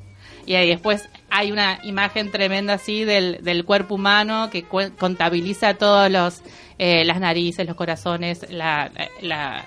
Y 0.46 0.56
ahí 0.56 0.68
después 0.68 1.08
hay 1.36 1.52
una 1.52 1.80
imagen 1.84 2.30
tremenda 2.32 2.74
así 2.76 3.04
del, 3.06 3.44
del 3.44 3.66
cuerpo 3.66 3.96
humano 3.96 4.50
que 4.52 4.64
contabiliza 4.64 5.74
todos 5.74 6.10
los 6.12 6.42
eh, 6.78 7.04
las 7.06 7.20
narices, 7.20 7.66
los 7.66 7.76
corazones, 7.76 8.46
la, 8.52 8.92
la- 9.22 9.66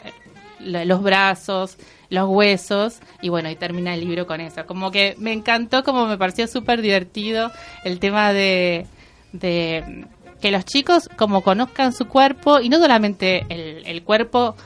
la- 0.61 0.85
los 0.85 1.03
brazos, 1.03 1.77
los 2.09 2.29
huesos 2.29 3.01
y 3.21 3.29
bueno, 3.29 3.51
y 3.51 3.57
termina 3.57 3.95
el 3.95 4.01
libro 4.01 4.27
con 4.27 4.41
eso. 4.41 4.65
Como 4.67 4.91
que 4.91 5.15
me 5.19 5.33
encantó, 5.33 5.83
como 5.85 6.07
me 6.07 6.17
pareció 6.19 6.47
súper 6.47 6.83
divertido 6.83 7.51
el 7.85 7.99
tema 8.01 8.33
de, 8.33 8.87
de 9.33 10.07
que 10.41 10.51
los 10.51 10.65
chicos 10.65 11.09
como 11.17 11.43
conozcan 11.43 11.93
su 11.93 12.07
cuerpo 12.09 12.61
y 12.61 12.69
no 12.69 12.79
solamente 12.79 13.45
el, 13.49 13.87
el 13.87 14.03
cuerpo 14.03 14.57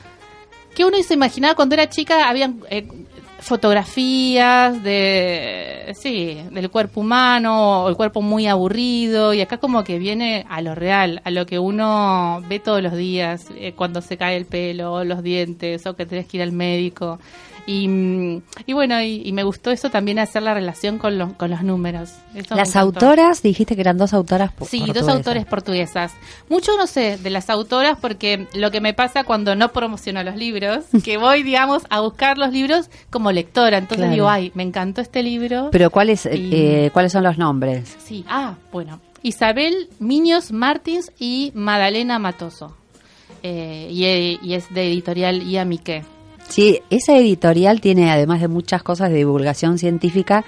que 0.75 0.85
uno 0.85 0.97
se 1.03 1.13
imaginaba 1.15 1.55
cuando 1.55 1.75
era 1.75 1.89
chica, 1.89 2.29
habían 2.29 2.61
eh, 2.69 2.87
fotografías 3.41 4.81
de, 4.83 5.93
sí, 5.99 6.37
del 6.51 6.69
cuerpo 6.69 7.01
humano, 7.01 7.83
o 7.83 7.89
el 7.89 7.95
cuerpo 7.95 8.21
muy 8.21 8.47
aburrido, 8.47 9.33
y 9.33 9.41
acá 9.41 9.57
como 9.57 9.83
que 9.83 9.99
viene 9.99 10.45
a 10.47 10.61
lo 10.61 10.75
real, 10.75 11.21
a 11.25 11.31
lo 11.31 11.45
que 11.45 11.59
uno 11.59 12.41
ve 12.47 12.59
todos 12.59 12.81
los 12.81 12.93
días, 12.93 13.47
eh, 13.55 13.73
cuando 13.75 14.01
se 14.01 14.15
cae 14.15 14.37
el 14.37 14.45
pelo, 14.45 14.93
o 14.93 15.03
los 15.03 15.23
dientes, 15.23 15.85
o 15.87 15.95
que 15.95 16.05
tenés 16.05 16.27
que 16.27 16.37
ir 16.37 16.43
al 16.43 16.51
médico. 16.51 17.19
Y, 17.71 17.87
mm, 17.87 18.41
y 18.65 18.73
bueno, 18.73 19.01
y, 19.01 19.21
y 19.25 19.31
me 19.31 19.43
gustó 19.43 19.71
eso 19.71 19.89
también 19.89 20.19
hacer 20.19 20.43
la 20.43 20.53
relación 20.53 20.97
con 20.97 21.17
los, 21.17 21.33
con 21.33 21.49
los 21.51 21.63
números. 21.63 22.11
Eso 22.35 22.55
Las 22.55 22.75
autoras, 22.75 23.41
dijiste 23.41 23.75
que 23.75 23.81
eran 23.81 23.97
dos 23.97 24.13
autoras 24.13 24.51
po- 24.51 24.65
Sí, 24.65 24.83
dos 24.93 25.07
autores 25.07 25.45
portuguesas. 25.45 26.13
Mucho 26.49 26.75
no 26.77 26.87
sé 26.87 27.17
de 27.17 27.29
las 27.29 27.49
autoras 27.49 27.97
porque 28.01 28.47
lo 28.53 28.71
que 28.71 28.81
me 28.81 28.93
pasa 28.93 29.23
cuando 29.23 29.55
no 29.55 29.71
promociono 29.71 30.23
los 30.23 30.35
libros, 30.35 30.85
que 31.03 31.17
voy, 31.17 31.43
digamos, 31.43 31.83
a 31.89 32.01
buscar 32.01 32.37
los 32.37 32.51
libros 32.51 32.89
como 33.09 33.31
lectora. 33.31 33.77
Entonces 33.77 33.99
Claro. 33.99 34.13
digo, 34.13 34.29
ay, 34.29 34.51
me 34.55 34.63
encantó 34.63 35.01
este 35.01 35.23
libro. 35.23 35.69
Pero 35.71 35.89
¿cuáles, 35.91 36.25
eh, 36.25 36.35
Y- 36.37 36.49
eh, 36.55 36.89
¿cuáles 36.91 37.11
son 37.11 37.23
los 37.23 37.37
nombres? 37.37 37.95
Sí, 38.03 38.25
ah, 38.27 38.55
bueno. 38.71 38.99
Isabel 39.23 39.87
Miños 39.99 40.51
Martins 40.51 41.11
y 41.19 41.51
Madalena 41.53 42.17
Matoso. 42.19 42.75
Eh, 43.43 43.87
y, 43.91 44.05
eh, 44.05 44.39
y 44.41 44.53
es 44.55 44.71
de 44.73 44.87
editorial 44.91 45.43
Iamique. 45.47 46.03
Sí, 46.49 46.81
esa 46.89 47.17
editorial 47.17 47.79
tiene, 47.81 48.11
además 48.11 48.41
de 48.41 48.47
muchas 48.47 48.83
cosas 48.83 49.09
de 49.09 49.17
divulgación 49.17 49.77
científica, 49.77 50.43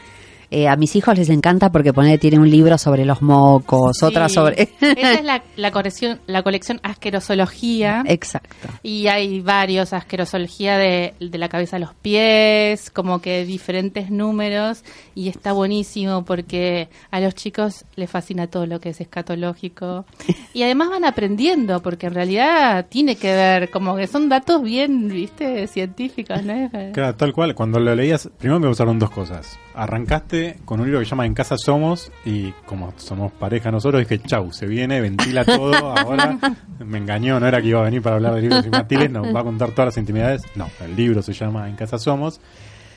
eh, 0.55 0.67
a 0.67 0.75
mis 0.75 0.95
hijos 0.95 1.17
les 1.17 1.29
encanta 1.29 1.71
porque 1.71 1.93
pone, 1.93 2.19
tiene 2.19 2.37
un 2.37 2.47
libro 2.47 2.77
sobre 2.77 3.05
los 3.05 3.23
mocos, 3.23 4.03
otra 4.03 4.29
sobre... 4.29 4.69
Esa 4.79 5.13
es 5.13 5.23
la, 5.23 5.41
la, 5.55 5.71
colección, 5.71 6.19
la 6.27 6.43
colección 6.43 6.79
Asquerosología. 6.83 8.03
Exacto. 8.05 8.67
Y 8.83 9.07
hay 9.07 9.41
varios, 9.41 9.93
asquerosología 9.93 10.77
de, 10.77 11.15
de 11.19 11.37
la 11.39 11.49
cabeza 11.49 11.77
a 11.77 11.79
los 11.79 11.95
pies, 11.95 12.91
como 12.91 13.19
que 13.19 13.45
diferentes 13.45 14.11
números, 14.11 14.83
y 15.15 15.27
está 15.27 15.53
buenísimo 15.53 16.23
porque 16.23 16.87
a 17.09 17.19
los 17.19 17.33
chicos 17.33 17.85
les 17.95 18.11
fascina 18.11 18.45
todo 18.45 18.67
lo 18.67 18.79
que 18.79 18.89
es 18.89 19.01
escatológico. 19.01 20.05
Y 20.53 20.61
además 20.61 20.91
van 20.91 21.05
aprendiendo, 21.05 21.81
porque 21.81 22.05
en 22.05 22.13
realidad 22.13 22.85
tiene 22.89 23.15
que 23.15 23.33
ver, 23.33 23.71
como 23.71 23.95
que 23.95 24.05
son 24.05 24.29
datos 24.29 24.61
bien, 24.61 25.07
viste, 25.07 25.65
científicos, 25.65 26.43
¿no? 26.43 26.69
Claro, 26.93 27.15
tal 27.15 27.33
cual. 27.33 27.55
Cuando 27.55 27.79
lo 27.79 27.95
leías, 27.95 28.29
primero 28.37 28.59
me 28.59 28.67
gustaron 28.67 28.99
dos 28.99 29.09
cosas. 29.09 29.57
Arrancaste 29.75 30.57
con 30.65 30.79
un 30.79 30.85
libro 30.85 30.99
que 30.99 31.05
se 31.05 31.11
llama 31.11 31.25
En 31.25 31.33
casa 31.33 31.57
somos 31.57 32.11
y 32.25 32.51
como 32.65 32.93
somos 32.97 33.31
pareja 33.31 33.71
nosotros, 33.71 34.07
dije, 34.07 34.21
chau, 34.23 34.51
se 34.51 34.67
viene, 34.67 35.01
ventila 35.01 35.43
todo, 35.43 35.97
ahora 35.97 36.37
me 36.85 36.99
engañó, 36.99 37.39
no 37.39 37.47
era 37.47 37.61
que 37.61 37.69
iba 37.69 37.79
a 37.79 37.83
venir 37.83 38.01
para 38.01 38.17
hablar 38.17 38.35
de 38.35 38.41
libros 38.41 38.65
infantiles, 38.65 39.09
nos 39.09 39.33
va 39.33 39.41
a 39.41 39.43
contar 39.43 39.71
todas 39.71 39.87
las 39.87 39.97
intimidades. 39.97 40.43
No, 40.55 40.69
el 40.81 40.95
libro 40.95 41.21
se 41.21 41.33
llama 41.33 41.67
En 41.67 41.75
casa 41.75 41.97
somos. 41.97 42.39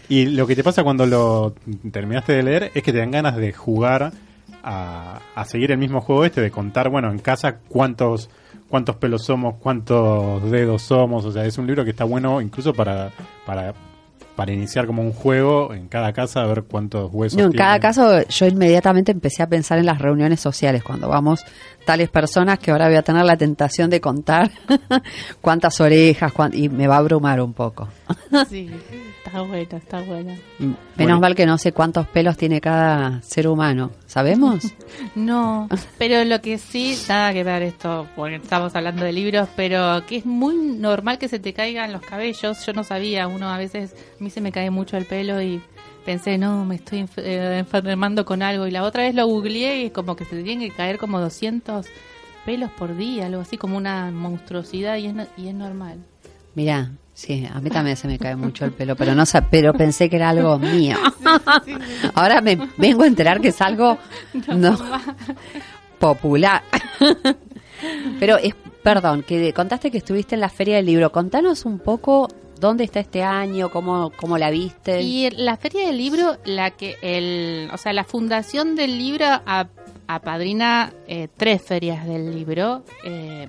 Y 0.08 0.26
lo 0.26 0.46
que 0.46 0.54
te 0.54 0.62
pasa 0.62 0.84
cuando 0.84 1.06
lo 1.06 1.54
terminaste 1.90 2.32
de 2.32 2.42
leer 2.42 2.70
es 2.74 2.82
que 2.82 2.92
te 2.92 2.98
dan 2.98 3.10
ganas 3.10 3.36
de 3.36 3.52
jugar 3.52 4.12
a, 4.62 5.20
a 5.34 5.44
seguir 5.44 5.72
el 5.72 5.78
mismo 5.78 6.00
juego 6.00 6.24
este, 6.24 6.40
de 6.40 6.50
contar, 6.50 6.90
bueno, 6.90 7.10
en 7.10 7.18
casa 7.18 7.56
cuántos 7.68 8.30
cuántos 8.68 8.96
pelos 8.96 9.24
somos, 9.24 9.56
cuántos 9.56 10.50
dedos 10.50 10.82
somos, 10.82 11.24
o 11.24 11.32
sea, 11.32 11.44
es 11.44 11.58
un 11.58 11.66
libro 11.66 11.84
que 11.84 11.90
está 11.90 12.04
bueno 12.04 12.40
incluso 12.40 12.72
para, 12.72 13.10
para, 13.44 13.74
para 14.36 14.52
iniciar 14.52 14.86
como 14.86 15.02
un 15.02 15.12
juego 15.12 15.72
en 15.72 15.88
cada 15.88 16.12
casa, 16.12 16.42
a 16.42 16.46
ver 16.46 16.64
cuántos 16.64 17.10
huesos 17.12 17.38
No, 17.38 17.46
en 17.46 17.50
tiene. 17.52 17.64
cada 17.64 17.80
caso 17.80 18.22
yo 18.28 18.46
inmediatamente 18.46 19.10
empecé 19.10 19.42
a 19.42 19.48
pensar 19.48 19.78
en 19.78 19.86
las 19.86 19.98
reuniones 19.98 20.40
sociales, 20.40 20.82
cuando 20.84 21.08
vamos 21.08 21.40
tales 21.86 22.10
personas 22.10 22.58
que 22.58 22.70
ahora 22.70 22.86
voy 22.88 22.96
a 22.96 23.02
tener 23.02 23.24
la 23.24 23.36
tentación 23.36 23.88
de 23.90 24.00
contar 24.00 24.50
cuántas 25.40 25.80
orejas 25.80 26.32
cuán- 26.32 26.52
y 26.54 26.68
me 26.68 26.86
va 26.86 26.96
a 26.96 26.98
abrumar 26.98 27.40
un 27.40 27.52
poco. 27.54 27.88
Sí, 28.48 28.70
está 29.26 29.42
bueno, 29.42 29.76
está 29.76 30.00
bueno. 30.02 30.34
Menos 30.58 30.76
Bueno. 30.96 31.20
mal 31.20 31.34
que 31.34 31.46
no 31.46 31.58
sé 31.58 31.72
cuántos 31.72 32.06
pelos 32.08 32.36
tiene 32.36 32.60
cada 32.60 33.20
ser 33.22 33.48
humano, 33.48 33.90
¿sabemos? 34.06 34.72
No, 35.14 35.68
pero 35.98 36.24
lo 36.24 36.40
que 36.40 36.58
sí, 36.58 36.96
nada 37.08 37.32
que 37.32 37.44
ver 37.44 37.62
esto, 37.62 38.06
porque 38.16 38.36
estamos 38.36 38.74
hablando 38.74 39.04
de 39.04 39.12
libros, 39.12 39.48
pero 39.56 40.04
que 40.06 40.16
es 40.16 40.26
muy 40.26 40.54
normal 40.56 41.18
que 41.18 41.28
se 41.28 41.38
te 41.38 41.52
caigan 41.52 41.92
los 41.92 42.02
cabellos. 42.02 42.64
Yo 42.64 42.72
no 42.72 42.84
sabía, 42.84 43.26
uno 43.28 43.48
a 43.50 43.58
veces, 43.58 43.94
a 44.18 44.22
mí 44.24 44.30
se 44.30 44.40
me 44.40 44.52
cae 44.52 44.70
mucho 44.70 44.96
el 44.96 45.04
pelo 45.04 45.42
y 45.42 45.60
pensé, 46.04 46.38
no, 46.38 46.64
me 46.64 46.76
estoy 46.76 47.00
enf- 47.02 47.18
eh, 47.22 47.58
enfermando 47.58 48.24
con 48.24 48.42
algo. 48.42 48.66
Y 48.66 48.70
la 48.70 48.84
otra 48.84 49.02
vez 49.02 49.14
lo 49.14 49.26
googleé 49.26 49.82
y 49.82 49.86
es 49.86 49.92
como 49.92 50.16
que 50.16 50.24
se 50.24 50.42
tienen 50.42 50.68
que 50.70 50.74
caer 50.74 50.98
como 50.98 51.20
200 51.20 51.86
pelos 52.46 52.70
por 52.70 52.96
día, 52.96 53.26
algo 53.26 53.40
así 53.42 53.58
como 53.58 53.76
una 53.76 54.10
monstruosidad 54.12 54.96
y 54.96 55.06
es, 55.06 55.14
no- 55.14 55.26
y 55.36 55.48
es 55.48 55.54
normal. 55.54 55.98
Mira, 56.54 56.92
sí, 57.16 57.48
a 57.50 57.58
mí 57.60 57.70
también 57.70 57.96
se 57.96 58.06
me 58.06 58.18
cae 58.18 58.36
mucho 58.36 58.66
el 58.66 58.72
pelo, 58.72 58.94
pero 58.94 59.14
no 59.14 59.24
pero 59.50 59.72
pensé 59.72 60.10
que 60.10 60.16
era 60.16 60.28
algo 60.28 60.58
mío. 60.58 60.96
Ahora 62.14 62.40
me 62.42 62.58
vengo 62.76 63.04
a 63.04 63.06
enterar 63.06 63.40
que 63.40 63.48
es 63.48 63.60
algo 63.62 63.96
no 64.48 64.78
popular. 65.98 66.62
Pero 68.20 68.36
es, 68.36 68.54
perdón, 68.82 69.22
que 69.22 69.52
contaste 69.52 69.90
que 69.90 69.98
estuviste 69.98 70.34
en 70.34 70.40
la 70.40 70.48
feria 70.48 70.76
del 70.76 70.86
libro. 70.86 71.10
Contanos 71.12 71.64
un 71.64 71.78
poco 71.78 72.28
dónde 72.60 72.84
está 72.84 73.00
este 73.00 73.22
año, 73.22 73.70
cómo 73.70 74.10
cómo 74.16 74.38
la 74.38 74.50
viste. 74.50 75.00
Y 75.02 75.30
la 75.30 75.56
Feria 75.56 75.86
del 75.86 75.98
Libro, 75.98 76.36
la 76.44 76.70
que 76.70 76.96
el, 77.02 77.68
o 77.72 77.76
sea, 77.78 77.92
la 77.92 78.04
fundación 78.04 78.76
del 78.76 78.98
libro 78.98 79.26
a- 79.26 79.68
apadrina 80.06 80.92
eh, 81.08 81.28
tres 81.36 81.62
ferias 81.62 82.06
del 82.06 82.34
libro. 82.34 82.84
Eh, 83.04 83.46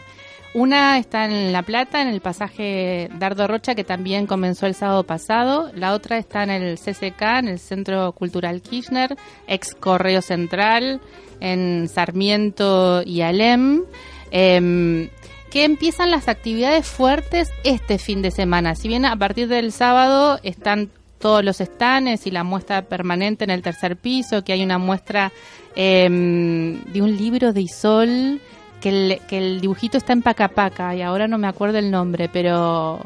una 0.58 0.98
está 0.98 1.26
en 1.26 1.54
La 1.54 1.62
Plata, 1.62 2.02
en 2.02 2.08
el 2.08 2.20
pasaje 2.20 3.12
Dardo 3.20 3.46
Rocha, 3.46 3.76
que 3.76 3.84
también 3.84 4.26
comenzó 4.26 4.66
el 4.66 4.74
sábado 4.74 5.04
pasado. 5.04 5.70
La 5.76 5.94
otra 5.94 6.18
está 6.18 6.42
en 6.42 6.50
el 6.50 6.80
CCK, 6.80 7.22
en 7.22 7.48
el 7.48 7.60
Centro 7.60 8.12
Cultural 8.14 8.64
Kirchner, 8.64 9.16
ex 9.46 9.76
Correo 9.76 10.24
Central, 10.24 11.00
en 11.42 11.88
Sarmiento 11.88 13.04
y 13.06 13.22
Alem. 13.22 13.84
Em, 14.32 15.10
que 15.52 15.64
empiezan 15.64 16.10
las 16.10 16.28
actividades 16.28 16.88
fuertes 16.88 17.50
este 17.64 18.00
fin 18.00 18.24
de 18.24 18.32
semana. 18.32 18.74
Si 18.74 18.88
bien 18.88 19.06
a 19.06 19.16
partir 19.16 19.48
del 19.50 19.72
sábado 19.72 20.40
están 20.42 20.90
todos 21.20 21.46
los 21.46 21.62
estanes 21.62 22.26
y 22.26 22.32
la 22.32 22.44
muestra 22.44 22.82
permanente 22.82 23.44
en 23.44 23.52
el 23.52 23.62
tercer 23.62 23.96
piso, 23.96 24.44
que 24.44 24.54
hay 24.54 24.64
una 24.64 24.80
muestra 24.80 25.32
em, 25.76 26.84
de 26.86 27.02
un 27.04 27.16
libro 27.16 27.54
de 27.54 27.62
Isol, 27.62 28.42
que 28.82 28.90
el, 28.90 29.22
que 29.28 29.38
el 29.38 29.62
dibujito 29.62 29.98
está 29.98 30.14
en 30.14 30.22
Pacapaca, 30.22 30.96
y 30.96 31.02
ahora 31.02 31.28
no 31.28 31.38
me 31.38 31.48
acuerdo 31.48 31.78
el 31.78 31.92
nombre, 31.92 32.30
pero... 32.30 33.00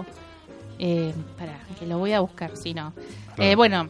Eh, 0.79 1.13
para, 1.37 1.53
que 1.79 1.85
lo 1.85 1.97
voy 1.99 2.13
a 2.13 2.19
buscar, 2.19 2.55
si 2.57 2.73
no. 2.73 2.93
Eh, 3.37 3.55
bueno, 3.55 3.89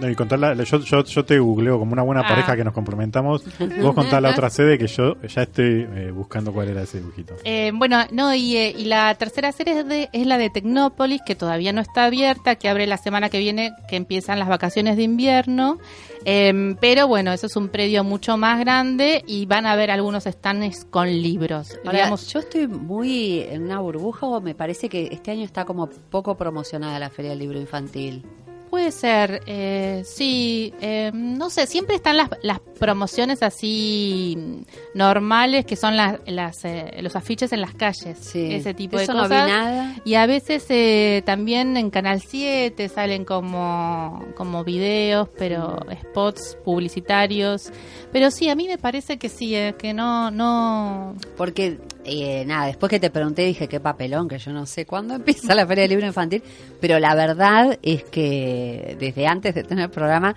No, 0.00 0.08
y 0.08 0.14
contar 0.14 0.38
la- 0.38 0.54
yo, 0.54 0.78
yo, 0.80 1.04
yo 1.04 1.24
te 1.24 1.38
googleo 1.38 1.78
como 1.78 1.92
una 1.92 2.02
buena 2.02 2.20
Ah. 2.22 2.28
pareja 2.28 2.56
que 2.56 2.62
nos 2.64 2.72
complementamos. 2.72 3.42
Vos 3.82 3.94
contás 3.94 4.22
la 4.22 4.30
otra 4.30 4.48
sede 4.48 4.78
que 4.78 4.86
yo 4.86 5.20
ya 5.22 5.42
estoy 5.42 5.88
eh, 5.92 6.10
buscando 6.14 6.52
cuál 6.52 6.68
era 6.68 6.82
ese 6.82 6.98
dibujito. 6.98 7.34
Eh, 7.44 7.72
bueno, 7.74 8.04
no, 8.12 8.32
y, 8.34 8.56
eh, 8.56 8.74
y 8.78 8.84
la 8.84 9.12
tercera 9.16 9.50
serie 9.52 9.80
es, 9.80 9.88
de- 9.88 10.08
es 10.12 10.26
la 10.26 10.38
de 10.38 10.50
Tecnópolis, 10.50 11.20
que 11.26 11.34
todavía 11.34 11.72
no 11.72 11.80
está 11.80 12.04
abierta, 12.04 12.54
que 12.56 12.68
abre 12.68 12.86
la 12.86 12.96
semana 12.96 13.28
que 13.28 13.38
viene, 13.38 13.72
que 13.88 13.96
empiezan 13.96 14.38
las 14.38 14.48
vacaciones 14.48 14.96
de 14.96 15.02
invierno. 15.02 15.78
Em, 16.24 16.76
pero 16.80 17.08
bueno, 17.08 17.32
eso 17.32 17.46
es 17.46 17.56
un 17.56 17.68
predio 17.68 18.04
mucho 18.04 18.36
más 18.36 18.58
grande 18.60 19.22
y 19.26 19.46
van 19.46 19.66
a 19.66 19.72
haber 19.72 19.90
algunos 19.90 20.24
stands 20.24 20.84
con 20.84 21.08
libros. 21.08 21.76
Ahora, 21.84 21.92
Digamos, 21.98 22.32
yo 22.32 22.40
estoy 22.40 22.66
muy 22.68 23.40
en 23.40 23.62
una 23.64 23.80
burbuja 23.80 24.26
o 24.26 24.40
me 24.40 24.54
parece 24.54 24.88
que 24.88 25.08
este 25.10 25.30
año 25.30 25.44
está 25.44 25.64
como 25.64 25.88
poco 25.88 26.36
promocionada 26.36 26.98
la 26.98 27.10
Feria 27.10 27.30
del 27.30 27.40
Libro 27.40 27.58
Infantil. 27.58 28.24
Puede 28.70 28.90
ser, 28.92 29.42
eh, 29.46 30.02
sí, 30.04 30.74
eh, 30.80 31.10
no 31.14 31.48
sé, 31.50 31.66
siempre 31.66 31.96
están 31.96 32.16
las, 32.16 32.28
las 32.42 32.60
promociones 32.60 33.42
así 33.42 34.36
mm, 34.36 34.98
normales 34.98 35.64
que 35.64 35.74
son 35.76 35.96
las, 35.96 36.18
las, 36.26 36.64
eh, 36.64 36.98
los 37.00 37.16
afiches 37.16 37.52
en 37.52 37.60
las 37.62 37.74
calles, 37.74 38.18
Sí. 38.20 38.52
ese 38.52 38.74
tipo 38.74 38.98
Eso 38.98 39.12
de 39.12 39.18
no 39.18 39.24
vi 39.24 39.28
cosas. 39.30 39.48
nada. 39.48 39.94
Y 40.04 40.14
a 40.14 40.26
veces 40.26 40.66
eh, 40.68 41.22
también 41.24 41.76
en 41.76 41.90
Canal 41.90 42.20
7 42.20 42.88
salen 42.88 43.24
como, 43.24 44.24
como 44.36 44.64
videos, 44.64 45.28
pero 45.38 45.78
spots 46.02 46.56
publicitarios. 46.64 47.70
Pero 48.12 48.30
sí, 48.30 48.48
a 48.48 48.54
mí 48.54 48.68
me 48.68 48.78
parece 48.78 49.18
que 49.18 49.28
sí, 49.28 49.54
eh, 49.54 49.74
que 49.78 49.94
no, 49.94 50.30
no... 50.30 51.14
Porque, 51.36 51.78
eh, 52.08 52.44
nada, 52.46 52.66
después 52.66 52.90
que 52.90 53.00
te 53.00 53.10
pregunté 53.10 53.42
dije 53.42 53.68
qué 53.68 53.80
papelón, 53.80 54.28
que 54.28 54.38
yo 54.38 54.52
no 54.52 54.66
sé 54.66 54.86
cuándo 54.86 55.14
empieza 55.16 55.54
la 55.54 55.66
Feria 55.66 55.82
del 55.82 55.90
Libro 55.90 56.06
Infantil, 56.06 56.42
pero 56.80 56.98
la 56.98 57.14
verdad 57.14 57.78
es 57.82 58.04
que 58.04 58.96
desde 58.98 59.26
antes 59.26 59.54
de 59.54 59.64
tener 59.64 59.90
programa, 59.90 60.34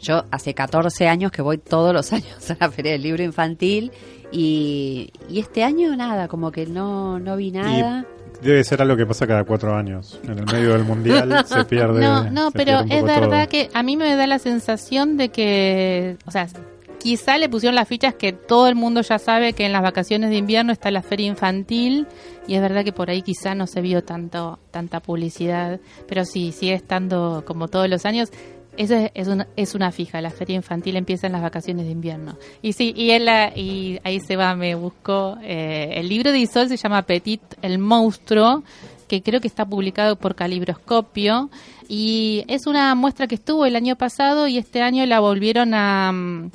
yo 0.00 0.24
hace 0.30 0.54
14 0.54 1.08
años 1.08 1.30
que 1.32 1.42
voy 1.42 1.58
todos 1.58 1.92
los 1.92 2.12
años 2.12 2.50
a 2.50 2.56
la 2.58 2.70
Feria 2.70 2.92
del 2.92 3.02
Libro 3.02 3.22
Infantil 3.22 3.92
y, 4.32 5.12
y 5.28 5.40
este 5.40 5.64
año 5.64 5.96
nada, 5.96 6.28
como 6.28 6.52
que 6.52 6.66
no, 6.66 7.18
no 7.18 7.36
vi 7.36 7.50
nada. 7.50 8.06
Debe 8.42 8.64
ser 8.64 8.80
algo 8.80 8.96
que 8.96 9.04
pasa 9.04 9.26
cada 9.26 9.44
cuatro 9.44 9.76
años. 9.76 10.18
En 10.24 10.38
el 10.38 10.46
medio 10.46 10.72
del 10.72 10.84
mundial 10.84 11.44
se 11.46 11.64
pierde. 11.64 12.00
No, 12.00 12.30
no, 12.30 12.50
pero 12.52 12.80
es 12.88 13.02
verdad 13.02 13.44
todo. 13.44 13.48
que 13.48 13.68
a 13.74 13.82
mí 13.82 13.96
me 13.96 14.14
da 14.16 14.26
la 14.26 14.38
sensación 14.38 15.18
de 15.18 15.28
que, 15.28 16.16
o 16.24 16.30
sea, 16.30 16.48
quizá 17.00 17.38
le 17.38 17.48
pusieron 17.48 17.74
las 17.74 17.88
fichas 17.88 18.14
que 18.14 18.32
todo 18.32 18.68
el 18.68 18.74
mundo 18.74 19.00
ya 19.00 19.18
sabe 19.18 19.52
que 19.52 19.64
en 19.64 19.72
las 19.72 19.82
vacaciones 19.82 20.30
de 20.30 20.36
invierno 20.36 20.72
está 20.72 20.90
la 20.90 21.02
feria 21.02 21.26
infantil 21.26 22.06
y 22.46 22.54
es 22.54 22.60
verdad 22.60 22.84
que 22.84 22.92
por 22.92 23.10
ahí 23.10 23.22
quizá 23.22 23.54
no 23.54 23.66
se 23.66 23.80
vio 23.80 24.04
tanto 24.04 24.58
tanta 24.70 25.00
publicidad, 25.00 25.80
pero 26.06 26.24
sí 26.24 26.52
sigue 26.52 26.74
estando 26.74 27.42
como 27.46 27.68
todos 27.68 27.88
los 27.88 28.04
años. 28.06 28.30
Eso 28.76 28.94
es, 28.94 29.10
es 29.14 29.28
una, 29.28 29.48
es 29.56 29.74
una 29.74 29.90
fija, 29.90 30.20
la 30.20 30.30
feria 30.30 30.56
infantil 30.56 30.96
empieza 30.96 31.26
en 31.26 31.32
las 31.32 31.42
vacaciones 31.42 31.86
de 31.86 31.92
invierno. 31.92 32.38
Y 32.62 32.72
sí, 32.72 32.94
y, 32.96 33.10
él, 33.10 33.28
y 33.56 33.98
ahí 34.04 34.20
se 34.20 34.36
va, 34.36 34.54
me 34.54 34.74
buscó. 34.74 35.36
eh, 35.42 35.94
el 35.96 36.08
libro 36.08 36.30
de 36.30 36.38
Isol 36.38 36.68
se 36.68 36.76
llama 36.76 37.02
Petit, 37.02 37.42
el 37.62 37.78
monstruo, 37.78 38.62
que 39.08 39.22
creo 39.22 39.40
que 39.40 39.48
está 39.48 39.66
publicado 39.66 40.16
por 40.16 40.36
Calibroscopio 40.36 41.50
y 41.88 42.44
es 42.46 42.68
una 42.68 42.94
muestra 42.94 43.26
que 43.26 43.34
estuvo 43.34 43.66
el 43.66 43.74
año 43.74 43.96
pasado 43.96 44.46
y 44.46 44.56
este 44.56 44.82
año 44.82 45.04
la 45.06 45.18
volvieron 45.18 45.74
a, 45.74 46.12
mm, 46.12 46.50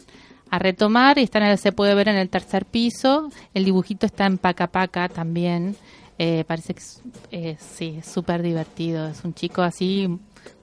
a 0.56 0.60
retomar 0.60 1.18
y 1.18 1.24
está 1.24 1.40
en 1.40 1.46
el- 1.46 1.58
se 1.58 1.72
puede 1.72 1.94
ver 1.96 2.08
en 2.08 2.16
el 2.16 2.30
tercer 2.30 2.66
piso. 2.66 3.30
El 3.54 3.66
dibujito 3.66 4.06
está 4.06 4.26
en 4.26 4.38
Paca 4.38 4.68
Paca 4.68 5.10
también. 5.10 5.76
Eh, 6.18 6.44
parece 6.48 6.74
que 6.74 6.80
es, 6.82 7.02
eh, 7.32 7.58
sí, 7.60 7.96
es 8.00 8.06
súper 8.08 8.42
divertido. 8.42 9.08
Es 9.08 9.24
un 9.24 9.34
chico 9.34 9.62
así 9.62 10.08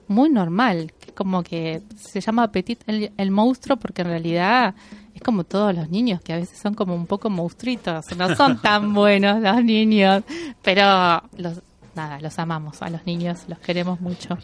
muy 0.07 0.29
normal, 0.29 0.91
que 0.99 1.11
como 1.13 1.43
que 1.43 1.81
se 1.95 2.19
llama 2.21 2.51
Petit 2.51 2.81
el, 2.87 3.11
el 3.17 3.31
monstruo 3.31 3.77
porque 3.77 4.01
en 4.01 4.09
realidad 4.09 4.75
es 5.15 5.21
como 5.21 5.43
todos 5.43 5.73
los 5.75 5.89
niños 5.89 6.21
que 6.21 6.33
a 6.33 6.37
veces 6.37 6.59
son 6.59 6.73
como 6.73 6.93
un 6.93 7.05
poco 7.07 7.29
monstruitos, 7.29 8.05
no 8.17 8.35
son 8.35 8.61
tan 8.61 8.93
buenos 8.93 9.41
los 9.41 9.63
niños, 9.63 10.23
pero 10.61 11.21
los 11.37 11.61
nada, 11.95 12.19
los 12.19 12.37
amamos 12.39 12.81
a 12.81 12.89
los 12.89 13.05
niños, 13.05 13.45
los 13.47 13.59
queremos 13.59 14.01
mucho. 14.01 14.37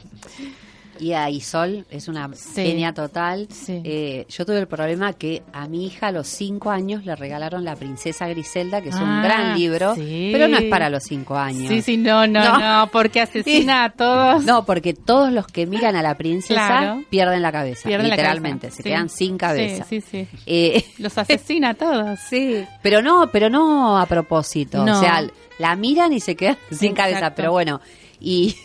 Y 1.00 1.14
a 1.14 1.30
Isol 1.30 1.86
es 1.89 2.08
una 2.08 2.30
Sí. 2.34 2.64
genia 2.66 2.93
total. 2.93 3.47
Sí. 3.52 3.82
Eh, 3.86 4.26
yo 4.30 4.45
tuve 4.45 4.60
el 4.60 4.68
problema 4.68 5.14
que 5.14 5.43
a 5.54 5.68
mi 5.68 5.86
hija 5.86 6.08
a 6.08 6.12
los 6.12 6.28
cinco 6.28 6.72
años 6.72 7.06
le 7.06 7.16
regalaron 7.16 7.64
La 7.64 7.76
Princesa 7.76 8.28
Griselda, 8.28 8.82
que 8.82 8.89
es 8.89 8.95
un 8.95 9.04
Ah, 9.08 9.22
gran 9.24 9.58
libro, 9.58 9.95
sí. 9.95 10.30
pero 10.34 10.47
no 10.50 10.58
es 10.58 10.66
para 10.66 10.89
los 10.89 11.04
cinco 11.04 11.38
años. 11.38 11.70
Sí, 11.70 11.82
sí, 11.82 11.97
no, 11.97 12.28
no, 12.28 12.43
No. 12.43 12.60
no, 12.82 12.91
porque 12.91 13.22
asesina 13.22 13.86
a 13.86 13.89
todos. 13.91 14.43
No, 14.43 14.66
porque 14.66 14.93
todos 14.93 15.32
los 15.32 15.47
que 15.47 15.66
miran 15.66 15.95
a 15.95 16.02
la 16.02 16.16
princesa 16.18 16.54
Claro. 16.68 17.04
pierden 17.10 17.41
la 17.41 17.52
cabeza, 17.52 17.88
Pierden 17.88 18.10
la 18.10 18.16
literalmente, 18.16 18.68
cabeza. 18.68 18.76
se 18.78 18.84
Sí. 18.84 18.89
quedan 18.89 19.10
sin 19.10 19.38
cabeza. 19.38 19.86
Sí, 19.89 20.02
sí, 20.02 20.28
sí. 20.28 20.38
Eh, 20.45 20.84
Los 20.97 21.18
asesina 21.18 21.70
a 21.70 21.74
todos. 21.76 22.20
Sí, 22.30 22.66
pero 22.82 23.02
no, 23.02 23.30
pero 23.32 23.50
no 23.50 23.97
a 23.97 24.06
propósito. 24.06 24.84
No. 24.86 24.97
O 24.97 25.02
sea, 25.02 25.24
la 25.60 25.76
miran 25.78 26.12
y 26.14 26.20
se 26.20 26.36
quedan 26.36 26.58
sin 26.72 26.91
Exacto. 26.91 26.95
cabeza. 26.95 27.36
Pero 27.36 27.52
bueno, 27.52 27.80
y 28.20 28.56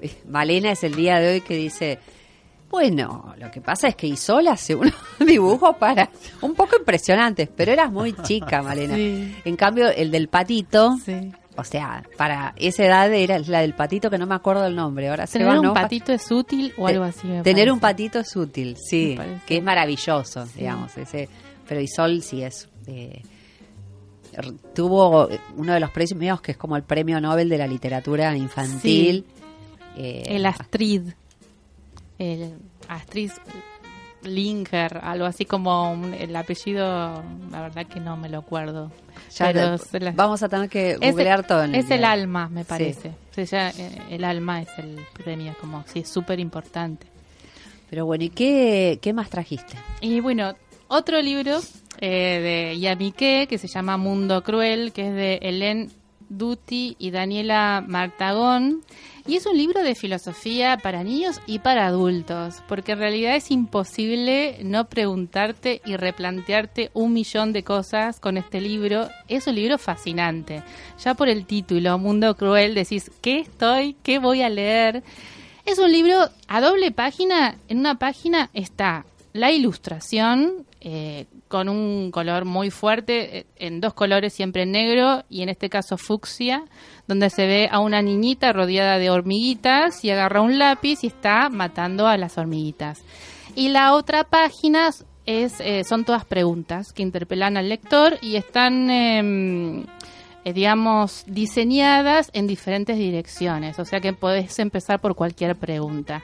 Malena 0.28 0.72
es 0.72 0.84
el 0.84 0.94
día 0.94 1.18
de 1.18 1.32
hoy 1.34 1.40
que 1.40 1.54
dice, 1.56 1.98
bueno, 2.70 3.34
lo 3.38 3.50
que 3.50 3.60
pasa 3.60 3.88
es 3.88 3.96
que 3.96 4.06
Isol 4.06 4.46
hace 4.48 4.74
unos 4.74 4.94
dibujos 5.26 5.76
para 5.76 6.10
un 6.42 6.54
poco 6.54 6.76
impresionantes, 6.78 7.48
pero 7.54 7.72
eras 7.72 7.90
muy 7.90 8.12
chica, 8.22 8.62
Malena. 8.62 8.94
Sí. 8.94 9.34
En 9.44 9.56
cambio, 9.56 9.88
el 9.88 10.10
del 10.10 10.28
patito, 10.28 10.96
Sí. 11.04 11.32
o 11.56 11.64
sea, 11.64 12.04
para 12.16 12.54
esa 12.56 12.84
edad 12.84 13.12
era 13.12 13.38
la 13.40 13.60
del 13.60 13.74
patito 13.74 14.08
que 14.08 14.18
no 14.18 14.26
me 14.26 14.34
acuerdo 14.36 14.64
el 14.66 14.76
nombre. 14.76 15.08
Ahora 15.08 15.26
se 15.26 15.38
Tener 15.38 15.54
va, 15.54 15.60
un 15.60 15.66
¿no? 15.66 15.74
patito 15.74 16.12
es 16.12 16.30
útil 16.30 16.72
o 16.78 16.86
algo 16.86 17.04
así. 17.04 17.26
me 17.26 17.42
Tener 17.42 17.54
parece. 17.66 17.72
un 17.72 17.80
patito 17.80 18.18
es 18.20 18.36
útil, 18.36 18.76
sí, 18.78 19.18
que 19.46 19.56
es 19.56 19.62
maravilloso, 19.62 20.46
digamos. 20.56 20.96
Ese, 20.96 21.28
pero 21.68 21.80
Isol 21.80 22.22
sí 22.22 22.42
es. 22.42 22.68
eh, 22.86 23.22
tuvo 24.74 25.28
uno 25.56 25.74
de 25.74 25.80
los 25.80 25.90
premios 25.90 26.40
que 26.40 26.52
es 26.52 26.56
como 26.56 26.76
el 26.76 26.84
premio 26.84 27.20
Nobel 27.20 27.48
de 27.48 27.58
la 27.58 27.66
literatura 27.66 28.34
infantil. 28.36 29.26
Eh, 30.00 30.22
El 30.26 30.46
Astrid. 30.46 31.02
El 32.18 32.54
Astrid 32.88 33.30
Linker, 34.22 34.98
algo 35.02 35.24
así 35.24 35.44
como 35.46 35.90
un- 35.92 36.12
el 36.12 36.34
apellido, 36.36 37.22
la 37.50 37.62
verdad 37.62 37.86
que 37.86 38.00
no 38.00 38.16
me 38.16 38.28
lo 38.28 38.38
acuerdo. 38.38 38.90
ya 39.34 39.46
Pero 39.52 39.72
de- 39.72 39.78
se 39.78 40.00
la- 40.00 40.12
vamos 40.12 40.42
a 40.42 40.48
tener 40.48 40.68
que 40.68 40.96
googlear 40.96 41.46
todo. 41.46 41.62
en 41.64 41.74
es 41.74 41.90
el 41.90 42.04
alma, 42.04 42.48
me 42.48 42.62
Sí. 42.62 42.68
parece. 42.68 43.08
O 43.08 43.34
sea, 43.34 43.44
ya, 43.44 43.70
eh, 43.70 43.98
el 44.10 44.24
alma 44.24 44.60
es 44.62 44.68
el 44.78 44.98
premio, 45.14 45.54
como 45.60 45.84
sí, 45.86 46.00
es 46.00 46.08
súper 46.08 46.40
importante. 46.40 47.06
Pero 47.88 48.06
bueno, 48.06 48.24
¿y 48.24 48.30
qué, 48.30 48.98
qué 49.00 49.12
más 49.12 49.30
trajiste? 49.30 49.76
Y 50.00 50.20
bueno, 50.20 50.54
otro 50.88 51.20
libro 51.22 51.60
eh, 52.00 52.70
de 52.72 52.78
Yamike 52.80 53.46
que 53.48 53.58
se 53.58 53.68
llama 53.68 53.96
Mundo 53.98 54.42
Cruel, 54.42 54.92
que 54.92 55.08
es 55.08 55.14
de 55.14 55.40
Hélène 55.42 55.90
Duty 56.30 56.96
y 56.98 57.10
Daniela 57.10 57.84
Martagón. 57.86 58.82
Y 59.26 59.36
es 59.36 59.44
un 59.44 59.58
libro 59.58 59.82
de 59.82 59.94
filosofía 59.94 60.78
para 60.78 61.04
niños 61.04 61.40
y 61.46 61.58
para 61.58 61.86
adultos, 61.86 62.62
porque 62.66 62.92
en 62.92 62.98
realidad 62.98 63.36
es 63.36 63.50
imposible 63.50 64.58
no 64.62 64.88
preguntarte 64.88 65.82
y 65.84 65.96
replantearte 65.96 66.90
un 66.94 67.12
millón 67.12 67.52
de 67.52 67.62
cosas 67.62 68.18
con 68.18 68.38
este 68.38 68.60
libro. 68.60 69.08
Es 69.28 69.46
un 69.46 69.56
libro 69.56 69.76
fascinante. 69.76 70.62
Ya 71.04 71.14
por 71.14 71.28
el 71.28 71.44
título, 71.44 71.98
Mundo 71.98 72.34
Cruel, 72.34 72.74
decís, 72.74 73.10
¿qué 73.20 73.40
estoy? 73.40 73.94
¿Qué 74.02 74.18
voy 74.18 74.42
a 74.42 74.48
leer? 74.48 75.02
Es 75.66 75.78
un 75.78 75.92
libro 75.92 76.30
a 76.48 76.60
doble 76.60 76.90
página. 76.90 77.56
En 77.68 77.78
una 77.78 77.98
página 77.98 78.50
está 78.54 79.04
la 79.32 79.52
ilustración 79.52 80.66
eh, 80.80 81.26
con 81.48 81.68
un 81.68 82.10
color 82.10 82.46
muy 82.46 82.70
fuerte, 82.70 83.38
eh, 83.38 83.46
en 83.56 83.80
dos 83.80 83.92
colores 83.92 84.32
siempre 84.32 84.64
negro 84.64 85.24
y 85.28 85.42
en 85.42 85.50
este 85.50 85.68
caso 85.68 85.98
fucsia, 85.98 86.64
donde 87.06 87.28
se 87.28 87.46
ve 87.46 87.68
a 87.70 87.80
una 87.80 88.00
niñita 88.00 88.52
rodeada 88.52 88.98
de 88.98 89.10
hormiguitas 89.10 90.04
y 90.04 90.10
agarra 90.10 90.40
un 90.40 90.58
lápiz 90.58 91.04
y 91.04 91.08
está 91.08 91.50
matando 91.50 92.06
a 92.06 92.16
las 92.16 92.38
hormiguitas. 92.38 93.02
Y 93.54 93.68
la 93.68 93.94
otra 93.94 94.24
página 94.24 94.90
es, 95.26 95.60
eh, 95.60 95.84
son 95.84 96.04
todas 96.04 96.24
preguntas 96.24 96.92
que 96.92 97.02
interpelan 97.02 97.56
al 97.56 97.68
lector 97.68 98.18
y 98.22 98.36
están... 98.36 98.88
em, 98.90 99.86
eh, 100.42 100.54
digamos, 100.54 101.24
diseñadas 101.26 102.30
en 102.32 102.46
diferentes 102.46 102.96
direcciones, 102.96 103.78
o 103.78 103.84
sea 103.84 104.00
que 104.00 104.14
podés 104.14 104.58
empezar 104.58 104.98
por 104.98 105.14
cualquier 105.14 105.54
pregunta. 105.54 106.22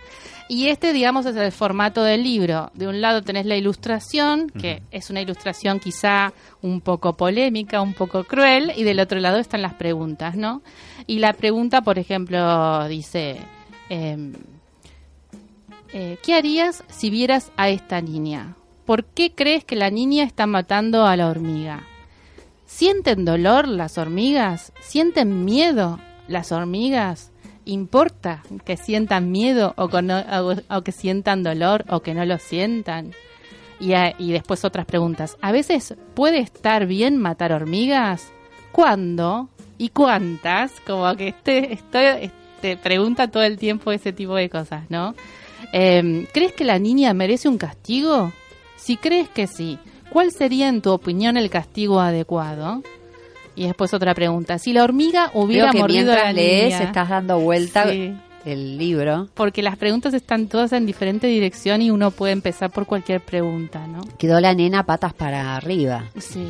Y 0.48 0.68
este, 0.68 0.92
digamos, 0.92 1.26
es 1.26 1.34
el 1.34 1.50
formato 1.50 2.04
del 2.04 2.22
libro. 2.22 2.70
De 2.74 2.86
un 2.86 3.00
lado 3.00 3.22
tenés 3.22 3.46
la 3.46 3.56
ilustración, 3.56 4.48
que 4.48 4.80
es 4.92 5.10
una 5.10 5.20
ilustración 5.20 5.80
quizá 5.80 6.32
un 6.62 6.80
poco 6.80 7.16
polémica, 7.16 7.80
un 7.80 7.94
poco 7.94 8.22
cruel, 8.24 8.72
y 8.76 8.84
del 8.84 9.00
otro 9.00 9.18
lado 9.18 9.38
están 9.38 9.62
las 9.62 9.74
preguntas, 9.74 10.36
¿no? 10.36 10.62
Y 11.08 11.18
la 11.18 11.32
pregunta, 11.32 11.82
por 11.82 11.98
ejemplo, 11.98 12.86
dice, 12.86 13.38
em, 13.88 14.34
eh, 15.92 16.18
¿qué 16.22 16.34
harías 16.34 16.84
si 16.88 17.10
vieras 17.10 17.50
a 17.56 17.68
esta 17.68 18.00
niña? 18.00 18.54
¿Por 18.84 19.04
qué 19.04 19.32
crees 19.32 19.64
que 19.64 19.74
la 19.74 19.90
niña 19.90 20.22
está 20.22 20.46
matando 20.46 21.06
a 21.06 21.16
la 21.16 21.28
hormiga? 21.28 21.82
¿Sienten 22.66 23.24
dolor 23.24 23.66
las 23.66 23.98
hormigas? 23.98 24.72
¿Sienten 24.80 25.44
miedo 25.44 25.98
las 26.28 26.52
hormigas? 26.52 27.32
¿Importa 27.66 28.42
que 28.64 28.76
sientan 28.78 29.30
miedo 29.30 29.74
o, 29.76 29.84
o- 29.90 30.82
que 30.82 30.92
sientan 30.92 31.42
dolor 31.42 31.84
o 31.88 32.00
que 32.00 32.14
no 32.14 32.24
lo 32.24 32.38
sientan? 32.38 33.12
Y, 33.78 33.92
a- 33.92 34.14
y 34.18 34.32
después 34.32 34.64
otras 34.64 34.86
preguntas. 34.86 35.36
¿A 35.42 35.52
veces 35.52 35.94
puede 36.14 36.38
estar 36.38 36.86
bien 36.86 37.18
matar 37.18 37.52
hormigas? 37.52 38.32
¿Cuándo? 38.72 39.48
¿Y 39.78 39.90
cuántas? 39.90 40.72
Como 40.86 41.14
que 41.16 41.28
este, 41.28 41.74
estoy, 41.74 42.30
te 42.62 42.76
pregunta 42.78 43.28
todo 43.30 43.42
el 43.42 43.58
tiempo 43.58 43.92
ese 43.92 44.12
tipo 44.12 44.34
de 44.36 44.48
cosas, 44.48 44.84
¿no? 44.88 45.14
Eh, 45.72 46.26
¿Crees 46.32 46.52
que 46.52 46.64
la 46.64 46.78
niña 46.78 47.12
merece 47.12 47.48
un 47.48 47.58
castigo? 47.58 48.32
Si 48.76 48.96
crees 48.96 49.28
que 49.28 49.46
sí, 49.46 49.78
¿cuál 50.10 50.30
sería 50.30 50.68
en 50.68 50.80
tu 50.80 50.90
opinión 50.92 51.36
el 51.36 51.50
castigo 51.50 52.00
adecuado? 52.00 52.82
Y 53.56 53.66
después 53.66 53.92
otra 53.94 54.14
pregunta. 54.14 54.58
Si 54.58 54.72
la 54.72 54.84
hormiga 54.84 55.30
hubiera 55.34 55.70
Creo 55.70 55.72
que 55.72 55.78
mordido 55.80 56.12
a 56.12 56.14
mientras 56.14 56.24
la 56.26 56.32
lees 56.32 56.74
niña... 56.74 56.82
estás 56.84 57.08
dando 57.08 57.38
vuelta 57.40 57.90
Sí. 57.90 58.14
el 58.44 58.76
libro. 58.78 59.28
Porque 59.34 59.62
las 59.62 59.76
preguntas 59.76 60.12
están 60.14 60.46
todas 60.46 60.72
en 60.72 60.84
diferente 60.86 61.26
dirección 61.26 61.80
y 61.82 61.90
uno 61.90 62.10
puede 62.10 62.32
empezar 62.34 62.70
por 62.70 62.86
cualquier 62.86 63.20
pregunta, 63.22 63.86
¿no? 63.86 64.02
Quedó 64.18 64.38
la 64.40 64.54
nena 64.54 64.84
patas 64.84 65.14
para 65.14 65.56
arriba. 65.56 66.04
Sí. 66.18 66.46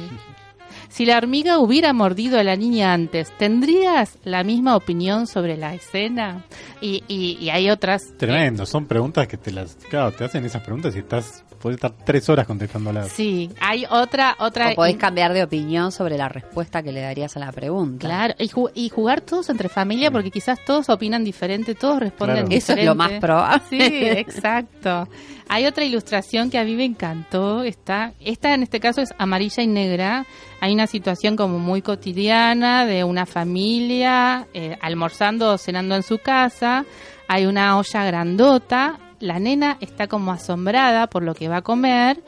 Si 0.97 1.05
la 1.05 1.19
hormiga 1.19 1.59
hubiera 1.59 1.93
mordido 1.93 2.39
a 2.39 2.43
la 2.43 2.57
niña 2.57 2.95
antes, 2.95 3.31
¿tendrías 3.37 4.17
la 4.25 4.43
misma 4.45 4.77
opinión 4.77 5.27
sobre 5.27 5.59
la 5.59 5.75
escena? 5.75 6.47
Y, 6.81 7.05
y, 7.07 7.37
y 7.39 7.51
hay 7.51 7.69
otras... 7.69 8.15
Tremendo, 8.17 8.65
son 8.65 8.87
preguntas 8.87 9.29
que 9.29 9.37
te 9.37 9.53
las. 9.53 9.75
Claro, 9.91 10.13
te 10.13 10.25
hacen 10.25 10.43
esas 10.47 10.63
preguntas 10.63 10.97
y 10.97 11.01
estás. 11.01 11.45
Podés 11.61 11.77
estar 11.77 11.93
tres 12.05 12.27
horas 12.31 12.47
contestándolas. 12.47 13.11
Sí, 13.13 13.51
hay 13.61 13.85
otra... 13.91 14.37
otra 14.39 14.71
O 14.73 14.75
podés 14.75 14.97
cambiar 14.97 15.35
de 15.35 15.43
opinión 15.43 15.93
sobre 15.93 16.17
la 16.17 16.31
respuesta 16.31 16.83
que 16.83 16.93
le 16.93 17.03
darías 17.03 17.37
a 17.37 17.41
la 17.41 17.53
pregunta. 17.53 18.07
Claro, 18.07 18.35
y, 18.39 18.49
ju- 18.49 18.71
y 18.75 18.89
jugar 18.89 19.21
todos 19.21 19.51
entre 19.51 19.69
familia 19.69 20.11
porque 20.11 20.31
quizás 20.31 20.65
todos 20.65 20.89
opinan 20.89 21.25
diferente, 21.25 21.75
todos 21.75 22.01
responden 22.01 22.47
Claro. 22.47 22.49
Eso 22.57 22.73
es 22.73 22.79
diferente. 22.79 22.85
lo 22.87 22.95
más 22.95 23.13
probable. 23.21 23.63
Sí, 23.69 23.77
exacto. 23.81 25.09
Hay 25.49 25.67
otra 25.67 25.85
ilustración 25.85 26.51
que 26.51 26.59
a 26.59 26.65
mí 26.65 26.75
me 26.75 26.85
encantó. 26.85 27.63
Está, 27.65 28.13
esta 28.21 28.55
en 28.55 28.63
este 28.63 28.81
caso 28.81 29.01
es 29.03 29.15
amarilla 29.19 29.63
y 29.63 29.67
negra. 29.67 30.25
Hay 30.61 30.73
una 30.73 30.87
situación 30.87 31.37
como 31.37 31.59
muy 31.59 31.83
cotidiana 31.83 32.87
de 32.87 33.05
una 33.05 33.27
familia 33.27 34.47
eh, 34.55 34.77
almorzando 34.81 35.53
o 35.53 35.59
cenando 35.59 35.95
en 35.95 36.03
su 36.03 36.19
casa. 36.19 36.85
Hay 37.29 37.47
una 37.47 37.77
olla 37.79 38.05
grandota. 38.05 38.99
La 39.21 39.39
nena 39.39 39.77
está 39.81 40.07
como 40.09 40.33
asombrada 40.33 41.07
por 41.09 41.23
lo 41.23 41.35
que 41.35 41.49
va 41.49 41.59
a 41.59 41.63
comer. 41.63 42.23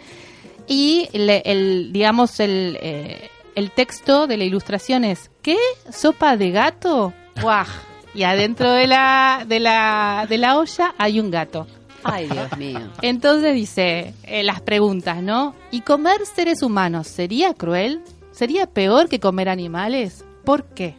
Y 0.67 1.09
le- 1.13 1.43
el, 1.47 1.91
digamos, 1.93 2.39
el, 2.41 2.79
eh, 2.83 3.31
el 3.55 3.71
texto 3.71 4.27
de 4.27 4.37
la 4.37 4.45
ilustración 4.45 5.05
es 5.05 5.31
¿Qué? 5.43 5.57
¿Sopa 5.91 6.37
de 6.37 6.51
gato? 6.51 7.13
¡Guau! 7.41 7.65
Y 8.15 8.23
adentro 8.25 8.71
de 8.73 8.87
la, 8.87 9.45
de 9.47 9.61
la, 9.61 10.27
de 10.29 10.37
la 10.39 10.59
olla 10.59 10.95
hay 10.99 11.21
un 11.21 11.31
gato. 11.31 11.67
Ay, 12.05 12.29
Dios 12.29 12.57
mío. 12.59 12.81
Entonces 13.03 13.55
dice 13.55 14.15
eh, 14.25 14.43
las 14.43 14.61
preguntas, 14.61 15.23
¿no? 15.23 15.55
¿Y 15.71 15.81
comer 15.81 16.25
seres 16.27 16.63
humanos 16.63 17.07
sería 17.09 17.55
cruel? 17.55 18.01
¿Sería 18.39 18.67
peor 18.67 19.09
que 19.09 19.19
comer 19.19 19.49
animales? 19.49 20.25
¿Por 20.45 20.63
qué? 20.67 20.95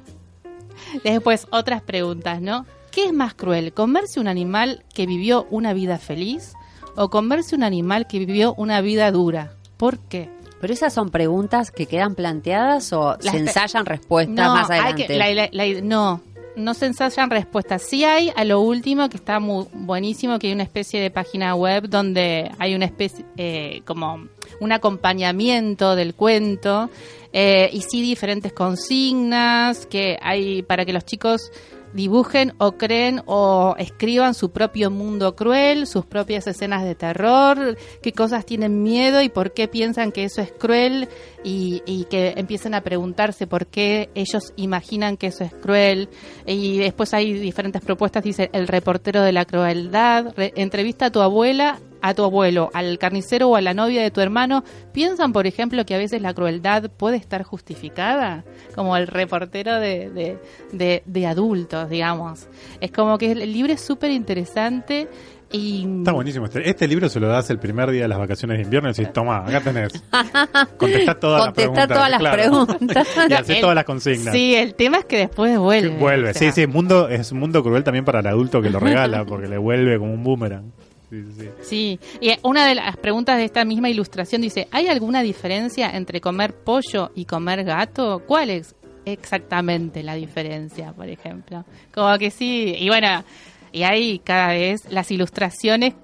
Después, 1.05 1.47
otras 1.51 1.81
preguntas, 1.81 2.41
¿no? 2.41 2.65
¿Qué 2.91 3.05
es 3.05 3.13
más 3.13 3.33
cruel? 3.33 3.71
¿Comerse 3.71 4.19
un 4.19 4.27
animal 4.27 4.83
que 4.93 5.05
vivió 5.05 5.47
una 5.49 5.71
vida 5.71 5.97
feliz 5.99 6.51
o 6.97 7.09
comerse 7.09 7.55
un 7.55 7.63
animal 7.63 8.07
que 8.07 8.19
vivió 8.19 8.53
una 8.55 8.81
vida 8.81 9.09
dura? 9.11 9.53
¿Por 9.77 9.99
qué? 9.99 10.29
Pero 10.59 10.73
esas 10.73 10.93
son 10.93 11.11
preguntas 11.11 11.71
que 11.71 11.85
quedan 11.85 12.13
planteadas 12.13 12.91
o 12.91 13.15
Las 13.21 13.31
se 13.33 13.37
ensayan 13.37 13.85
respuestas 13.85 14.35
No, 14.35 14.53
más 14.55 14.69
hay 14.69 14.79
adelante. 14.79 15.07
que- 15.07 15.17
la- 15.17 15.33
la- 15.33 15.49
la- 15.53 15.81
no, 15.81 16.21
no 16.57 16.73
se 16.73 16.87
ensayan 16.87 17.29
respuestas. 17.29 17.83
Sí 17.83 18.03
hay 18.03 18.33
a 18.35 18.43
lo 18.43 18.59
último 18.59 19.07
que 19.07 19.15
está 19.15 19.39
muy 19.39 19.65
buenísimo, 19.71 20.39
que 20.39 20.47
hay 20.47 20.53
una 20.53 20.63
especie 20.63 20.99
de 20.99 21.09
página 21.09 21.55
web 21.55 21.87
donde 21.87 22.51
hay 22.59 22.75
una 22.75 22.83
especie, 22.83 23.23
eh, 23.37 23.81
como 23.85 24.25
un 24.59 24.71
acompañamiento 24.73 25.95
del 25.95 26.13
cuento 26.15 26.89
eh, 27.33 27.69
y 27.71 27.81
sí 27.81 28.01
diferentes 28.01 28.53
consignas 28.53 29.85
que 29.85 30.17
hay 30.21 30.61
para 30.63 30.85
que 30.85 30.93
los 30.93 31.05
chicos 31.05 31.51
dibujen 31.91 32.53
o 32.59 32.73
creen 32.73 33.23
o 33.25 33.73
escriban 33.79 34.35
su 34.35 34.51
propio 34.51 34.91
mundo 34.91 35.35
cruel, 35.35 35.87
sus 35.87 36.05
propias 36.05 36.45
escenas 36.45 36.83
de 36.83 36.93
terror, 36.93 37.77
qué 38.03 38.11
cosas 38.11 38.45
tienen 38.45 38.83
miedo 38.83 39.23
y 39.23 39.29
por 39.29 39.53
qué 39.53 39.67
piensan 39.67 40.11
que 40.11 40.23
eso 40.23 40.39
es 40.43 40.51
cruel 40.51 41.09
y, 41.43 41.81
y 41.87 42.03
que 42.03 42.35
empiecen 42.37 42.75
a 42.75 42.81
preguntarse 42.81 43.47
por 43.47 43.65
qué 43.65 44.11
ellos 44.13 44.53
imaginan 44.55 45.17
que 45.17 45.27
eso 45.27 45.43
es 45.43 45.51
cruel. 45.51 46.09
Y 46.45 46.77
después 46.77 47.11
hay 47.15 47.33
diferentes 47.33 47.81
propuestas, 47.81 48.23
dice 48.23 48.51
el 48.53 48.67
reportero 48.67 49.23
de 49.23 49.31
la 49.31 49.45
crueldad, 49.45 50.33
re- 50.37 50.53
entrevista 50.57 51.07
a 51.07 51.11
tu 51.11 51.21
abuela 51.21 51.79
a 52.01 52.13
tu 52.13 52.23
abuelo, 52.23 52.69
al 52.73 52.97
carnicero 52.97 53.49
o 53.49 53.55
a 53.55 53.61
la 53.61 53.73
novia 53.73 54.01
de 54.01 54.11
tu 54.11 54.21
hermano, 54.21 54.63
piensan, 54.93 55.33
por 55.33 55.47
ejemplo, 55.47 55.85
que 55.85 55.95
a 55.95 55.97
veces 55.97 56.21
la 56.21 56.33
crueldad 56.33 56.89
puede 56.91 57.17
estar 57.17 57.43
justificada, 57.43 58.43
como 58.75 58.95
el 58.97 59.07
reportero 59.07 59.79
de, 59.79 60.09
de, 60.09 60.37
de- 60.71 61.03
de 61.05 61.27
adultos, 61.27 61.89
digamos. 61.89 62.47
Es 62.81 62.91
como 62.91 63.17
que 63.17 63.31
el 63.33 63.51
libro 63.51 63.73
es 63.73 63.81
súper 63.81 64.11
interesante 64.11 65.07
y... 65.51 65.85
Está 65.99 66.11
buenísimo. 66.11 66.45
Este, 66.45 66.69
este 66.69 66.87
libro 66.87 67.09
se 67.09 67.19
lo 67.19 67.27
das 67.27 67.49
el 67.49 67.57
primer 67.59 67.89
día 67.89 68.03
de 68.03 68.07
las 68.07 68.19
vacaciones 68.19 68.57
de 68.59 68.63
invierno 68.63 68.89
y 68.89 68.93
decís, 68.93 69.11
toma, 69.11 69.37
acá 69.45 69.59
tenés. 69.61 69.91
Contestá 70.77 71.15
todas 71.19 71.45
las 71.45 71.53
Contestá 71.53 71.53
preguntas. 71.53 71.87
todas 71.87 72.09
las 72.11 72.19
claro. 72.19 72.37
preguntas. 72.37 73.07
y 73.29 73.33
hacé 73.33 73.53
El- 73.55 73.61
todas 73.61 73.75
las 73.75 73.83
consignas. 73.85 74.33
Sí, 74.33 74.55
el 74.55 74.75
tema 74.75 74.99
es 74.99 75.05
que 75.05 75.17
después 75.17 75.57
vuelve. 75.57 75.97
Vuelve, 75.97 76.29
o 76.29 76.33
sea, 76.33 76.51
sí, 76.51 76.61
sí, 76.61 76.67
mundo, 76.67 77.09
es 77.09 77.31
un 77.31 77.39
mundo 77.39 77.63
cruel 77.63 77.83
también 77.83 78.05
para 78.05 78.19
el 78.19 78.27
adulto 78.27 78.61
que 78.61 78.69
lo 78.69 78.79
regala, 78.79 79.25
porque 79.25 79.47
le 79.47 79.57
vuelve 79.57 79.97
como 79.97 80.13
un 80.13 80.23
boomerang. 80.23 80.71
Sí, 81.09 81.25
sí, 81.37 81.49
sí. 81.63 81.99
Y 82.21 82.31
una 82.43 82.67
de 82.67 82.75
las 82.75 82.95
preguntas 82.97 83.37
de 83.37 83.45
esta 83.45 83.65
misma 83.65 83.89
ilustración 83.89 84.41
dice, 84.41 84.67
¿hay 84.71 84.87
alguna 84.87 85.23
diferencia 85.23 85.89
entre 85.89 86.21
comer 86.21 86.53
pollo 86.53 87.11
y 87.15 87.25
comer 87.25 87.63
gato? 87.63 88.23
¿Cuál 88.27 88.51
es 88.51 88.75
exactamente 89.05 90.03
la 90.03 90.15
diferencia, 90.15 90.93
por 90.93 91.09
ejemplo? 91.09 91.65
Como 91.93 92.15
que 92.17 92.29
sí, 92.29 92.75
y 92.77 92.89
bueno, 92.89 93.23
y 93.71 93.83
hay 93.83 94.19
cada 94.19 94.49
vez, 94.49 94.81
las 94.91 95.09
ilustraciones 95.11 95.95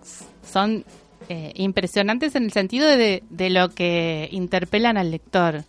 son 0.43 0.83
eh, 1.29 1.51
impresionantes 1.55 2.35
en 2.35 2.45
el 2.45 2.51
sentido 2.51 2.87
de, 2.87 3.23
de 3.29 3.49
lo 3.49 3.69
que 3.69 4.27
interpelan 4.31 4.97
al 4.97 5.11
lector. 5.11 5.63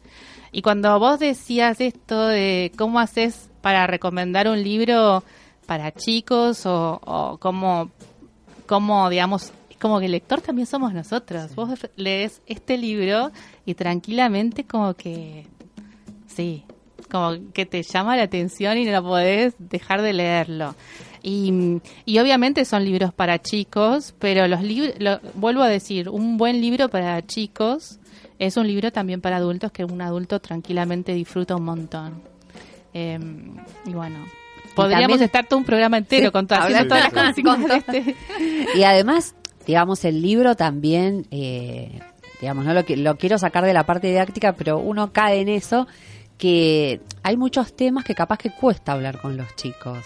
Y 0.52 0.62
cuando 0.62 0.98
vos 0.98 1.18
decías 1.18 1.80
esto 1.80 2.26
de 2.28 2.72
cómo 2.78 3.00
haces 3.00 3.50
para 3.60 3.86
recomendar 3.86 4.48
un 4.48 4.62
libro 4.62 5.22
para 5.66 5.92
chicos 5.92 6.64
o, 6.64 7.00
o 7.04 7.38
cómo 7.38 7.90
como, 8.66 9.08
digamos, 9.08 9.52
como 9.80 9.98
que 9.98 10.06
el 10.06 10.12
lector 10.12 10.40
también 10.40 10.66
somos 10.66 10.92
nosotros. 10.92 11.54
Vos 11.54 11.70
lees 11.96 12.42
este 12.46 12.78
libro 12.78 13.30
y 13.64 13.74
tranquilamente 13.74 14.64
como 14.64 14.94
que, 14.94 15.46
sí, 16.26 16.64
como 17.10 17.52
que 17.52 17.66
te 17.66 17.82
llama 17.82 18.16
la 18.16 18.22
atención 18.22 18.78
y 18.78 18.84
no 18.84 19.02
podés 19.02 19.54
dejar 19.58 20.02
de 20.02 20.12
leerlo. 20.12 20.74
Y, 21.22 21.80
y 22.04 22.18
obviamente 22.18 22.64
son 22.64 22.84
libros 22.84 23.12
para 23.12 23.40
chicos, 23.42 24.14
pero 24.18 24.46
los 24.46 24.62
libros, 24.62 25.20
vuelvo 25.34 25.62
a 25.62 25.68
decir, 25.68 26.08
un 26.08 26.36
buen 26.36 26.60
libro 26.60 26.88
para 26.88 27.24
chicos 27.26 27.98
es 28.38 28.56
un 28.56 28.66
libro 28.66 28.92
también 28.92 29.20
para 29.20 29.36
adultos 29.36 29.72
que 29.72 29.84
un 29.84 30.00
adulto 30.00 30.40
tranquilamente 30.40 31.12
disfruta 31.14 31.56
un 31.56 31.64
montón. 31.64 32.22
Eh, 32.94 33.18
y 33.84 33.92
bueno, 33.92 34.18
podríamos 34.76 35.08
también- 35.18 35.22
estar 35.24 35.46
todo 35.46 35.58
un 35.58 35.64
programa 35.64 35.98
entero 35.98 36.26
Sí, 36.26 36.32
con 36.32 36.46
todas, 36.46 36.70
las 36.70 36.88
de 36.88 37.76
este. 37.76 38.16
Y 38.76 38.82
además, 38.84 39.34
digamos, 39.66 40.04
el 40.04 40.22
libro 40.22 40.54
también, 40.54 41.26
eh, 41.30 41.98
digamos, 42.40 42.64
no 42.64 42.72
lo, 42.74 42.84
lo 42.88 43.16
quiero 43.16 43.38
sacar 43.38 43.64
de 43.64 43.72
la 43.72 43.84
parte 43.84 44.06
didáctica, 44.06 44.52
pero 44.52 44.78
uno 44.78 45.12
cae 45.12 45.40
en 45.40 45.48
eso, 45.48 45.86
que 46.38 47.00
hay 47.22 47.36
muchos 47.36 47.74
temas 47.74 48.04
que 48.04 48.14
capaz 48.14 48.38
que 48.38 48.50
cuesta 48.50 48.92
hablar 48.92 49.20
con 49.20 49.36
los 49.36 49.54
chicos. 49.56 49.98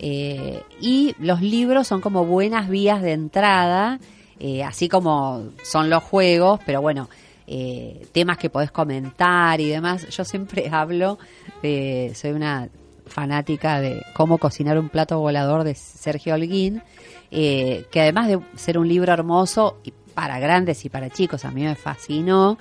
Eh, 0.00 0.62
y 0.80 1.14
los 1.18 1.40
libros 1.42 1.86
son 1.88 2.00
como 2.00 2.24
buenas 2.24 2.68
vías 2.68 3.00
de 3.02 3.12
entrada, 3.12 3.98
eh, 4.40 4.62
así 4.62 4.88
como 4.88 5.48
son 5.64 5.90
los 5.90 6.02
juegos, 6.04 6.60
pero 6.64 6.80
bueno, 6.80 7.08
eh, 7.48 8.06
temas 8.12 8.38
que 8.38 8.50
podés 8.50 8.70
comentar 8.70 9.60
y 9.60 9.68
demás. 9.68 10.06
Yo 10.10 10.24
siempre 10.24 10.68
hablo 10.72 11.18
de, 11.62 12.12
soy 12.14 12.30
una 12.32 12.68
fanática 13.08 13.80
de 13.80 14.02
cómo 14.14 14.38
cocinar 14.38 14.78
un 14.78 14.88
plato 14.88 15.18
volador 15.18 15.64
de 15.64 15.74
Sergio 15.74 16.34
Holguín, 16.34 16.82
eh, 17.30 17.86
que 17.90 18.00
además 18.00 18.28
de 18.28 18.40
ser 18.56 18.78
un 18.78 18.88
libro 18.88 19.12
hermoso 19.12 19.78
para 20.14 20.38
grandes 20.38 20.84
y 20.84 20.88
para 20.88 21.10
chicos, 21.10 21.44
a 21.44 21.50
mí 21.50 21.62
me 21.62 21.74
fascinó. 21.74 22.58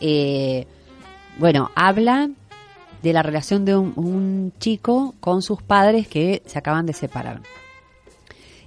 eh, 0.00 0.66
bueno, 1.38 1.70
habla 1.74 2.30
de 3.02 3.12
la 3.12 3.22
relación 3.22 3.64
de 3.64 3.76
un, 3.76 3.92
un 3.96 4.52
chico 4.58 5.14
con 5.20 5.42
sus 5.42 5.62
padres 5.62 6.08
que 6.08 6.42
se 6.46 6.58
acaban 6.58 6.86
de 6.86 6.94
separar. 6.94 7.42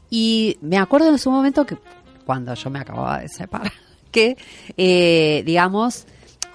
Y 0.09 0.57
me 0.61 0.77
acuerdo 0.77 1.09
en 1.09 1.17
su 1.17 1.31
momento 1.31 1.65
que, 1.65 1.77
cuando 2.25 2.53
yo 2.53 2.69
me 2.69 2.79
acababa 2.79 3.19
de 3.19 3.27
separar, 3.29 3.71
que, 4.11 4.37
eh, 4.77 5.43
digamos, 5.45 6.05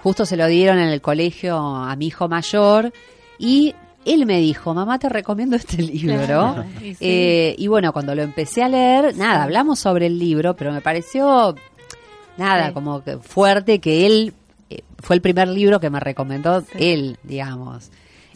justo 0.02 0.26
se 0.26 0.36
lo 0.36 0.46
dieron 0.46 0.78
en 0.78 0.88
el 0.88 1.00
colegio 1.00 1.58
a 1.58 1.94
mi 1.96 2.06
hijo 2.06 2.28
mayor 2.28 2.92
y 3.38 3.74
él 4.04 4.26
me 4.26 4.38
dijo, 4.40 4.74
mamá, 4.74 4.98
te 4.98 5.08
recomiendo 5.08 5.56
este 5.56 5.76
libro. 5.82 6.26
Claro, 6.26 6.64
y 6.82 6.94
sí. 6.94 6.96
Eh, 7.00 7.54
y 7.58 7.66
bueno, 7.68 7.92
cuando 7.92 8.14
lo 8.14 8.22
empecé 8.22 8.62
a 8.62 8.68
leer, 8.68 9.16
nada, 9.16 9.42
hablamos 9.44 9.78
sobre 9.78 10.06
el 10.06 10.18
libro, 10.18 10.54
pero 10.56 10.72
me 10.72 10.80
pareció, 10.80 11.54
nada, 12.36 12.68
Sí. 12.68 12.74
como 12.74 13.02
que 13.02 13.18
fuerte 13.18 13.78
que 13.80 14.06
él, 14.06 14.34
eh, 14.70 14.80
fue 14.98 15.16
el 15.16 15.22
primer 15.22 15.48
libro 15.48 15.80
que 15.80 15.90
me 15.90 16.00
recomendó 16.00 16.60
Sí. 16.60 16.66
él, 16.78 17.18
digamos. 17.22 17.90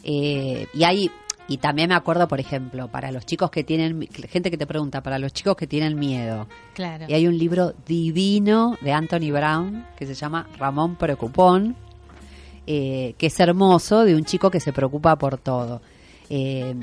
Eh, 0.04 0.66
y 0.72 0.84
hay, 0.84 1.10
y 1.48 1.56
también 1.58 1.88
me 1.88 1.94
acuerdo, 1.94 2.28
por 2.28 2.40
ejemplo, 2.40 2.88
para 2.88 3.10
los 3.10 3.26
chicos 3.26 3.50
que 3.50 3.64
tienen, 3.64 4.06
gente 4.28 4.50
que 4.50 4.56
te 4.58 4.66
pregunta, 4.66 5.02
para 5.02 5.18
los 5.18 5.32
chicos 5.32 5.56
que 5.56 5.66
tienen 5.66 5.98
miedo. 5.98 6.46
Claro. 6.74 7.06
Y 7.08 7.14
hay 7.14 7.26
un 7.26 7.36
libro 7.36 7.74
divino 7.86 8.76
de 8.80 8.92
Anthony 8.92 9.30
Brown 9.32 9.86
que 9.96 10.06
se 10.06 10.14
llama 10.14 10.46
Ramón 10.58 10.96
Preocupón, 10.96 11.74
eh, 12.70 13.14
que 13.16 13.28
es 13.28 13.40
hermoso, 13.40 14.04
de 14.04 14.14
un 14.14 14.24
chico 14.26 14.50
que 14.50 14.60
se 14.60 14.74
preocupa 14.74 15.16
por 15.16 15.38
todo. 15.38 15.80
Eh, 16.28 16.74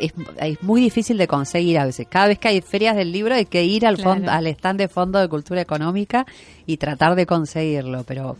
es, 0.00 0.12
es 0.40 0.62
muy 0.62 0.80
difícil 0.80 1.18
de 1.18 1.26
conseguir 1.26 1.78
a 1.80 1.84
veces. 1.84 2.06
Cada 2.08 2.28
vez 2.28 2.38
que 2.38 2.46
hay 2.46 2.60
ferias 2.60 2.94
del 2.94 3.10
libro 3.10 3.34
hay 3.34 3.46
que 3.46 3.64
ir 3.64 3.84
al, 3.86 3.96
Claro. 3.96 4.10
fondo, 4.12 4.30
al 4.30 4.46
stand 4.46 4.78
de 4.78 4.86
Fondo 4.88 5.18
de 5.18 5.28
Cultura 5.28 5.60
Económica 5.60 6.24
y 6.64 6.76
tratar 6.76 7.16
de 7.16 7.26
conseguirlo, 7.26 8.04
pero 8.04 8.36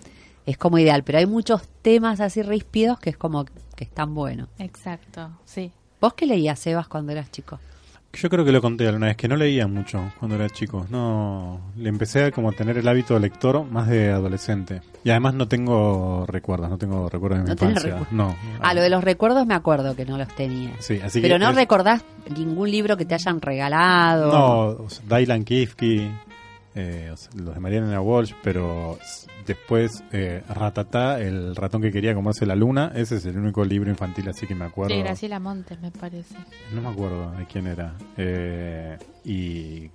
es 0.46 0.56
como 0.56 0.78
ideal. 0.78 1.02
Pero 1.02 1.18
hay 1.18 1.26
muchos 1.26 1.62
temas 1.82 2.20
así 2.20 2.40
ríspidos 2.42 3.00
que 3.00 3.10
es 3.10 3.16
como 3.16 3.44
que 3.74 3.82
están 3.84 4.14
buenos. 4.14 4.48
Exacto, 4.58 5.28
sí. 5.44 5.72
¿Vos 6.00 6.14
qué 6.14 6.26
leías, 6.26 6.58
Sebas, 6.60 6.86
cuando 6.86 7.10
eras 7.10 7.30
chico? 7.32 7.58
Yo 8.16 8.30
creo 8.30 8.44
que 8.44 8.52
lo 8.52 8.60
conté 8.62 8.86
alguna 8.86 9.06
vez, 9.08 9.16
que 9.16 9.28
no 9.28 9.36
leía 9.36 9.66
mucho 9.66 10.12
cuando 10.18 10.36
era 10.36 10.48
chico. 10.48 10.86
No, 10.90 11.60
le 11.76 11.88
empecé 11.88 12.24
a 12.24 12.30
como 12.32 12.50
tener 12.52 12.78
el 12.78 12.88
hábito 12.88 13.14
de 13.14 13.20
lector 13.20 13.64
más 13.70 13.88
de 13.88 14.10
adolescente. 14.10 14.80
Y 15.04 15.10
además 15.10 15.34
no 15.34 15.46
tengo 15.48 16.24
recuerdos, 16.26 16.70
no 16.70 16.78
tengo 16.78 17.08
recuerdos 17.08 17.38
de 17.40 17.44
mi 17.44 17.48
No 17.60 17.68
infancia. 17.68 18.06
No. 18.10 18.34
Ah, 18.60 18.74
lo 18.74 18.80
de 18.80 18.90
los 18.90 19.04
recuerdos 19.04 19.46
me 19.46 19.54
acuerdo 19.54 19.94
que 19.94 20.04
no 20.06 20.16
los 20.18 20.28
tenías. 20.34 20.72
Sí, 20.84 20.98
así 21.02 21.20
que 21.20 21.28
Pero 21.28 21.38
no 21.38 21.50
es- 21.50 21.56
recordás 21.56 22.02
ningún 22.36 22.70
libro 22.70 22.96
que 22.96 23.04
te 23.04 23.14
hayan 23.14 23.40
regalado. 23.40 24.32
No, 24.32 25.16
Dylan 25.16 25.44
Kifke, 25.44 26.10
eh, 26.76 27.12
los 27.34 27.54
de 27.54 27.60
Mariana 27.60 28.00
Walsh, 28.00 28.32
pero 28.44 28.98
después 29.46 30.04
eh, 30.12 30.42
Ratatá, 30.48 31.20
el 31.20 31.56
ratón 31.56 31.80
que 31.82 31.90
quería 31.90 32.14
comerse 32.14 32.46
la 32.46 32.54
luna, 32.54 32.92
ese 32.94 33.16
es 33.16 33.24
el 33.26 33.36
único 33.38 33.64
libro 33.64 33.90
infantil 33.90 34.28
así 34.28 34.46
que 34.46 34.54
me 34.54 34.66
acuerdo. 34.66 34.94
De 34.94 35.00
Graciela 35.02 35.40
Montes, 35.40 35.80
me 35.80 35.90
parece. 35.90 36.36
No 36.74 36.82
me 36.82 36.88
acuerdo 36.88 37.32
de 37.32 37.46
quién 37.46 37.66
era. 37.66 37.94
Eh, 38.16 38.98
y 39.24 39.90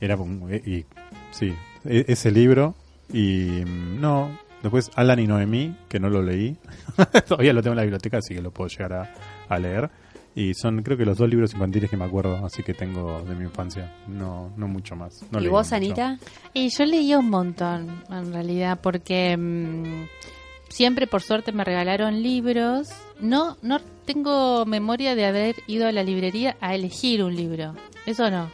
era 0.00 0.16
un- 0.16 0.48
eh, 0.52 0.62
y 0.66 0.84
sí, 1.30 1.54
e- 1.84 2.04
ese 2.08 2.30
libro 2.30 2.74
y 3.12 3.62
mm, 3.64 4.00
no, 4.00 4.36
después 4.62 4.90
Alan 4.96 5.18
y 5.20 5.26
Noemí, 5.26 5.76
que 5.88 6.00
no 6.00 6.10
lo 6.10 6.22
leí. 6.22 6.56
Todavía 7.28 7.52
lo 7.52 7.62
tengo 7.62 7.72
en 7.74 7.76
la 7.78 7.82
biblioteca, 7.82 8.18
así 8.18 8.34
que 8.34 8.42
lo 8.42 8.50
puedo 8.50 8.68
llegar 8.68 8.92
a, 8.92 9.14
a 9.48 9.58
leer. 9.58 9.88
Y 10.36 10.52
son 10.52 10.82
creo 10.82 10.98
que 10.98 11.06
los 11.06 11.16
dos 11.16 11.30
libros 11.30 11.54
infantiles 11.54 11.88
que 11.88 11.96
me 11.96 12.04
acuerdo, 12.04 12.44
así 12.44 12.62
que 12.62 12.74
tengo 12.74 13.22
de 13.22 13.34
mi 13.34 13.44
infancia. 13.44 13.94
No 14.06 14.52
no 14.58 14.68
mucho 14.68 14.94
más. 14.94 15.24
No 15.30 15.40
¿Y 15.40 15.48
vos, 15.48 15.66
mucho. 15.66 15.76
Anita? 15.76 16.18
Y 16.52 16.68
yo 16.68 16.84
leía 16.84 17.18
un 17.18 17.30
montón, 17.30 18.04
en 18.10 18.34
realidad, 18.34 18.78
porque 18.82 19.34
mm, 19.34 20.04
siempre 20.68 21.06
por 21.06 21.22
suerte 21.22 21.52
me 21.52 21.64
regalaron 21.64 22.22
libros. 22.22 22.90
No, 23.18 23.56
no 23.62 23.80
tengo 24.04 24.66
memoria 24.66 25.14
de 25.14 25.24
haber 25.24 25.56
ido 25.66 25.88
a 25.88 25.92
la 25.92 26.02
librería 26.02 26.58
a 26.60 26.74
elegir 26.74 27.24
un 27.24 27.34
libro. 27.34 27.74
Eso 28.04 28.30
no. 28.30 28.50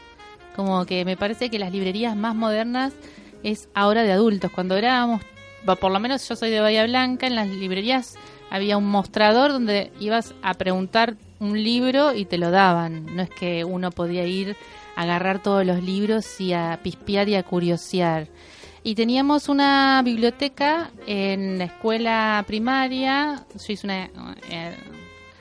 Como 0.54 0.86
que 0.86 1.04
me 1.04 1.16
parece 1.16 1.50
que 1.50 1.58
las 1.58 1.72
librerías 1.72 2.14
más 2.14 2.36
modernas 2.36 2.92
es 3.42 3.68
ahora 3.74 4.04
de 4.04 4.12
adultos. 4.12 4.52
Cuando 4.52 4.76
éramos, 4.76 5.20
va, 5.68 5.74
por 5.74 5.90
lo 5.90 5.98
menos 5.98 6.28
yo 6.28 6.36
soy 6.36 6.50
de 6.50 6.60
Bahía 6.60 6.86
Blanca, 6.86 7.26
en 7.26 7.34
las 7.34 7.48
librerías 7.48 8.14
había 8.50 8.76
un 8.76 8.86
mostrador 8.86 9.50
donde 9.50 9.90
ibas 9.98 10.34
a 10.42 10.54
preguntar 10.54 11.16
un 11.42 11.62
libro 11.62 12.14
y 12.14 12.24
te 12.24 12.38
lo 12.38 12.50
daban. 12.50 13.14
No 13.14 13.22
es 13.22 13.30
que 13.30 13.64
uno 13.64 13.90
podía 13.90 14.24
ir 14.24 14.56
a 14.96 15.02
agarrar 15.02 15.42
todos 15.42 15.66
los 15.66 15.82
libros 15.82 16.40
y 16.40 16.52
a 16.52 16.78
pispear 16.82 17.28
y 17.28 17.34
a 17.34 17.42
curiosear. 17.42 18.28
Y 18.84 18.94
teníamos 18.94 19.48
una 19.48 20.02
biblioteca 20.04 20.90
en 21.06 21.58
la 21.58 21.64
escuela 21.64 22.44
primaria. 22.46 23.44
Yo 23.54 23.72
hice 23.72 23.86
una, 23.86 24.10
eh, 24.50 24.76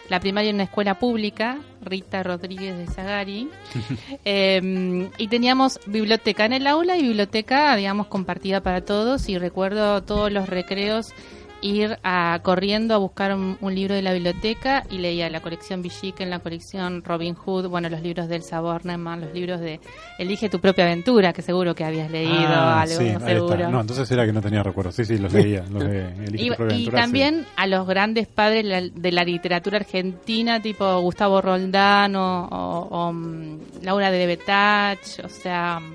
la 0.09 0.19
primaria 0.19 0.49
en 0.49 0.55
una 0.57 0.65
escuela 0.65 0.99
pública, 0.99 1.59
Rita 1.81 2.21
Rodríguez 2.23 2.77
de 2.77 2.87
Zagari. 2.87 3.49
Eh, 4.25 5.09
y 5.17 5.27
teníamos 5.27 5.79
biblioteca 5.87 6.45
en 6.45 6.53
el 6.53 6.67
aula 6.67 6.97
y 6.97 7.01
biblioteca, 7.01 7.75
digamos, 7.75 8.07
compartida 8.07 8.61
para 8.61 8.81
todos. 8.81 9.29
Y 9.29 9.37
recuerdo 9.37 10.03
todos 10.03 10.31
los 10.31 10.47
recreos 10.47 11.13
ir 11.61 11.97
a, 12.03 12.39
corriendo 12.43 12.95
a 12.95 12.97
buscar 12.97 13.33
un, 13.35 13.57
un 13.61 13.75
libro 13.75 13.93
de 13.93 14.01
la 14.01 14.13
biblioteca 14.13 14.83
y 14.89 14.97
leía 14.97 15.29
la 15.29 15.41
colección 15.41 15.81
Villique, 15.81 16.25
la 16.25 16.39
colección 16.39 17.03
Robin 17.03 17.35
Hood, 17.35 17.67
bueno, 17.67 17.87
los 17.89 18.01
libros 18.01 18.27
del 18.27 18.43
Saborneman, 18.43 19.21
los 19.21 19.33
libros 19.33 19.59
de 19.59 19.79
Elige 20.17 20.49
tu 20.49 20.59
propia 20.59 20.85
aventura, 20.85 21.33
que 21.33 21.41
seguro 21.41 21.75
que 21.75 21.83
habías 21.83 22.09
leído, 22.09 22.33
Ah, 22.33 22.81
algo 22.81 22.95
sí, 22.97 23.13
seguro. 23.25 23.69
No, 23.69 23.81
entonces 23.81 24.09
era 24.11 24.25
que 24.25 24.33
no 24.33 24.41
tenía 24.41 24.63
recuerdos. 24.63 24.95
Sí, 24.95 25.05
sí, 25.05 25.17
los 25.17 25.31
leía. 25.33 25.63
Los 25.71 25.83
de 25.83 26.07
Elige 26.25 26.45
Y, 26.45 26.49
tu 26.49 26.55
propia 26.55 26.75
y 26.75 26.75
aventura, 26.79 26.97
sí. 26.97 27.03
también 27.03 27.45
a 27.55 27.67
los 27.67 27.85
grandes 27.87 28.27
padres 28.27 28.65
la- 28.65 28.81
de 28.81 29.11
la 29.11 29.23
literatura 29.23 29.77
argentina, 29.77 30.61
tipo 30.61 30.99
Gustavo 31.01 31.41
Roldán 31.41 32.15
o, 32.15 32.45
o- 32.45 32.87
o, 32.89 33.13
mm, 33.13 33.59
Laura 33.83 34.09
de 34.11 34.25
Betach, 34.25 35.19
o 35.23 35.29
sea, 35.29 35.79
mm, 35.79 35.93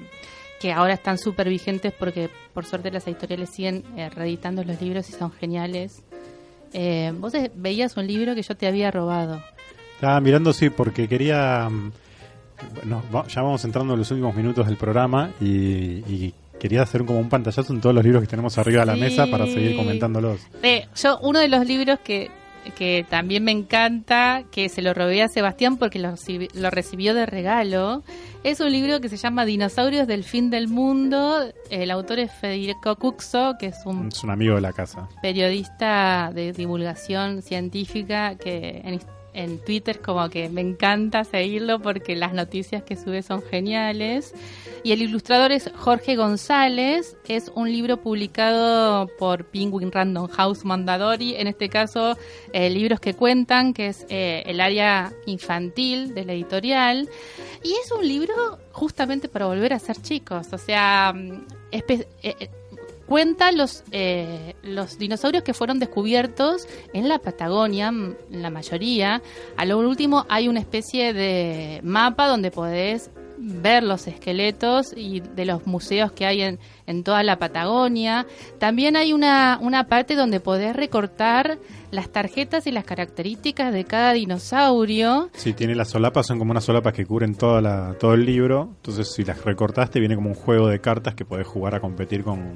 que 0.60 0.72
ahora 0.72 0.94
están 0.94 1.18
súper 1.18 1.48
vigentes 1.48 1.92
porque 1.92 2.30
por 2.56 2.64
suerte 2.64 2.90
las 2.90 3.06
editoriales 3.06 3.50
siguen 3.50 3.84
eh, 3.98 4.08
reeditando 4.08 4.64
los 4.64 4.80
libros 4.80 5.10
y 5.10 5.12
son 5.12 5.30
geniales. 5.30 6.02
Eh, 6.72 7.12
vos 7.18 7.34
veías 7.54 7.98
un 7.98 8.06
libro 8.06 8.34
que 8.34 8.40
yo 8.40 8.56
te 8.56 8.66
había 8.66 8.90
robado. 8.90 9.42
Estaba 9.96 10.18
mirando, 10.22 10.54
sí, 10.54 10.70
porque 10.70 11.06
quería. 11.06 11.68
mm, 11.68 11.92
Bueno, 12.76 13.02
ya 13.28 13.42
vamos 13.42 13.62
entrando 13.66 13.92
en 13.92 13.98
los 13.98 14.10
últimos 14.10 14.34
minutos 14.34 14.66
del 14.66 14.78
programa 14.78 15.32
y, 15.38 15.46
y 15.46 16.32
quería 16.58 16.80
hacer 16.80 17.04
como 17.04 17.18
un 17.20 17.28
pantallazo 17.28 17.74
en 17.74 17.82
todos 17.82 17.94
los 17.94 18.02
libros 18.02 18.22
que 18.22 18.26
tenemos 18.26 18.56
arriba 18.56 18.80
de 18.80 18.86
la 18.86 18.96
mesa 18.96 19.26
para 19.26 19.44
seguir 19.44 19.76
comentándolos. 19.76 20.40
Eh, 20.62 20.86
yo, 20.96 21.18
uno 21.20 21.40
de 21.40 21.48
los 21.48 21.66
libros 21.66 21.98
que, 22.02 22.30
que 22.74 23.06
también 23.08 23.44
me 23.44 23.52
encanta, 23.52 24.44
que 24.50 24.68
se 24.68 24.82
lo 24.82 24.94
robé 24.94 25.22
a 25.22 25.28
Sebastián 25.28 25.76
porque 25.76 25.98
lo, 25.98 26.14
lo 26.54 26.70
recibió 26.70 27.14
de 27.14 27.26
regalo, 27.26 28.02
es 28.44 28.60
un 28.60 28.70
libro 28.70 29.00
que 29.00 29.08
se 29.08 29.16
llama 29.16 29.44
Dinosaurios 29.44 30.06
del 30.06 30.22
fin 30.22 30.50
del 30.50 30.68
mundo. 30.68 31.52
El 31.68 31.90
autor 31.90 32.20
es 32.20 32.30
Federico 32.30 32.94
Cuxo, 32.94 33.56
que 33.58 33.66
es 33.66 33.78
un 33.84 34.08
Es 34.08 34.22
un 34.22 34.30
amigo 34.30 34.54
de 34.54 34.60
la 34.60 34.72
casa. 34.72 35.08
periodista 35.20 36.30
de 36.32 36.52
divulgación 36.52 37.42
científica 37.42 38.36
que 38.36 38.82
en, 38.84 39.00
en 39.36 39.58
Twitter 39.58 40.00
como 40.00 40.28
que 40.30 40.48
me 40.48 40.62
encanta 40.62 41.24
seguirlo 41.24 41.78
porque 41.78 42.16
las 42.16 42.32
noticias 42.32 42.82
que 42.82 42.96
sube 42.96 43.22
son 43.22 43.42
geniales. 43.42 44.34
Y 44.82 44.92
el 44.92 45.02
ilustrador 45.02 45.52
es 45.52 45.70
Jorge 45.76 46.16
González, 46.16 47.16
es 47.26 47.50
un 47.54 47.70
libro 47.70 47.98
publicado 47.98 49.08
por 49.18 49.44
Penguin 49.44 49.90
Random 49.90 50.28
House 50.28 50.64
Mondadori, 50.64 51.34
en 51.34 51.48
este 51.48 51.68
caso 51.68 52.16
eh, 52.52 52.70
libros 52.70 53.00
que 53.00 53.14
cuentan, 53.14 53.74
que 53.74 53.88
es 53.88 54.06
eh, 54.08 54.44
el 54.46 54.60
área 54.60 55.12
infantil 55.26 56.14
de 56.14 56.24
la 56.24 56.32
editorial. 56.32 57.08
Y 57.62 57.72
es 57.72 57.90
un 57.90 58.06
libro 58.06 58.58
justamente 58.72 59.28
para 59.28 59.46
volver 59.46 59.72
a 59.72 59.78
ser 59.78 59.96
chicos, 60.00 60.48
o 60.52 60.58
sea, 60.58 61.12
cuenta 63.06 63.52
los, 63.52 63.84
eh, 63.92 64.54
los 64.62 64.98
dinosaurios 64.98 65.42
que 65.42 65.54
fueron 65.54 65.78
descubiertos 65.78 66.66
en 66.92 67.08
la 67.08 67.18
Patagonia, 67.18 67.92
la 68.30 68.50
mayoría. 68.50 69.22
A 69.56 69.64
lo 69.64 69.78
último 69.78 70.26
hay 70.28 70.48
una 70.48 70.60
especie 70.60 71.12
de 71.12 71.80
mapa 71.82 72.28
donde 72.28 72.50
podés 72.50 73.10
ver 73.38 73.82
los 73.82 74.06
esqueletos 74.06 74.92
y 74.96 75.20
de 75.20 75.44
los 75.44 75.66
museos 75.66 76.12
que 76.12 76.26
hay 76.26 76.42
en, 76.42 76.58
en 76.86 77.04
toda 77.04 77.22
la 77.22 77.38
Patagonia. 77.38 78.26
También 78.58 78.96
hay 78.96 79.12
una, 79.12 79.58
una 79.60 79.86
parte 79.88 80.14
donde 80.14 80.40
podés 80.40 80.74
recortar 80.74 81.58
las 81.90 82.10
tarjetas 82.10 82.66
y 82.66 82.72
las 82.72 82.84
características 82.84 83.72
de 83.72 83.84
cada 83.84 84.12
dinosaurio. 84.12 85.30
Sí, 85.34 85.52
tiene 85.52 85.74
las 85.74 85.90
solapas, 85.90 86.26
son 86.26 86.38
como 86.38 86.50
unas 86.50 86.64
solapas 86.64 86.94
que 86.94 87.06
cubren 87.06 87.34
toda 87.34 87.60
la, 87.60 87.94
todo 87.98 88.14
el 88.14 88.24
libro. 88.24 88.70
Entonces, 88.76 89.12
si 89.12 89.24
las 89.24 89.44
recortaste, 89.44 90.00
viene 90.00 90.16
como 90.16 90.30
un 90.30 90.34
juego 90.34 90.68
de 90.68 90.80
cartas 90.80 91.14
que 91.14 91.24
podés 91.24 91.46
jugar 91.46 91.74
a 91.74 91.80
competir 91.80 92.24
con, 92.24 92.54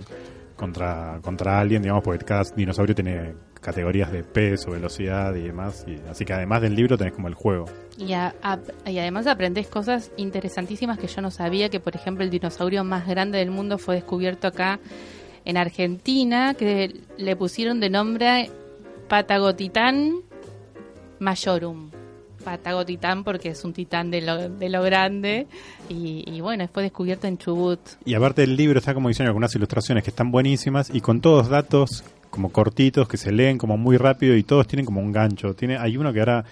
contra, 0.61 1.18
contra 1.22 1.58
alguien, 1.58 1.80
digamos, 1.82 2.04
porque 2.04 2.24
cada 2.24 2.42
dinosaurio 2.54 2.94
tiene 2.94 3.34
categorías 3.61 4.12
de 4.12 4.22
peso, 4.22 4.70
velocidad 4.70 5.34
y 5.34 5.42
demás. 5.42 5.84
Y, 5.88 5.96
así 6.08 6.24
que 6.24 6.32
además 6.34 6.61
del 6.62 6.74
libro 6.74 6.96
tenés 6.98 7.14
como 7.14 7.28
el 7.28 7.34
juego. 7.34 7.64
Y, 7.98 8.12
a- 8.12 8.34
a- 8.42 8.58
y 8.88 8.98
además 8.98 9.26
aprendés 9.26 9.66
cosas 9.68 10.12
interesantísimas 10.16 10.98
que 10.98 11.06
yo 11.08 11.20
no 11.22 11.30
sabía, 11.30 11.68
que 11.70 11.80
por 11.80 11.96
ejemplo 11.96 12.22
el 12.24 12.30
dinosaurio 12.30 12.84
más 12.84 13.06
grande 13.08 13.38
del 13.38 13.50
mundo 13.50 13.78
fue 13.78 13.94
descubierto 13.96 14.46
acá 14.48 14.78
en 15.46 15.56
Argentina, 15.56 16.54
que 16.54 17.00
le 17.16 17.34
pusieron 17.36 17.80
de 17.80 17.88
nombre 17.90 18.50
Patagotitán 19.08 20.16
majorum. 22.41 22.61
Patagotitán 22.61 23.24
porque 23.24 23.51
es 23.51 23.64
un 23.64 23.72
titán 23.72 24.11
de 24.11 24.22
lo, 24.22 24.49
de 24.49 24.68
lo 24.68 24.82
grande 24.82 25.47
y, 25.88 26.41
bueno, 26.41 26.68
fue 26.72 26.82
descubierto 26.82 27.26
en 27.26 27.38
Chubut. 27.38 27.80
Y 28.05 28.14
aparte 28.14 28.43
el 28.43 28.57
libro 28.57 28.78
está 28.78 28.95
como 28.95 29.09
diseñado 29.09 29.34
con 29.34 29.38
unas 29.38 29.55
ilustraciones 29.55 30.05
que 30.05 30.11
están 30.11 30.30
buenísimas 30.30 30.91
y 30.93 31.01
con 31.01 31.20
todos 31.20 31.49
datos 31.49 32.05
como 32.30 32.51
cortitos 32.53 33.09
que 33.09 33.16
se 33.16 33.32
leen 33.32 33.59
como 33.59 33.76
muy 33.76 33.97
rápido 33.97 34.36
y 34.36 34.43
todos 34.43 34.66
tienen 34.66 34.86
como 34.86 35.01
un 35.01 35.12
gancho. 35.12 35.55
Tiene, 35.55 35.76
hay 35.78 35.97
uno 35.97 36.12
que 36.12 36.20
ahora 36.20 36.45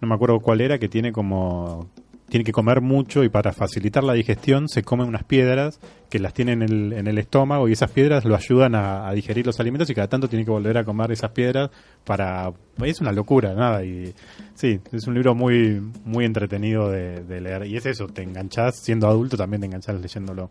no 0.00 0.08
me 0.08 0.14
acuerdo 0.14 0.40
cuál 0.40 0.60
era 0.60 0.78
que 0.78 0.88
tiene 0.88 1.12
como 1.12 1.88
tiene 2.28 2.44
que 2.44 2.52
comer 2.52 2.80
mucho 2.80 3.22
y 3.24 3.28
para 3.28 3.52
facilitar 3.52 4.02
la 4.04 4.12
digestión 4.12 4.68
se 4.68 4.82
comen 4.82 5.06
unas 5.06 5.24
piedras 5.24 5.78
que 6.10 6.18
las 6.18 6.34
tiene 6.34 6.52
en 6.52 6.62
el, 6.62 6.92
en 6.92 7.06
el 7.06 7.18
estómago 7.18 7.68
y 7.68 7.72
esas 7.72 7.90
piedras 7.90 8.24
lo 8.24 8.34
ayudan 8.34 8.74
a, 8.74 9.08
a 9.08 9.12
digerir 9.12 9.46
los 9.46 9.60
alimentos 9.60 9.88
y 9.90 9.94
cada 9.94 10.08
tanto 10.08 10.28
tiene 10.28 10.44
que 10.44 10.50
volver 10.50 10.76
a 10.78 10.84
comer 10.84 11.12
esas 11.12 11.30
piedras 11.30 11.70
para 12.04 12.52
es 12.84 13.00
una 13.00 13.12
locura 13.12 13.54
nada 13.54 13.84
y 13.84 14.12
sí 14.54 14.80
es 14.92 15.06
un 15.06 15.14
libro 15.14 15.34
muy 15.34 15.80
muy 16.04 16.24
entretenido 16.24 16.90
de, 16.90 17.24
de 17.24 17.40
leer. 17.40 17.66
Y 17.66 17.76
es 17.76 17.86
eso 17.86 18.06
te 18.08 18.22
enganchás 18.22 18.76
siendo 18.76 19.08
adulto 19.08 19.36
también 19.36 19.60
te 19.60 19.66
enganchás 19.66 20.00
leyéndolo 20.00 20.50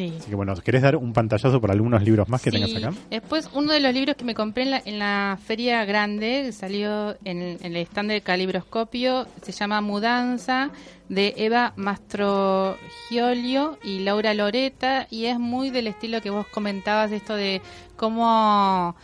Sí. 0.00 0.14
Así 0.18 0.30
que 0.30 0.34
bueno, 0.34 0.54
¿querés 0.56 0.80
dar 0.82 0.96
un 0.96 1.12
pantallazo 1.12 1.60
por 1.60 1.70
algunos 1.70 2.02
libros 2.02 2.26
más 2.28 2.40
que 2.40 2.50
Sí. 2.50 2.56
tengas 2.56 2.74
acá? 2.74 2.96
Después, 3.10 3.50
uno 3.52 3.72
de 3.72 3.80
los 3.80 3.92
libros 3.92 4.16
que 4.16 4.24
me 4.24 4.34
compré 4.34 4.62
en 4.62 4.70
la, 4.70 4.82
en 4.84 4.98
la 4.98 5.38
feria 5.44 5.84
grande, 5.84 6.44
que 6.46 6.52
salió 6.52 7.16
en, 7.24 7.58
en 7.60 7.76
el 7.76 7.86
stand 7.86 8.10
del 8.10 8.22
calibroscopio, 8.22 9.26
se 9.42 9.52
llama 9.52 9.80
Mudanza, 9.82 10.70
de 11.10 11.34
Eva 11.36 11.72
Mastrogiolio 11.76 13.78
y 13.82 14.00
Laura 14.00 14.32
Loreta, 14.34 15.06
y 15.10 15.26
es 15.26 15.38
muy 15.38 15.70
del 15.70 15.86
estilo 15.88 16.20
que 16.20 16.30
vos 16.30 16.46
comentabas, 16.46 17.10
esto 17.12 17.34
de 17.34 17.60
cómo 17.96 18.94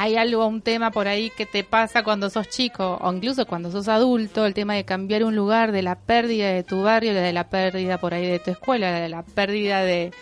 hay 0.00 0.14
algo, 0.14 0.46
un 0.46 0.62
tema 0.62 0.92
por 0.92 1.08
ahí 1.08 1.28
que 1.36 1.44
te 1.44 1.64
pasa 1.64 2.04
cuando 2.04 2.30
sos 2.30 2.48
chico 2.48 2.98
o 3.02 3.12
incluso 3.12 3.46
cuando 3.46 3.72
sos 3.72 3.88
adulto, 3.88 4.46
el 4.46 4.54
tema 4.54 4.74
de 4.74 4.84
cambiar 4.84 5.24
un 5.24 5.34
lugar, 5.34 5.72
de 5.72 5.82
la 5.82 5.96
pérdida 5.96 6.52
de 6.52 6.62
tu 6.62 6.82
barrio, 6.82 7.12
de 7.14 7.32
la 7.32 7.48
pérdida 7.48 7.98
por 7.98 8.14
ahí 8.14 8.24
de 8.24 8.38
tu 8.38 8.52
escuela, 8.52 8.92
de 8.92 9.08
la 9.08 9.24
pérdida 9.24 9.82
de, 9.82 10.12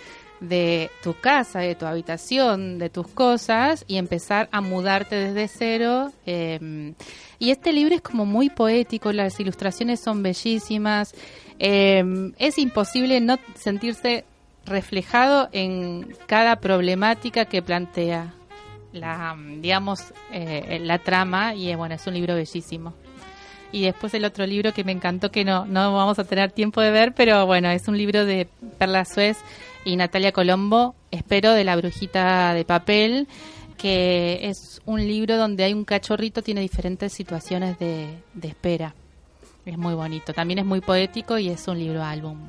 tu 1.02 1.12
casa, 1.20 1.58
de 1.58 1.74
tu 1.74 1.84
habitación, 1.84 2.78
de 2.78 2.88
tus 2.88 3.06
cosas 3.08 3.84
y 3.86 3.98
empezar 3.98 4.48
a 4.50 4.62
mudarte 4.62 5.14
desde 5.14 5.46
cero. 5.46 6.10
eh, 6.24 6.94
y 7.38 7.50
este 7.50 7.74
libro 7.74 7.94
es 7.94 8.00
como 8.00 8.24
muy 8.24 8.48
poético, 8.48 9.12
las 9.12 9.38
ilustraciones 9.38 10.00
son 10.00 10.22
bellísimas, 10.22 11.14
eh, 11.58 12.32
es 12.38 12.56
imposible 12.56 13.20
no 13.20 13.38
sentirse 13.56 14.24
reflejado 14.64 15.50
en 15.52 16.16
cada 16.26 16.56
problemática 16.60 17.44
que 17.44 17.60
plantea 17.60 18.32
la 18.96 19.36
digamos 19.58 20.12
eh, 20.32 20.78
la 20.82 20.98
trama 20.98 21.54
y 21.54 21.74
bueno 21.74 21.94
es 21.94 22.06
un 22.06 22.14
libro 22.14 22.34
bellísimo. 22.34 22.94
Y 23.72 23.82
después 23.82 24.14
el 24.14 24.24
otro 24.24 24.46
libro 24.46 24.72
que 24.72 24.84
me 24.84 24.92
encantó 24.92 25.30
que 25.30 25.44
no 25.44 25.66
no 25.66 25.94
vamos 25.94 26.18
a 26.18 26.24
tener 26.24 26.52
tiempo 26.52 26.80
de 26.80 26.90
ver 26.90 27.14
pero 27.14 27.46
bueno 27.46 27.70
es 27.70 27.88
un 27.88 27.98
libro 27.98 28.24
de 28.24 28.48
Perla 28.78 29.04
Suez 29.04 29.38
y 29.84 29.96
Natalia 29.96 30.32
Colombo 30.32 30.94
espero 31.10 31.52
de 31.52 31.64
la 31.64 31.76
brujita 31.76 32.54
de 32.54 32.64
papel 32.64 33.28
que 33.76 34.40
es 34.48 34.80
un 34.86 35.06
libro 35.06 35.36
donde 35.36 35.64
hay 35.64 35.74
un 35.74 35.84
cachorrito 35.84 36.42
tiene 36.42 36.62
diferentes 36.62 37.12
situaciones 37.12 37.78
de 37.78 38.18
espera. 38.42 38.94
Es 39.64 39.76
muy 39.76 39.94
bonito 39.94 40.32
también 40.32 40.60
es 40.60 40.64
muy 40.64 40.80
poético 40.80 41.38
y 41.38 41.48
es 41.48 41.66
un 41.68 41.78
libro 41.78 42.02
álbum 42.02 42.48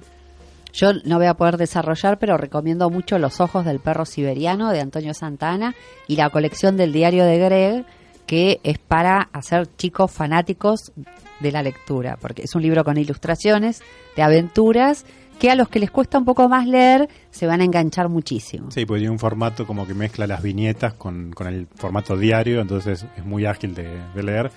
Yo 0.78 0.94
no 1.06 1.18
voy 1.18 1.26
a 1.26 1.34
poder 1.34 1.58
desarrollar, 1.58 2.20
pero 2.20 2.38
recomiendo 2.38 2.92
mucho 2.92 3.18
Los 3.18 3.42
ojos 3.42 3.66
del 3.66 3.80
perro 3.80 4.06
siberiano 4.06 4.72
de 4.72 4.80
Antonio 4.80 5.16
Santana 5.16 5.74
y 6.08 6.18
la 6.18 6.30
colección 6.30 6.78
del 6.78 6.94
diario 6.94 7.26
de 7.26 7.40
Greg, 7.40 7.86
que 8.28 8.60
es 8.64 8.78
para 8.78 9.28
hacer 9.34 9.68
chicos 9.76 10.12
fanáticos 10.12 10.92
de 11.40 11.52
la 11.52 11.64
lectura, 11.64 12.18
porque 12.22 12.44
es 12.44 12.54
un 12.54 12.62
libro 12.62 12.84
con 12.84 12.96
ilustraciones 12.96 13.82
de 14.16 14.22
aventuras 14.22 15.04
que 15.40 15.50
a 15.50 15.56
los 15.56 15.68
que 15.68 15.80
les 15.80 15.90
cuesta 15.90 16.20
un 16.20 16.26
poco 16.26 16.48
más 16.48 16.68
leer 16.68 17.10
se 17.32 17.48
van 17.48 17.62
a 17.62 17.64
enganchar 17.64 18.08
muchísimo. 18.08 18.70
Sí, 18.70 18.86
pues 18.86 19.00
tiene 19.00 19.12
un 19.12 19.20
formato 19.20 19.66
como 19.66 19.88
que 19.88 19.96
mezcla 19.96 20.28
las 20.28 20.44
viñetas 20.44 20.94
con, 20.94 21.32
con 21.32 21.48
el 21.48 21.68
formato 21.74 22.16
diario, 22.16 22.62
entonces 22.62 23.04
es 23.16 23.26
muy 23.26 23.48
ágil 23.48 23.74
de, 23.74 24.00
de 24.14 24.24
leer. 24.24 24.52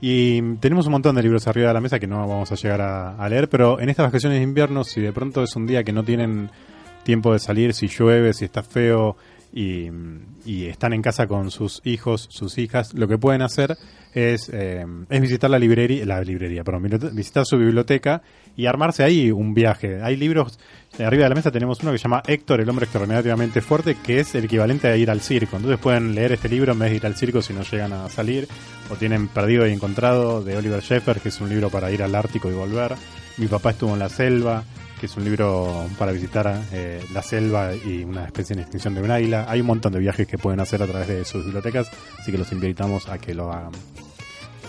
Y 0.00 0.42
tenemos 0.56 0.86
un 0.86 0.92
montón 0.92 1.16
de 1.16 1.22
libros 1.22 1.46
arriba 1.46 1.68
de 1.68 1.74
la 1.74 1.80
mesa 1.80 1.98
que 1.98 2.06
no 2.06 2.18
vamos 2.26 2.52
a 2.52 2.54
llegar 2.54 2.80
a, 2.82 3.28
leer, 3.28 3.48
pero 3.48 3.80
en 3.80 3.88
estas 3.88 4.06
vacaciones 4.06 4.38
de 4.38 4.44
invierno, 4.44 4.84
si 4.84 5.00
de 5.00 5.12
pronto 5.12 5.42
es 5.42 5.56
un 5.56 5.66
día 5.66 5.84
que 5.84 5.92
no 5.92 6.04
tienen 6.04 6.50
tiempo 7.02 7.32
de 7.32 7.38
salir, 7.38 7.72
si 7.72 7.88
llueve, 7.88 8.34
si 8.34 8.44
está 8.44 8.62
feo 8.62 9.16
y, 9.52 9.88
están 10.66 10.92
en 10.92 11.00
casa 11.00 11.26
con 11.26 11.50
sus 11.50 11.80
hijos, 11.84 12.28
sus 12.30 12.58
hijas, 12.58 12.92
lo 12.92 13.08
que 13.08 13.16
pueden 13.16 13.40
hacer 13.40 13.76
es, 14.12 14.50
eh, 14.52 14.84
es 15.08 15.20
visitar 15.20 15.48
la 15.48 15.58
librería, 15.58 16.04
la 16.04 16.20
librería, 16.22 16.62
perdón, 16.62 16.90
visitar 17.14 17.46
su 17.46 17.56
biblioteca 17.56 18.22
y 18.56 18.66
armarse 18.66 19.04
ahí 19.04 19.30
un 19.30 19.54
viaje. 19.54 20.02
Hay 20.02 20.16
libros, 20.16 20.58
eh, 20.98 21.04
arriba 21.04 21.24
de 21.24 21.28
la 21.28 21.34
mesa 21.34 21.50
tenemos 21.50 21.80
uno 21.82 21.92
que 21.92 21.98
se 21.98 22.04
llama 22.04 22.22
Héctor, 22.26 22.60
el 22.60 22.68
hombre 22.68 22.84
extraordinariamente 22.84 23.60
fuerte, 23.60 23.96
que 24.02 24.20
es 24.20 24.34
el 24.34 24.44
equivalente 24.44 24.88
a 24.88 24.96
ir 24.96 25.10
al 25.10 25.20
circo. 25.20 25.56
Entonces 25.56 25.78
pueden 25.78 26.14
leer 26.14 26.32
este 26.32 26.48
libro 26.48 26.72
en 26.72 26.78
vez 26.78 26.90
de 26.90 26.96
ir 26.96 27.06
al 27.06 27.16
circo 27.16 27.42
si 27.42 27.52
no 27.52 27.62
llegan 27.62 27.92
a 27.92 28.08
salir, 28.08 28.48
o 28.90 28.94
tienen 28.94 29.28
Perdido 29.28 29.66
y 29.66 29.72
Encontrado 29.72 30.42
de 30.42 30.56
Oliver 30.56 30.80
Sheffer, 30.80 31.20
que 31.20 31.28
es 31.28 31.40
un 31.40 31.48
libro 31.48 31.70
para 31.70 31.90
ir 31.90 32.02
al 32.02 32.14
Ártico 32.14 32.50
y 32.50 32.54
volver. 32.54 32.94
Mi 33.36 33.46
papá 33.46 33.70
estuvo 33.70 33.92
en 33.92 33.98
la 33.98 34.08
selva, 34.08 34.64
que 34.98 35.06
es 35.06 35.16
un 35.16 35.24
libro 35.24 35.86
para 35.98 36.12
visitar 36.12 36.62
eh, 36.72 37.04
la 37.12 37.22
selva 37.22 37.74
y 37.74 38.02
una 38.02 38.24
especie 38.24 38.54
en 38.54 38.60
extinción 38.60 38.94
de 38.94 39.02
un 39.02 39.10
águila. 39.10 39.44
Hay 39.48 39.60
un 39.60 39.66
montón 39.66 39.92
de 39.92 39.98
viajes 39.98 40.26
que 40.26 40.38
pueden 40.38 40.60
hacer 40.60 40.82
a 40.82 40.86
través 40.86 41.08
de 41.08 41.24
sus 41.24 41.44
bibliotecas, 41.44 41.90
así 42.18 42.32
que 42.32 42.38
los 42.38 42.50
invitamos 42.52 43.08
a 43.08 43.18
que 43.18 43.34
lo 43.34 43.52
hagan. 43.52 43.72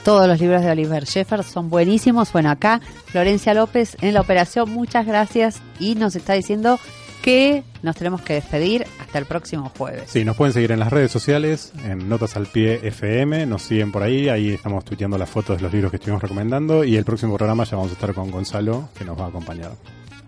Todos 0.07 0.25
los 0.25 0.39
libros 0.39 0.61
de 0.61 0.71
Oliver 0.71 1.03
Sheffer 1.03 1.43
son 1.43 1.69
buenísimos. 1.69 2.31
Bueno, 2.31 2.49
acá 2.49 2.79
Florencia 3.07 3.53
López 3.53 3.97
en 3.99 4.13
la 4.13 4.21
operación, 4.21 4.69
muchas 4.69 5.05
gracias 5.05 5.61
y 5.81 5.95
nos 5.95 6.15
está 6.15 6.31
diciendo 6.31 6.79
que 7.21 7.65
nos 7.81 7.97
tenemos 7.97 8.21
que 8.21 8.35
despedir 8.35 8.85
hasta 9.01 9.19
el 9.19 9.25
próximo 9.25 9.69
jueves. 9.77 10.03
Sí, 10.07 10.23
nos 10.23 10.37
pueden 10.37 10.53
seguir 10.53 10.71
en 10.71 10.79
las 10.79 10.93
redes 10.93 11.11
sociales, 11.11 11.73
en 11.83 12.07
Notas 12.07 12.37
al 12.37 12.45
Pie 12.45 12.79
FM, 12.87 13.47
nos 13.47 13.63
siguen 13.63 13.91
por 13.91 14.01
ahí, 14.01 14.29
ahí 14.29 14.53
estamos 14.53 14.85
tuiteando 14.85 15.17
las 15.17 15.29
fotos 15.29 15.57
de 15.57 15.63
los 15.63 15.73
libros 15.73 15.91
que 15.91 15.97
estuvimos 15.97 16.21
recomendando 16.21 16.85
y 16.85 16.95
el 16.95 17.03
próximo 17.03 17.35
programa 17.35 17.65
ya 17.65 17.75
vamos 17.75 17.91
a 17.91 17.95
estar 17.95 18.13
con 18.13 18.31
Gonzalo, 18.31 18.87
que 18.97 19.03
nos 19.03 19.19
va 19.19 19.25
a 19.25 19.27
acompañar. 19.27 19.73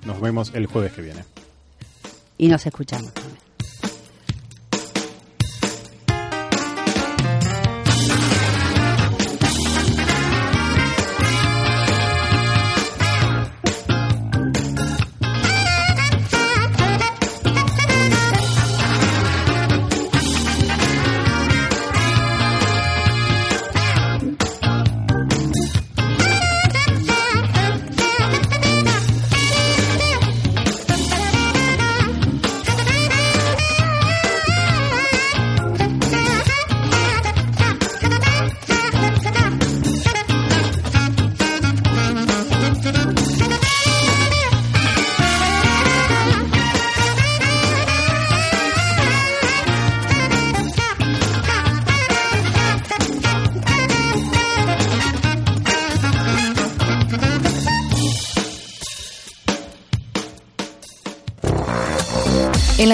Nos 0.06 0.20
vemos 0.20 0.52
el 0.56 0.66
jueves 0.66 0.92
que 0.92 1.04
viene. 1.04 1.24
Y 2.38 2.50
nos 2.50 2.66
escuchamos. 2.66 3.14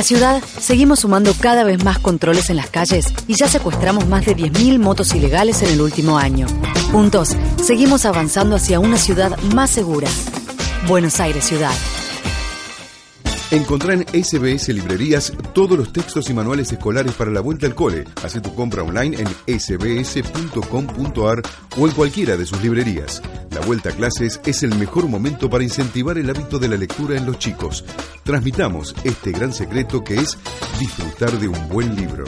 Ciudad 0.06 0.42
seguimos 0.60 1.00
sumando 1.00 1.34
cada 1.34 1.64
vez 1.64 1.84
más 1.84 2.00
controles 2.00 2.50
en 2.50 2.58
las 2.58 2.70
calles 2.70 3.08
y 3.28 3.34
ya 3.34 3.48
secuestramos 3.50 4.08
más 4.08 4.26
de 4.26 4.38
10.000 4.38 4.80
motos 4.80 5.14
ilegales 5.16 5.64
en 5.64 5.70
el 5.70 5.82
último 5.82 6.18
año. 6.18 6.46
Juntos, 6.92 7.36
seguimos 7.62 8.06
avanzando 8.06 8.56
hacia 8.56 8.80
una 8.80 8.98
ciudad 8.98 9.36
más 9.56 9.72
segura. 9.72 10.08
Buenos 10.88 11.20
Aires 11.20 11.44
Ciudad. 11.44 11.74
Encontrá 13.52 13.94
en 13.94 14.02
SBS 14.02 14.70
Librerías 14.70 15.34
todos 15.54 15.78
los 15.78 15.92
textos 15.92 16.30
y 16.30 16.34
manuales 16.34 16.72
escolares 16.72 17.14
para 17.14 17.32
la 17.32 17.42
vuelta 17.42 17.66
al 17.66 17.74
cole. 17.74 18.06
Haz 18.24 18.40
tu 18.42 18.54
compra 18.54 18.84
online 18.84 19.18
en 19.18 19.60
sbs.com.ar 19.60 21.42
o 21.78 21.88
en 21.88 21.94
cualquiera 21.94 22.38
de 22.38 22.46
sus 22.46 22.62
librerías. 22.62 23.22
Vuelta 23.66 23.90
a 23.90 23.94
clases 23.94 24.40
es 24.46 24.62
el 24.62 24.76
mejor 24.76 25.08
momento 25.08 25.50
para 25.50 25.64
incentivar 25.64 26.20
el 26.20 26.30
hábito 26.30 26.60
de 26.60 26.68
la 26.68 26.78
lectura 26.78 27.18
en 27.18 27.26
los 27.26 27.40
chicos. 27.40 27.84
Transmitamos 28.24 28.94
este 29.04 29.32
gran 29.32 29.54
secreto 29.54 30.04
que 30.04 30.16
es 30.16 30.38
disfrutar 30.80 31.32
de 31.40 31.48
un 31.48 31.68
buen 31.70 31.96
libro. 31.96 32.26